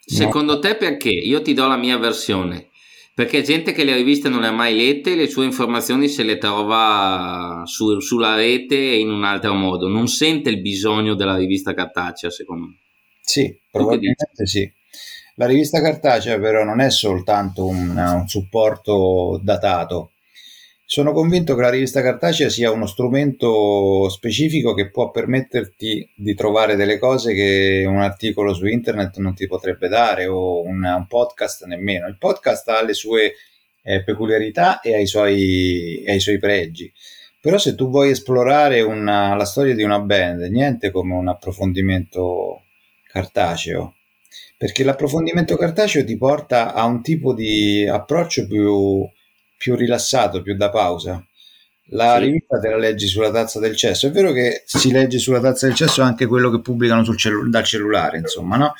Secondo 0.00 0.54
no. 0.54 0.58
te 0.60 0.76
perché? 0.76 1.10
Io 1.10 1.42
ti 1.42 1.52
do 1.52 1.68
la 1.68 1.76
mia 1.76 1.98
versione 1.98 2.68
perché 3.16 3.40
gente 3.40 3.72
che 3.72 3.82
le 3.82 3.94
riviste 3.94 4.28
non 4.28 4.42
le 4.42 4.48
ha 4.48 4.52
mai 4.52 4.76
lette, 4.76 5.14
le 5.14 5.26
sue 5.26 5.46
informazioni 5.46 6.06
se 6.06 6.22
le 6.22 6.36
trova 6.36 7.62
su, 7.64 7.98
sulla 7.98 8.34
rete 8.34 8.76
in 8.76 9.08
un 9.08 9.24
altro 9.24 9.54
modo, 9.54 9.88
non 9.88 10.06
sente 10.06 10.50
il 10.50 10.60
bisogno 10.60 11.14
della 11.14 11.34
rivista 11.34 11.72
cartacea, 11.72 12.28
secondo 12.28 12.66
me. 12.66 12.76
Sì, 13.22 13.58
probabilmente 13.70 14.44
sì. 14.44 14.70
La 15.36 15.46
rivista 15.46 15.80
cartacea 15.80 16.38
però 16.38 16.62
non 16.62 16.82
è 16.82 16.90
soltanto 16.90 17.64
un, 17.66 17.96
un 17.96 18.28
supporto 18.28 19.40
datato, 19.42 20.10
sono 20.88 21.10
convinto 21.12 21.56
che 21.56 21.62
la 21.62 21.70
rivista 21.70 22.00
cartacea 22.00 22.48
sia 22.48 22.70
uno 22.70 22.86
strumento 22.86 24.08
specifico 24.08 24.72
che 24.72 24.88
può 24.88 25.10
permetterti 25.10 26.08
di 26.14 26.34
trovare 26.36 26.76
delle 26.76 27.00
cose 27.00 27.34
che 27.34 27.84
un 27.84 28.00
articolo 28.00 28.54
su 28.54 28.66
internet 28.66 29.16
non 29.16 29.34
ti 29.34 29.48
potrebbe 29.48 29.88
dare 29.88 30.28
o 30.28 30.62
un, 30.62 30.84
un 30.84 31.06
podcast 31.08 31.64
nemmeno. 31.64 32.06
Il 32.06 32.18
podcast 32.18 32.68
ha 32.68 32.84
le 32.84 32.94
sue 32.94 33.34
eh, 33.82 34.04
peculiarità 34.04 34.78
e 34.78 34.94
ha 34.94 34.98
i, 35.00 35.06
suoi, 35.08 36.04
ha 36.06 36.12
i 36.12 36.20
suoi 36.20 36.38
pregi. 36.38 36.90
Però 37.40 37.58
se 37.58 37.74
tu 37.74 37.90
vuoi 37.90 38.10
esplorare 38.10 38.80
una, 38.80 39.34
la 39.34 39.44
storia 39.44 39.74
di 39.74 39.82
una 39.82 39.98
band, 39.98 40.42
niente 40.42 40.92
come 40.92 41.14
un 41.14 41.26
approfondimento 41.26 42.62
cartaceo, 43.08 43.94
perché 44.56 44.84
l'approfondimento 44.84 45.56
cartaceo 45.56 46.04
ti 46.04 46.16
porta 46.16 46.74
a 46.74 46.84
un 46.84 47.02
tipo 47.02 47.34
di 47.34 47.84
approccio 47.88 48.46
più 48.46 49.04
più 49.56 49.74
rilassato, 49.74 50.42
più 50.42 50.56
da 50.56 50.70
pausa. 50.70 51.24
La 51.90 52.16
sì. 52.18 52.24
rivista 52.24 52.58
te 52.58 52.68
la 52.68 52.78
leggi 52.78 53.06
sulla 53.06 53.30
tazza 53.30 53.60
del 53.60 53.76
cesso. 53.76 54.08
È 54.08 54.10
vero 54.10 54.32
che 54.32 54.62
si 54.66 54.90
legge 54.90 55.18
sulla 55.18 55.40
tazza 55.40 55.66
del 55.66 55.76
cesso 55.76 56.02
anche 56.02 56.26
quello 56.26 56.50
che 56.50 56.60
pubblicano 56.60 57.04
cellu- 57.14 57.48
dal 57.48 57.64
cellulare, 57.64 58.18
insomma, 58.18 58.56
no? 58.56 58.74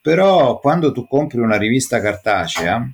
Però 0.00 0.58
quando 0.58 0.92
tu 0.92 1.06
compri 1.06 1.40
una 1.40 1.56
rivista 1.56 2.00
cartacea, 2.00 2.86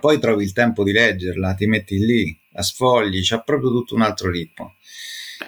poi 0.00 0.18
trovi 0.18 0.44
il 0.44 0.52
tempo 0.52 0.84
di 0.84 0.92
leggerla, 0.92 1.54
ti 1.54 1.66
metti 1.66 1.98
lì, 1.98 2.38
la 2.52 2.62
sfogli, 2.62 3.20
c'ha 3.22 3.40
proprio 3.40 3.70
tutto 3.70 3.94
un 3.94 4.02
altro 4.02 4.30
ritmo. 4.30 4.76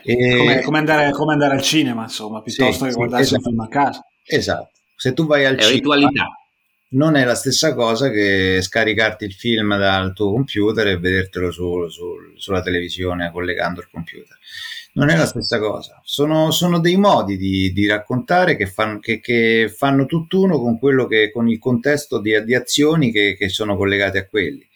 E... 0.02 0.36
Come, 0.36 0.60
come, 0.60 0.78
andare, 0.78 1.10
come, 1.12 1.32
andare, 1.32 1.54
al 1.54 1.62
cinema, 1.62 2.02
insomma, 2.02 2.42
piuttosto 2.42 2.84
sì, 2.84 2.90
che 2.90 2.96
guardarsi 2.96 3.34
esatto. 3.34 3.48
un 3.48 3.54
film 3.54 3.60
a 3.60 3.68
casa. 3.68 4.06
Esatto. 4.24 4.70
Se 4.96 5.12
tu 5.14 5.26
vai 5.26 5.46
al 5.46 5.54
è 5.54 5.60
cinema, 5.60 5.74
ritualità 5.76 6.37
non 6.90 7.16
è 7.16 7.24
la 7.24 7.34
stessa 7.34 7.74
cosa 7.74 8.10
che 8.10 8.60
scaricarti 8.62 9.24
il 9.24 9.34
film 9.34 9.76
dal 9.76 10.14
tuo 10.14 10.32
computer 10.32 10.86
e 10.86 10.98
vedertelo 10.98 11.50
su, 11.50 11.88
su, 11.88 12.14
sulla 12.36 12.62
televisione 12.62 13.30
collegando 13.30 13.80
il 13.80 13.88
computer. 13.90 14.36
Non 14.94 15.10
è 15.10 15.16
la 15.16 15.26
stessa 15.26 15.60
cosa, 15.60 16.00
sono, 16.02 16.50
sono 16.50 16.80
dei 16.80 16.96
modi 16.96 17.36
di, 17.36 17.72
di 17.72 17.86
raccontare 17.86 18.56
che, 18.56 18.66
fan, 18.66 18.98
che, 18.98 19.20
che, 19.20 19.72
fanno 19.72 20.06
tutt'uno 20.06 20.58
con, 20.58 20.78
quello 20.78 21.06
che, 21.06 21.30
con 21.30 21.48
il 21.48 21.58
contesto 21.58 22.18
di, 22.18 22.42
di 22.42 22.54
azioni 22.54 23.12
che, 23.12 23.36
che, 23.38 23.48
sono 23.48 23.76
collegate 23.76 24.18
a 24.18 24.26
quelli. 24.26 24.66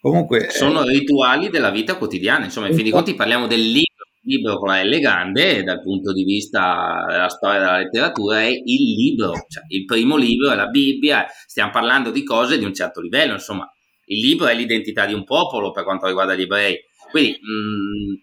Comunque, 0.00 0.48
sono 0.50 0.84
eh, 0.84 0.90
rituali 0.90 1.48
della 1.48 1.70
vita 1.70 1.96
quotdidiana, 1.96 2.44
insomma, 2.44 2.68
in 2.68 2.74
fin 2.74 2.84
dei 2.84 2.92
conti 2.92 3.14
parliamo 3.14 3.48
del 3.48 3.68
libro 3.68 3.97
libro 4.28 4.58
con 4.58 4.68
la 4.68 4.84
L 4.84 4.98
grande 5.00 5.62
dal 5.62 5.80
punto 5.80 6.12
di 6.12 6.22
vista 6.22 7.04
della 7.08 7.28
storia 7.28 7.58
della 7.58 7.78
letteratura 7.78 8.42
è 8.42 8.48
il 8.48 8.94
libro, 8.94 9.32
cioè 9.48 9.64
il 9.68 9.84
primo 9.84 10.16
libro 10.16 10.52
è 10.52 10.54
la 10.54 10.66
Bibbia, 10.66 11.26
stiamo 11.46 11.70
parlando 11.70 12.10
di 12.10 12.22
cose 12.22 12.58
di 12.58 12.64
un 12.64 12.74
certo 12.74 13.00
livello, 13.00 13.32
insomma, 13.32 13.66
il 14.06 14.20
libro 14.20 14.46
è 14.46 14.54
l'identità 14.54 15.06
di 15.06 15.14
un 15.14 15.24
popolo 15.24 15.72
per 15.72 15.84
quanto 15.84 16.06
riguarda 16.06 16.34
gli 16.34 16.42
ebrei. 16.42 16.78
Quindi 17.10 17.38
mh, 17.40 17.52
mm, 17.52 18.14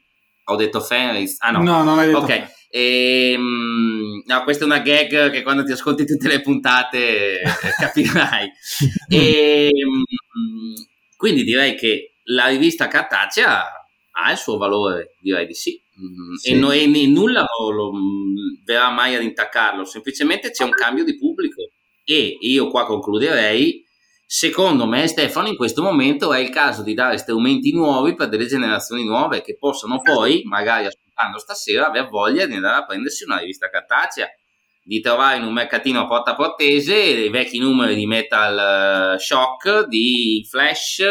ho 0.45 0.55
detto 0.55 0.79
Fenris, 0.79 1.37
ah 1.39 1.51
no, 1.51 1.63
no 1.63 1.83
non 1.83 1.99
hai 1.99 2.07
detto 2.07 2.19
ok. 2.19 2.53
E, 2.69 3.31
ehm, 3.31 4.23
no, 4.25 4.43
questa 4.43 4.63
è 4.63 4.67
una 4.67 4.79
gag 4.79 5.31
che 5.31 5.41
quando 5.41 5.63
ti 5.63 5.71
ascolti 5.71 6.05
tutte 6.05 6.27
le 6.27 6.41
puntate 6.41 7.39
eh, 7.39 7.43
capirai. 7.79 8.51
e, 9.09 9.69
ehm, 9.71 10.03
quindi 11.17 11.43
direi 11.43 11.75
che 11.75 12.17
la 12.25 12.47
rivista 12.47 12.87
cartacea 12.87 13.63
ha 14.17 14.31
il 14.31 14.37
suo 14.37 14.57
valore, 14.57 15.15
direi 15.19 15.45
di 15.45 15.53
sì. 15.53 15.79
Mm, 15.99 16.33
sì. 16.35 16.49
E, 16.51 16.55
no, 16.55 16.71
e 16.71 16.87
nulla 17.07 17.45
lo, 17.59 17.69
lo, 17.71 17.91
verrà 18.63 18.89
mai 18.89 19.15
ad 19.15 19.23
intaccarlo, 19.23 19.85
semplicemente 19.85 20.51
c'è 20.51 20.63
un 20.63 20.71
cambio 20.71 21.03
di 21.03 21.17
pubblico. 21.17 21.69
E 22.03 22.37
io 22.39 22.67
qua 22.69 22.85
concluderei 22.85 23.85
Secondo 24.27 24.87
me, 24.87 25.05
Stefano, 25.05 25.47
in 25.47 25.55
questo 25.55 25.83
momento 25.83 26.33
è 26.33 26.39
il 26.39 26.49
caso 26.49 26.81
di 26.81 26.95
dare 26.95 27.17
strumenti 27.17 27.71
nuovi 27.71 28.15
per 28.15 28.27
delle 28.27 28.47
generazioni 28.47 29.05
nuove 29.05 29.43
che 29.43 29.55
possono 29.55 30.01
poi, 30.01 30.41
magari 30.45 30.87
ascoltando 30.87 31.37
stasera, 31.37 31.87
aver 31.87 32.09
voglia 32.09 32.47
di 32.47 32.55
andare 32.55 32.77
a 32.77 32.85
prendersi 32.85 33.23
una 33.23 33.37
rivista 33.37 33.69
cartacea, 33.69 34.27
di 34.83 34.99
trovare 34.99 35.37
in 35.37 35.43
un 35.43 35.53
mercatino 35.53 36.01
a 36.01 36.07
porta 36.07 36.33
portese 36.33 36.95
i 36.97 37.29
vecchi 37.29 37.59
numeri 37.59 37.93
di 37.93 38.07
Metal 38.07 39.13
eh, 39.13 39.19
Shock, 39.19 39.85
di 39.87 40.45
Flash, 40.49 41.03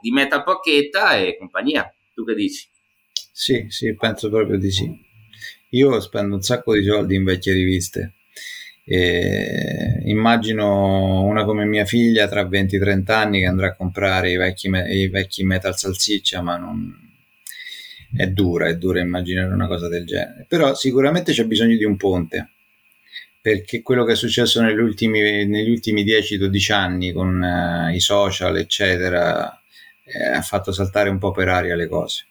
di 0.00 0.10
Metal 0.10 0.42
Porchetta 0.42 1.16
e 1.16 1.36
compagnia. 1.38 1.88
Tu 2.20 2.26
che 2.26 2.34
dici? 2.34 2.68
Sì, 3.32 3.66
sì, 3.70 3.94
penso 3.94 4.28
proprio 4.28 4.58
di 4.58 4.70
sì. 4.70 4.94
Io 5.70 5.98
spendo 6.00 6.34
un 6.34 6.42
sacco 6.42 6.74
di 6.74 6.84
soldi 6.84 7.14
in 7.14 7.24
vecchie 7.24 7.54
riviste 7.54 8.14
e 8.84 10.02
immagino 10.04 11.22
una 11.22 11.44
come 11.44 11.64
mia 11.64 11.86
figlia 11.86 12.28
tra 12.28 12.42
20-30 12.42 13.12
anni 13.12 13.40
che 13.40 13.46
andrà 13.46 13.68
a 13.68 13.74
comprare 13.74 14.32
i 14.32 14.36
vecchi, 14.36 14.68
i 14.68 15.08
vecchi 15.08 15.44
metal 15.44 15.78
salsiccia, 15.78 16.42
ma 16.42 16.58
non, 16.58 16.94
è 18.14 18.26
dura, 18.26 18.68
è 18.68 18.76
dura 18.76 19.00
immaginare 19.00 19.54
una 19.54 19.66
cosa 19.66 19.88
del 19.88 20.04
genere. 20.04 20.44
Però 20.46 20.74
sicuramente 20.74 21.32
c'è 21.32 21.44
bisogno 21.44 21.76
di 21.76 21.84
un 21.84 21.96
ponte, 21.96 22.50
perché 23.40 23.80
quello 23.80 24.04
che 24.04 24.12
è 24.12 24.16
successo 24.16 24.60
negli 24.60 24.78
ultimi, 24.78 25.46
negli 25.46 25.70
ultimi 25.70 26.04
10-12 26.04 26.72
anni 26.72 27.12
con 27.12 27.40
uh, 27.40 27.94
i 27.94 28.00
social, 28.00 28.58
eccetera, 28.58 29.59
eh, 30.12 30.28
ha 30.36 30.42
fatto 30.42 30.72
saltare 30.72 31.08
un 31.08 31.18
po' 31.18 31.30
per 31.32 31.48
aria 31.48 31.76
le 31.76 31.88
cose 31.88 32.24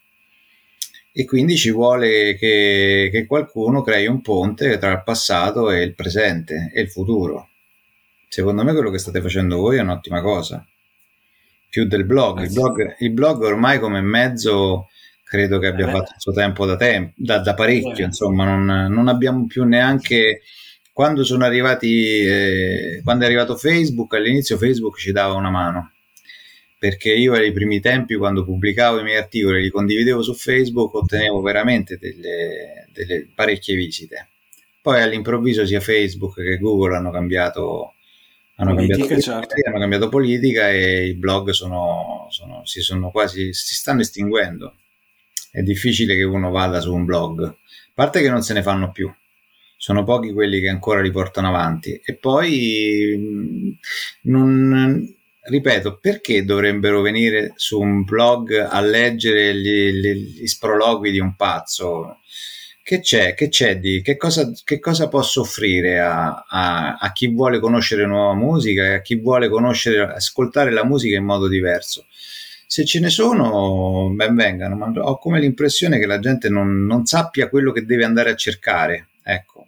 e 1.12 1.26
quindi 1.26 1.58
ci 1.58 1.72
vuole 1.72 2.36
che, 2.36 3.10
che, 3.12 3.26
qualcuno 3.26 3.82
crei 3.82 4.08
un 4.08 4.22
ponte 4.22 4.78
tra 4.78 4.92
il 4.92 5.04
passato 5.04 5.72
e 5.72 5.82
il 5.82 5.96
presente 5.96 6.72
e 6.74 6.82
il 6.82 6.90
futuro. 6.90 7.50
Secondo 8.28 8.64
me 8.64 8.74
quello 8.74 8.92
che 8.92 9.00
state 9.00 9.22
facendo 9.22 9.58
voi 9.58 9.78
è 9.78 9.82
un'ottima 9.82 10.22
cosa. 10.22 10.66
Più 11.68 11.86
del 11.86 12.06
blog. 12.06 12.44
Il 12.44 12.54
blog, 12.54 12.96
il 13.00 13.12
blog 13.12 13.42
ormai 13.42 13.80
come 13.80 14.02
mezzo 14.02 14.88
credo 15.24 15.60
che 15.60 15.68
abbia 15.68 15.88
eh. 15.88 15.92
fatto 15.92 16.12
il 16.16 16.22
suo 16.22 16.32
tempo 16.32 16.66
da, 16.66 16.76
tempo, 16.76 17.12
da, 17.16 17.40
da 17.40 17.54
parecchio, 17.54 18.04
eh. 18.04 18.08
insomma 18.08 18.46
non, 18.46 18.92
non, 18.92 19.08
abbiamo 19.08 19.46
più 19.46 19.64
neanche... 19.64 20.42
Quando 20.94 21.24
sono 21.24 21.46
arrivati, 21.46 22.26
eh, 22.26 23.02
quando 23.06 23.24
è 23.24 23.28
arrivato 23.28 23.56
Facebook, 23.56 24.14
all'inizio 24.16 24.58
Facebook 24.58 24.98
ci 24.98 25.14
dava 25.14 25.34
una 25.34 25.50
mano 25.50 25.92
perché 26.80 27.12
io 27.12 27.34
ai 27.34 27.52
primi 27.52 27.82
tempi 27.82 28.16
quando 28.16 28.46
pubblicavo 28.46 29.00
i 29.00 29.04
miei 29.04 29.18
articoli 29.18 29.58
e 29.58 29.62
li 29.64 29.70
condividevo 29.70 30.22
su 30.22 30.34
Facebook 30.34 30.94
ottenevo 30.94 31.42
veramente 31.42 31.98
delle, 31.98 32.88
delle 32.94 33.28
parecchie 33.36 33.76
visite. 33.76 34.30
Poi 34.82 35.02
all'improvviso 35.02 35.66
sia 35.66 35.82
Facebook 35.82 36.36
che 36.36 36.58
Google 36.58 36.96
hanno 36.96 37.12
cambiato, 37.12 37.96
hanno 38.56 38.76
politica, 38.76 38.98
cambiato, 38.98 39.22
certo. 39.22 39.56
hanno 39.68 39.80
cambiato 39.80 40.08
politica 40.08 40.70
e 40.72 41.08
i 41.08 41.16
blog 41.16 41.50
sono, 41.50 42.28
sono, 42.30 42.66
si 42.66 42.80
sono 42.80 43.12
quasi 43.12 43.54
si 43.54 43.76
stanno 43.76 44.00
estinguendo. 44.00 44.76
È 45.52 45.62
difficile 45.62 46.16
che 46.16 46.24
uno 46.24 46.50
vada 46.50 46.80
su 46.80 46.94
un 46.94 47.04
blog, 47.04 47.44
a 47.44 47.56
parte 47.94 48.22
che 48.22 48.30
non 48.30 48.42
se 48.42 48.54
ne 48.54 48.62
fanno 48.62 48.92
più 48.92 49.14
sono 49.82 50.04
pochi 50.04 50.34
quelli 50.34 50.60
che 50.60 50.68
ancora 50.68 51.02
li 51.02 51.10
portano 51.10 51.48
avanti 51.48 52.02
e 52.04 52.14
poi 52.14 53.78
non, 54.24 55.16
ripeto, 55.50 55.98
perché 56.00 56.46
dovrebbero 56.46 57.02
venire 57.02 57.54
su 57.56 57.80
un 57.80 58.04
blog 58.04 58.54
a 58.70 58.80
leggere 58.82 59.56
gli, 59.56 59.92
gli, 59.92 60.40
gli 60.40 60.48
sprologhi 60.48 61.12
di 61.12 61.20
un 61.20 61.36
pazzo? 61.36 62.20
Che 62.84 63.02
c'è? 63.02 63.34
Che 63.34 63.50
c'è 63.50 63.80
di? 63.80 64.02
Che 64.02 64.18
cosa, 64.18 64.52
che 64.64 64.80
cosa 64.80 65.08
posso 65.10 65.42
offrire 65.42 66.00
a, 66.00 66.46
a, 66.48 66.98
a, 66.98 67.12
chi 67.12 67.28
vuole 67.28 67.60
conoscere 67.60 68.06
nuova 68.06 68.34
musica 68.34 68.84
e 68.84 68.94
a 68.96 69.02
chi 69.02 69.16
vuole 69.16 69.50
conoscere, 69.50 70.14
ascoltare 70.14 70.72
la 70.72 70.86
musica 70.86 71.18
in 71.18 71.26
modo 71.26 71.48
diverso? 71.48 72.06
Se 72.66 72.86
ce 72.86 73.00
ne 73.00 73.10
sono, 73.10 74.12
ben 74.14 74.36
vengano, 74.36 74.76
ma 74.76 74.92
ho 75.02 75.18
come 75.18 75.40
l'impressione 75.40 76.00
che 76.00 76.06
la 76.06 76.20
gente 76.20 76.50
non, 76.50 76.86
non 76.86 77.06
sappia 77.06 77.50
quello 77.50 77.72
che 77.72 77.86
deve 77.86 78.06
andare 78.06 78.32
a 78.32 78.36
cercare. 78.36 79.10
Ecco, 79.24 79.68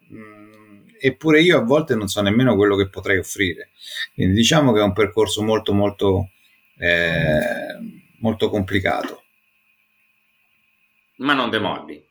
eppure 1.01 1.41
io 1.41 1.57
a 1.57 1.63
volte 1.63 1.95
non 1.95 2.07
so 2.07 2.21
nemmeno 2.21 2.55
quello 2.55 2.75
che 2.75 2.89
potrei 2.89 3.17
offrire. 3.17 3.71
Quindi 4.13 4.33
diciamo 4.33 4.71
che 4.71 4.79
è 4.79 4.83
un 4.83 4.93
percorso 4.93 5.41
molto 5.41 5.73
molto 5.73 6.29
eh, 6.77 7.39
molto 8.19 8.49
complicato. 8.49 9.23
Ma 11.17 11.33
non 11.33 11.49
demordi. 11.49 12.03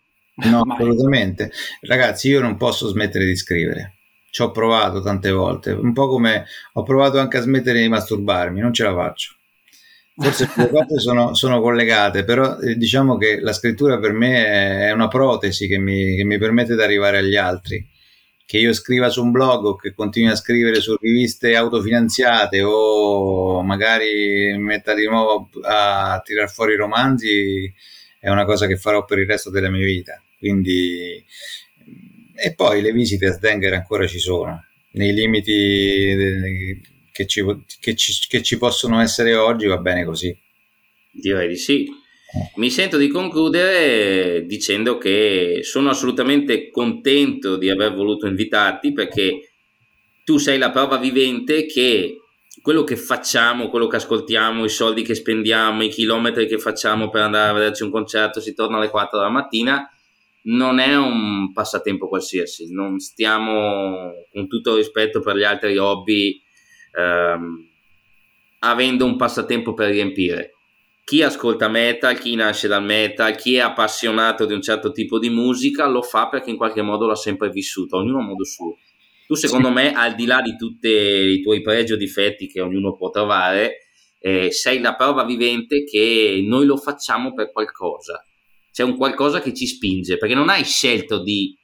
No, 0.48 0.62
assolutamente. 0.68 1.50
Ragazzi, 1.82 2.28
io 2.28 2.40
non 2.40 2.56
posso 2.56 2.88
smettere 2.88 3.24
di 3.24 3.36
scrivere. 3.36 3.96
Ci 4.30 4.42
ho 4.42 4.52
provato 4.52 5.02
tante 5.02 5.30
volte, 5.32 5.72
un 5.72 5.92
po' 5.92 6.06
come 6.06 6.46
ho 6.74 6.84
provato 6.84 7.18
anche 7.18 7.38
a 7.38 7.40
smettere 7.40 7.80
di 7.80 7.88
masturbarmi, 7.88 8.60
non 8.60 8.72
ce 8.72 8.84
la 8.84 8.94
faccio. 8.94 9.34
Forse 10.14 10.48
le 10.54 10.68
cose 10.68 10.98
sono, 11.00 11.34
sono, 11.34 11.60
collegate, 11.60 12.22
però 12.22 12.58
eh, 12.58 12.76
diciamo 12.76 13.16
che 13.16 13.40
la 13.40 13.52
scrittura 13.52 13.98
per 13.98 14.12
me 14.12 14.46
è 14.86 14.92
una 14.92 15.08
protesi 15.08 15.66
che 15.66 15.78
mi, 15.78 16.14
che 16.14 16.22
mi 16.22 16.38
permette 16.38 16.76
di 16.76 16.82
arrivare 16.82 17.18
agli 17.18 17.34
altri 17.34 17.84
che 18.50 18.58
io 18.58 18.72
scriva 18.72 19.10
su 19.10 19.22
un 19.22 19.30
blog 19.30 19.64
o 19.64 19.76
che 19.76 19.94
continui 19.94 20.28
a 20.28 20.34
scrivere 20.34 20.80
su 20.80 20.96
riviste 21.00 21.54
autofinanziate 21.54 22.60
o 22.62 23.62
magari 23.62 24.56
metta 24.58 24.92
di 24.92 25.06
nuovo 25.06 25.48
a, 25.62 26.20
tirar 26.24 26.50
fuori 26.50 26.74
romanzi 26.74 27.72
è 28.18 28.28
una 28.28 28.44
cosa 28.44 28.66
che 28.66 28.76
farò 28.76 29.04
per 29.04 29.18
il 29.18 29.28
resto 29.28 29.50
della 29.50 29.70
mia 29.70 29.84
vita. 29.84 30.20
Quindi, 30.36 31.24
e 32.34 32.54
poi 32.56 32.82
le 32.82 32.90
visite 32.90 33.28
a 33.28 33.32
Sdenger 33.34 33.72
ancora 33.72 34.04
ci 34.08 34.18
sono, 34.18 34.64
nei 34.94 35.12
limiti 35.14 36.80
che 37.12 37.26
ci, 37.26 37.44
che 37.78 37.94
ci, 37.94 38.12
che 38.26 38.42
ci 38.42 38.58
possono 38.58 39.00
essere 39.00 39.36
oggi 39.36 39.68
va 39.68 39.78
bene 39.78 40.04
così. 40.04 40.36
Direi 41.12 41.46
di 41.46 41.56
sì. 41.56 41.88
Mi 42.56 42.70
sento 42.70 42.96
di 42.96 43.08
concludere 43.08 44.46
dicendo 44.46 44.98
che 44.98 45.60
sono 45.62 45.90
assolutamente 45.90 46.70
contento 46.70 47.56
di 47.56 47.68
aver 47.68 47.92
voluto 47.92 48.26
invitarti 48.26 48.92
perché 48.92 49.50
tu 50.24 50.38
sei 50.38 50.56
la 50.56 50.70
prova 50.70 50.96
vivente 50.96 51.66
che 51.66 52.18
quello 52.62 52.84
che 52.84 52.94
facciamo, 52.96 53.68
quello 53.68 53.88
che 53.88 53.96
ascoltiamo, 53.96 54.64
i 54.64 54.68
soldi 54.68 55.02
che 55.02 55.16
spendiamo, 55.16 55.82
i 55.82 55.88
chilometri 55.88 56.46
che 56.46 56.58
facciamo 56.58 57.08
per 57.10 57.22
andare 57.22 57.50
a 57.50 57.54
vederci 57.54 57.82
un 57.82 57.90
concerto, 57.90 58.40
si 58.40 58.54
torna 58.54 58.76
alle 58.76 58.90
4 58.90 59.18
della 59.18 59.30
mattina, 59.30 59.90
non 60.42 60.78
è 60.78 60.96
un 60.96 61.52
passatempo 61.52 62.06
qualsiasi, 62.06 62.72
non 62.72 63.00
stiamo, 63.00 64.12
con 64.30 64.46
tutto 64.46 64.76
rispetto 64.76 65.20
per 65.20 65.36
gli 65.36 65.42
altri 65.42 65.76
hobby, 65.78 66.40
ehm, 66.96 67.68
avendo 68.60 69.04
un 69.04 69.16
passatempo 69.16 69.74
per 69.74 69.90
riempire 69.90 70.54
chi 71.10 71.24
ascolta 71.24 71.66
metal, 71.66 72.16
chi 72.16 72.36
nasce 72.36 72.68
dal 72.68 72.84
metal, 72.84 73.34
chi 73.34 73.56
è 73.56 73.58
appassionato 73.58 74.44
di 74.44 74.54
un 74.54 74.62
certo 74.62 74.92
tipo 74.92 75.18
di 75.18 75.28
musica 75.28 75.88
lo 75.88 76.02
fa 76.02 76.28
perché 76.28 76.50
in 76.50 76.56
qualche 76.56 76.82
modo 76.82 77.04
l'ha 77.04 77.16
sempre 77.16 77.50
vissuto, 77.50 77.96
ognuno 77.96 78.20
a 78.20 78.22
modo 78.22 78.44
suo. 78.44 78.76
Tu 79.26 79.34
secondo 79.34 79.66
sì. 79.66 79.74
me, 79.74 79.92
al 79.92 80.14
di 80.14 80.24
là 80.24 80.40
di 80.40 80.54
tutti 80.54 80.86
i 80.86 81.42
tuoi 81.42 81.62
pregi 81.62 81.94
o 81.94 81.96
difetti 81.96 82.46
che 82.46 82.60
ognuno 82.60 82.94
può 82.94 83.10
trovare, 83.10 83.88
eh, 84.20 84.52
sei 84.52 84.78
la 84.78 84.94
prova 84.94 85.24
vivente 85.24 85.82
che 85.82 86.44
noi 86.46 86.64
lo 86.64 86.76
facciamo 86.76 87.34
per 87.34 87.50
qualcosa. 87.50 88.24
C'è 88.70 88.84
un 88.84 88.96
qualcosa 88.96 89.40
che 89.40 89.52
ci 89.52 89.66
spinge, 89.66 90.16
perché 90.16 90.36
non 90.36 90.48
hai 90.48 90.62
scelto 90.62 91.20
di 91.24 91.58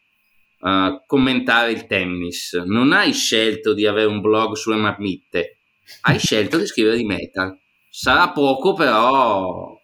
uh, 0.59 1.05
commentare 1.07 1.71
il 1.71 1.87
tennis, 1.87 2.53
non 2.67 2.93
hai 2.93 3.13
scelto 3.13 3.75
di 3.75 3.87
avere 3.87 4.09
un 4.09 4.21
blog 4.21 4.57
sulle 4.57 4.75
marmitte, 4.75 5.59
hai 6.01 6.19
scelto 6.19 6.59
di 6.59 6.67
scrivere 6.67 6.97
di 6.97 7.05
metal 7.05 7.57
Sarà 7.99 8.31
poco, 8.31 8.75
però 8.75 9.75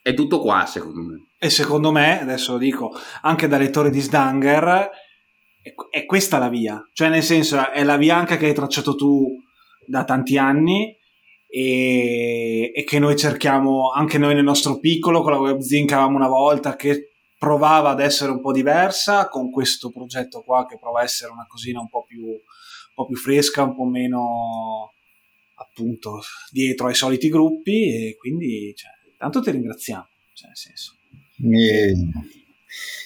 è 0.00 0.14
tutto 0.14 0.38
qua, 0.38 0.64
secondo 0.64 1.00
me. 1.00 1.30
E 1.40 1.50
secondo 1.50 1.90
me, 1.90 2.20
adesso 2.20 2.52
lo 2.52 2.58
dico, 2.58 2.92
anche 3.22 3.48
da 3.48 3.58
lettore 3.58 3.90
di 3.90 3.98
Sdanger, 3.98 4.90
è 5.90 6.06
questa 6.06 6.38
la 6.38 6.48
via. 6.48 6.88
Cioè, 6.92 7.08
nel 7.08 7.24
senso, 7.24 7.68
è 7.72 7.82
la 7.82 7.96
via 7.96 8.14
anche 8.14 8.36
che 8.36 8.46
hai 8.46 8.54
tracciato 8.54 8.94
tu 8.94 9.26
da 9.84 10.04
tanti 10.04 10.38
anni 10.38 10.96
e, 11.48 12.70
e, 12.76 12.84
che 12.84 13.00
noi 13.00 13.16
cerchiamo 13.16 13.90
anche 13.90 14.16
noi 14.16 14.34
nel 14.36 14.44
nostro 14.44 14.78
piccolo 14.78 15.22
con 15.22 15.32
la 15.32 15.40
webzine 15.40 15.84
che 15.84 15.94
avevamo 15.94 16.16
una 16.16 16.28
volta 16.28 16.76
che 16.76 17.10
provava 17.36 17.90
ad 17.90 17.98
essere 17.98 18.30
un 18.30 18.40
po' 18.40 18.52
diversa 18.52 19.28
con 19.28 19.50
questo 19.50 19.90
progetto 19.90 20.42
qua 20.42 20.64
che 20.64 20.78
prova 20.78 21.00
a 21.00 21.02
essere 21.02 21.32
una 21.32 21.46
cosina 21.48 21.80
un 21.80 21.88
po' 21.88 22.04
più, 22.04 22.24
un 22.24 22.94
po 22.94 23.06
più 23.06 23.16
fresca, 23.16 23.64
un 23.64 23.74
po' 23.74 23.84
meno 23.84 24.92
appunto 25.60 26.20
dietro 26.50 26.86
ai 26.86 26.94
soliti 26.94 27.28
gruppi 27.28 28.08
e 28.08 28.16
quindi 28.16 28.72
cioè, 28.74 28.90
tanto 29.16 29.40
ti 29.40 29.50
ringraziamo, 29.50 30.08
cioè, 30.32 30.48
nel 30.48 30.56
senso. 30.56 30.96
E... 31.52 31.94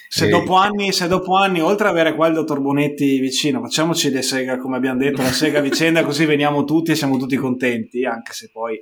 Se, 0.09 0.29
dopo 0.29 0.55
anni, 0.55 0.93
se 0.93 1.09
dopo 1.09 1.35
anni, 1.35 1.61
oltre 1.61 1.89
ad 1.89 1.95
avere 1.95 2.15
qua 2.15 2.29
il 2.29 2.35
dottor 2.35 2.61
Bonetti 2.61 3.19
vicino, 3.19 3.61
facciamoci 3.61 4.11
le 4.11 4.23
Sega, 4.23 4.59
come 4.59 4.77
abbiamo 4.77 5.01
detto, 5.01 5.23
la 5.23 5.33
Sega 5.33 5.61
vicenda, 5.61 6.05
così 6.07 6.25
veniamo 6.25 6.63
tutti 6.63 6.93
e 6.93 6.95
siamo 6.95 7.17
tutti 7.17 7.35
contenti, 7.35 8.05
anche 8.05 8.33
se 8.33 8.51
poi 8.53 8.81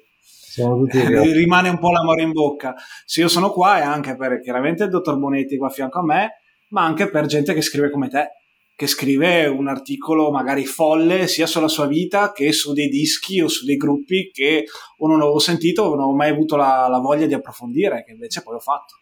rimane 1.32 1.70
un 1.70 1.78
po' 1.78 1.90
l'amore 1.90 2.22
in 2.22 2.32
bocca. 2.32 2.74
Se 3.06 3.22
io 3.22 3.28
sono 3.28 3.50
qua 3.50 3.78
è 3.78 3.82
anche 3.82 4.14
per 4.16 4.40
chiaramente 4.40 4.84
il 4.84 4.90
dottor 4.90 5.16
Bonetti 5.18 5.56
qua 5.56 5.68
a 5.68 5.70
fianco 5.70 6.00
a 6.00 6.04
me, 6.04 6.30
ma 6.68 6.84
anche 6.84 7.08
per 7.08 7.24
gente 7.24 7.54
che 7.54 7.62
scrive 7.62 7.90
come 7.90 8.08
te, 8.08 8.28
che 8.74 8.86
scrive 8.86 9.46
un 9.46 9.68
articolo 9.68 10.30
magari 10.30 10.64
folle 10.64 11.28
sia 11.28 11.46
sulla 11.46 11.68
sua 11.68 11.86
vita 11.86 12.32
che 12.32 12.52
su 12.52 12.72
dei 12.72 12.88
dischi 12.88 13.40
o 13.40 13.48
su 13.48 13.64
dei 13.64 13.76
gruppi 13.76 14.30
che 14.32 14.64
o 14.98 15.06
non 15.06 15.20
avevo 15.20 15.38
sentito 15.38 15.82
o 15.82 15.94
non 15.94 16.08
ho 16.08 16.14
mai 16.14 16.30
avuto 16.30 16.56
la, 16.56 16.88
la 16.88 16.98
voglia 16.98 17.26
di 17.26 17.34
approfondire, 17.34 18.04
che 18.04 18.12
invece 18.12 18.42
poi 18.42 18.56
ho 18.56 18.60
fatto. 18.60 18.94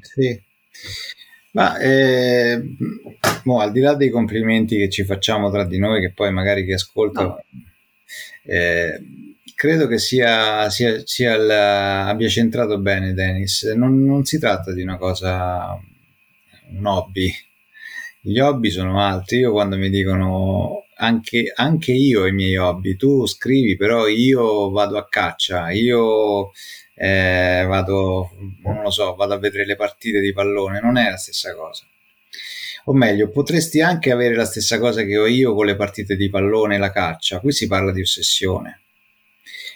Sì. 0.00 0.42
Ma 1.52 1.78
eh, 1.78 2.62
mo, 3.44 3.60
al 3.60 3.72
di 3.72 3.80
là 3.80 3.94
dei 3.94 4.10
complimenti 4.10 4.76
che 4.76 4.90
ci 4.90 5.04
facciamo 5.04 5.50
tra 5.50 5.64
di 5.64 5.78
noi, 5.78 6.00
che 6.00 6.12
poi 6.12 6.30
magari 6.30 6.64
chi 6.64 6.72
ascolta, 6.72 7.22
no. 7.22 7.42
eh, 8.44 9.00
credo 9.54 9.86
che 9.86 9.98
sia, 9.98 10.68
sia, 10.68 11.00
sia 11.04 11.34
il, 11.34 11.50
abbia 11.50 12.28
centrato 12.28 12.78
bene 12.78 13.14
Dennis. 13.14 13.64
Non, 13.74 14.04
non, 14.04 14.24
si 14.24 14.38
tratta 14.38 14.72
di 14.72 14.82
una 14.82 14.98
cosa, 14.98 15.78
un 16.72 16.86
hobby. 16.86 17.32
Gli 18.26 18.40
hobby 18.40 18.70
sono 18.70 19.00
altri. 19.00 19.38
Io 19.38 19.52
quando 19.52 19.76
mi 19.76 19.88
dicono 19.88 20.86
anche, 20.96 21.52
anche 21.54 21.92
io 21.92 22.22
ho 22.22 22.26
i 22.26 22.32
miei 22.32 22.56
hobby, 22.56 22.96
tu 22.96 23.24
scrivi, 23.24 23.76
però 23.76 24.08
io 24.08 24.70
vado 24.70 24.98
a 24.98 25.06
caccia, 25.08 25.70
io 25.70 26.50
eh, 26.96 27.64
vado, 27.68 28.30
non 28.64 28.82
lo 28.82 28.90
so, 28.90 29.14
vado 29.14 29.34
a 29.34 29.38
vedere 29.38 29.64
le 29.64 29.76
partite 29.76 30.18
di 30.18 30.32
pallone, 30.32 30.80
non 30.80 30.96
è 30.96 31.08
la 31.08 31.16
stessa 31.16 31.54
cosa. 31.54 31.84
O 32.86 32.94
meglio, 32.94 33.28
potresti 33.30 33.80
anche 33.80 34.10
avere 34.10 34.34
la 34.34 34.44
stessa 34.44 34.80
cosa 34.80 35.04
che 35.04 35.16
ho 35.16 35.26
io 35.26 35.54
con 35.54 35.66
le 35.66 35.76
partite 35.76 36.16
di 36.16 36.28
pallone 36.28 36.74
e 36.74 36.78
la 36.78 36.90
caccia. 36.90 37.38
Qui 37.38 37.52
si 37.52 37.68
parla 37.68 37.92
di 37.92 38.00
ossessione. 38.00 38.80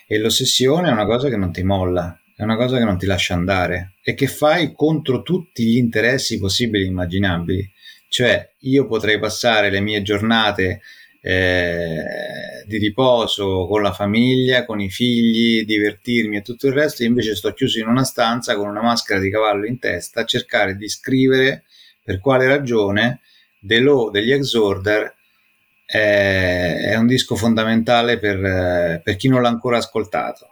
E 0.09 0.19
l'ossessione 0.19 0.89
è 0.89 0.93
una 0.93 1.07
cosa 1.07 1.29
che 1.29 1.37
non 1.37 1.53
ti 1.53 1.63
molla, 1.63 2.19
è 2.35 2.43
una 2.43 2.57
cosa 2.57 2.79
che 2.79 2.85
non 2.85 2.99
ti 2.99 3.07
lascia 3.07 3.35
andare 3.35 3.93
e 4.03 4.15
che 4.15 4.27
fai 4.27 4.73
contro 4.75 5.23
tutti 5.23 5.65
gli 5.65 5.77
interessi 5.77 6.41
possibili 6.41 6.83
e 6.85 6.89
immaginabili. 6.89 7.71
Cioè, 8.11 8.55
io 8.63 8.89
potrei 8.89 9.21
passare 9.21 9.71
le 9.71 9.79
mie 9.79 10.03
giornate 10.03 10.81
eh, 11.21 12.65
di 12.67 12.79
riposo 12.79 13.69
con 13.69 13.83
la 13.83 13.93
famiglia, 13.93 14.65
con 14.65 14.81
i 14.81 14.91
figli, 14.91 15.65
divertirmi 15.65 16.39
e 16.39 16.43
tutto 16.43 16.67
il 16.67 16.73
resto, 16.73 17.05
invece 17.05 17.37
sto 17.37 17.53
chiuso 17.53 17.79
in 17.79 17.87
una 17.87 18.03
stanza 18.03 18.57
con 18.57 18.67
una 18.67 18.83
maschera 18.83 19.21
di 19.21 19.31
cavallo 19.31 19.65
in 19.65 19.79
testa 19.79 20.23
a 20.23 20.25
cercare 20.25 20.75
di 20.75 20.89
scrivere 20.89 21.63
per 22.03 22.19
quale 22.19 22.49
ragione 22.49 23.21
The 23.61 23.79
Law 23.79 24.11
degli 24.11 24.33
Exorder 24.33 25.15
è, 25.87 26.87
è 26.91 26.97
un 26.97 27.07
disco 27.07 27.37
fondamentale 27.37 28.19
per, 28.19 29.03
per 29.05 29.15
chi 29.15 29.29
non 29.29 29.41
l'ha 29.41 29.49
ancora 29.49 29.77
ascoltato. 29.77 30.49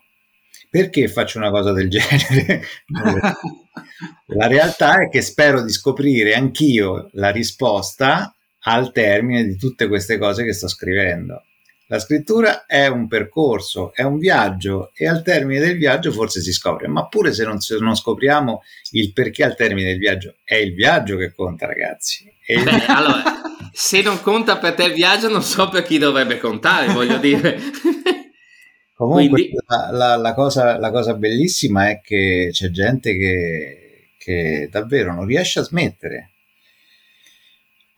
Perché 0.70 1.08
faccio 1.08 1.38
una 1.38 1.50
cosa 1.50 1.72
del 1.72 1.88
genere? 1.88 2.62
la 4.26 4.46
realtà 4.46 5.02
è 5.02 5.08
che 5.08 5.22
spero 5.22 5.62
di 5.62 5.72
scoprire 5.72 6.34
anch'io 6.34 7.08
la 7.12 7.30
risposta 7.30 8.34
al 8.62 8.92
termine 8.92 9.44
di 9.44 9.56
tutte 9.56 9.88
queste 9.88 10.18
cose 10.18 10.44
che 10.44 10.52
sto 10.52 10.68
scrivendo. 10.68 11.42
La 11.90 11.98
scrittura 11.98 12.66
è 12.66 12.86
un 12.86 13.08
percorso, 13.08 13.94
è 13.94 14.02
un 14.02 14.18
viaggio 14.18 14.90
e 14.94 15.08
al 15.08 15.22
termine 15.22 15.58
del 15.58 15.78
viaggio 15.78 16.12
forse 16.12 16.42
si 16.42 16.52
scopre, 16.52 16.86
ma 16.86 17.06
pure 17.06 17.32
se 17.32 17.44
non, 17.44 17.60
se 17.60 17.78
non 17.78 17.96
scopriamo 17.96 18.62
il 18.90 19.14
perché 19.14 19.42
al 19.42 19.56
termine 19.56 19.92
del 19.92 19.98
viaggio, 19.98 20.34
è 20.44 20.56
il 20.56 20.74
viaggio 20.74 21.16
che 21.16 21.32
conta 21.34 21.64
ragazzi. 21.64 22.30
Il... 22.46 22.62
Beh, 22.62 22.84
allora, 22.88 23.22
se 23.72 24.02
non 24.02 24.20
conta 24.20 24.58
per 24.58 24.74
te 24.74 24.84
il 24.84 24.92
viaggio 24.92 25.30
non 25.30 25.42
so 25.42 25.70
per 25.70 25.82
chi 25.82 25.96
dovrebbe 25.96 26.36
contare, 26.36 26.92
voglio 26.92 27.16
dire. 27.16 27.58
Comunque 28.98 29.28
Quindi... 29.28 29.56
la, 29.66 29.90
la, 29.92 30.16
la, 30.16 30.34
cosa, 30.34 30.76
la, 30.76 30.90
cosa, 30.90 31.14
bellissima 31.14 31.88
è 31.88 32.00
che 32.00 32.48
c'è 32.50 32.68
gente 32.70 33.16
che, 33.16 34.10
che 34.18 34.68
davvero 34.70 35.14
non 35.14 35.24
riesce 35.24 35.60
a 35.60 35.62
smettere 35.62 36.30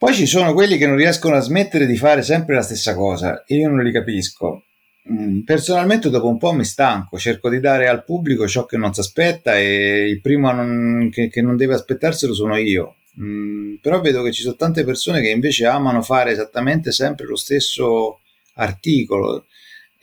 poi 0.01 0.15
ci 0.15 0.25
sono 0.25 0.53
quelli 0.53 0.79
che 0.79 0.87
non 0.87 0.95
riescono 0.95 1.35
a 1.35 1.41
smettere 1.41 1.85
di 1.85 1.95
fare 1.95 2.23
sempre 2.23 2.55
la 2.55 2.63
stessa 2.63 2.95
cosa 2.95 3.43
e 3.43 3.57
io 3.57 3.69
non 3.69 3.83
li 3.83 3.91
capisco. 3.91 4.63
Mm, 5.11 5.41
personalmente 5.41 6.09
dopo 6.09 6.27
un 6.27 6.39
po' 6.39 6.53
mi 6.53 6.65
stanco, 6.65 7.19
cerco 7.19 7.51
di 7.51 7.59
dare 7.59 7.87
al 7.87 8.03
pubblico 8.03 8.47
ciò 8.47 8.65
che 8.65 8.77
non 8.77 8.95
si 8.95 8.99
aspetta 8.99 9.55
e 9.59 10.07
il 10.09 10.19
primo 10.19 10.51
non, 10.51 11.07
che, 11.11 11.29
che, 11.29 11.43
non 11.43 11.55
deve 11.55 11.75
aspettarselo 11.75 12.33
sono 12.33 12.57
io. 12.57 12.95
Mm, 13.21 13.75
però 13.75 14.01
vedo 14.01 14.23
che 14.23 14.31
ci 14.31 14.41
sono 14.41 14.55
tante 14.55 14.83
persone 14.83 15.21
che 15.21 15.29
invece 15.29 15.67
amano 15.67 16.01
fare 16.01 16.31
esattamente 16.31 16.91
sempre 16.91 17.27
lo 17.27 17.35
stesso 17.35 18.21
articolo 18.55 19.45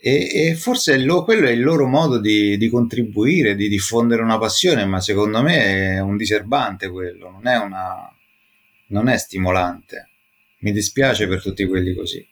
e, 0.01 0.47
e 0.49 0.55
forse 0.55 0.97
lo, 0.97 1.23
quello 1.23 1.47
è 1.47 1.51
il 1.51 1.61
loro 1.61 1.85
modo 1.85 2.19
di, 2.19 2.57
di, 2.57 2.69
contribuire, 2.69 3.55
di 3.55 3.67
diffondere 3.67 4.21
una 4.21 4.37
passione, 4.37 4.85
ma 4.85 5.01
secondo 5.01 5.41
me 5.41 5.95
è 5.95 5.99
un 5.99 6.15
diserbante 6.15 6.89
quello, 6.89 7.29
non 7.29 7.47
è 7.47 7.57
una 7.57 8.13
non 8.89 9.07
è 9.07 9.17
stimolante. 9.17 10.09
Mi 10.59 10.71
dispiace 10.71 11.27
per 11.27 11.41
tutti 11.41 11.65
quelli 11.65 11.93
così. 11.95 12.25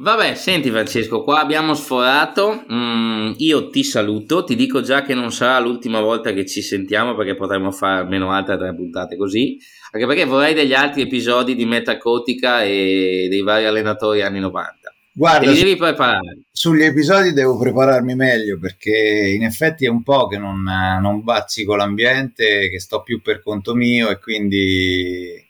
Vabbè, 0.00 0.36
senti 0.36 0.70
Francesco, 0.70 1.24
qua 1.24 1.40
abbiamo 1.40 1.74
sforato, 1.74 2.64
mm, 2.72 3.32
io 3.38 3.68
ti 3.68 3.82
saluto, 3.82 4.44
ti 4.44 4.54
dico 4.54 4.80
già 4.80 5.02
che 5.02 5.12
non 5.12 5.32
sarà 5.32 5.58
l'ultima 5.58 6.00
volta 6.00 6.32
che 6.32 6.46
ci 6.46 6.62
sentiamo 6.62 7.16
perché 7.16 7.34
potremmo 7.34 7.72
fare 7.72 8.02
almeno 8.02 8.30
altre 8.30 8.56
tre 8.56 8.72
puntate 8.76 9.16
così, 9.16 9.58
anche 9.90 10.06
perché 10.06 10.24
vorrei 10.24 10.54
degli 10.54 10.72
altri 10.72 11.02
episodi 11.02 11.56
di 11.56 11.64
Metacotica 11.64 12.62
e 12.62 13.26
dei 13.28 13.42
vari 13.42 13.64
allenatori 13.64 14.22
anni 14.22 14.38
90. 14.38 14.77
Guarda, 15.18 15.52
devi 15.52 15.74
preparare. 15.74 16.42
Sugli 16.52 16.84
episodi 16.84 17.32
devo 17.32 17.58
prepararmi 17.58 18.14
meglio 18.14 18.56
perché 18.56 19.32
in 19.34 19.42
effetti 19.42 19.84
è 19.84 19.88
un 19.88 20.04
po' 20.04 20.28
che 20.28 20.38
non, 20.38 20.62
non 20.62 21.24
bazzico 21.24 21.74
l'ambiente, 21.74 22.70
che 22.70 22.78
sto 22.78 23.02
più 23.02 23.20
per 23.20 23.42
conto 23.42 23.74
mio 23.74 24.10
e 24.10 24.20
quindi 24.20 25.44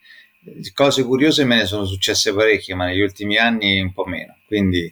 cose 0.72 1.04
curiose 1.04 1.44
me 1.44 1.56
ne 1.56 1.66
sono 1.66 1.84
successe 1.84 2.32
parecchie, 2.32 2.74
ma 2.74 2.86
negli 2.86 3.02
ultimi 3.02 3.36
anni 3.36 3.78
un 3.82 3.92
po' 3.92 4.06
meno. 4.06 4.38
Quindi 4.46 4.90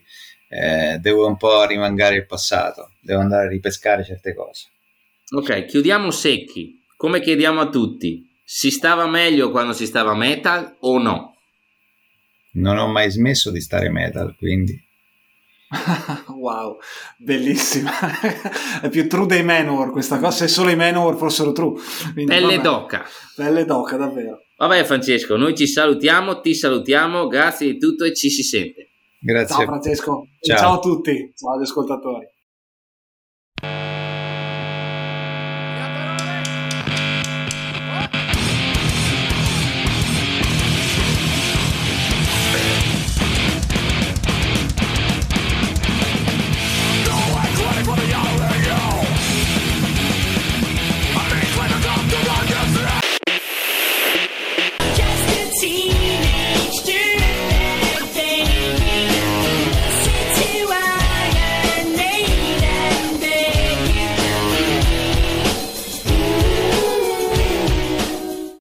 eh, 0.50 0.98
devo 1.00 1.26
un 1.26 1.38
po' 1.38 1.64
rimangare 1.64 2.16
il 2.16 2.26
passato, 2.26 2.90
devo 3.00 3.20
andare 3.20 3.46
a 3.46 3.48
ripescare 3.48 4.04
certe 4.04 4.34
cose. 4.34 4.66
Ok, 5.30 5.64
chiudiamo 5.64 6.10
secchi. 6.10 6.82
Come 6.98 7.22
chiediamo 7.22 7.62
a 7.62 7.70
tutti, 7.70 8.28
si 8.44 8.70
stava 8.70 9.06
meglio 9.06 9.50
quando 9.50 9.72
si 9.72 9.86
stava 9.86 10.14
metal 10.14 10.76
o 10.80 10.98
no? 10.98 11.35
Non 12.56 12.78
ho 12.78 12.86
mai 12.86 13.10
smesso 13.10 13.50
di 13.50 13.60
stare 13.60 13.88
metal, 13.88 14.34
quindi... 14.36 14.84
wow, 16.38 16.78
bellissima. 17.18 17.90
è 18.80 18.88
più 18.88 19.08
true 19.08 19.26
dei 19.26 19.42
Manowar 19.42 19.90
questa 19.90 20.18
cosa, 20.18 20.46
se 20.46 20.48
solo 20.48 20.70
i 20.70 20.76
Manowar 20.76 21.16
fossero 21.16 21.52
true. 21.52 21.80
Quindi, 22.12 22.32
Pelle 22.32 22.60
d'oca. 22.60 23.04
Pelle 23.34 23.64
d'oca, 23.64 23.96
davvero. 23.96 24.42
Vabbè 24.56 24.84
Francesco, 24.84 25.36
noi 25.36 25.54
ci 25.54 25.66
salutiamo, 25.66 26.40
ti 26.40 26.54
salutiamo, 26.54 27.26
grazie 27.26 27.72
di 27.72 27.78
tutto 27.78 28.04
e 28.04 28.14
ci 28.14 28.30
si 28.30 28.42
sente. 28.42 28.90
Grazie. 29.18 29.56
Ciao 29.56 29.64
Francesco, 29.64 30.28
ciao, 30.40 30.56
ciao 30.56 30.74
a 30.74 30.78
tutti, 30.78 31.32
ciao 31.34 31.54
agli 31.54 31.62
ascoltatori. 31.62 32.26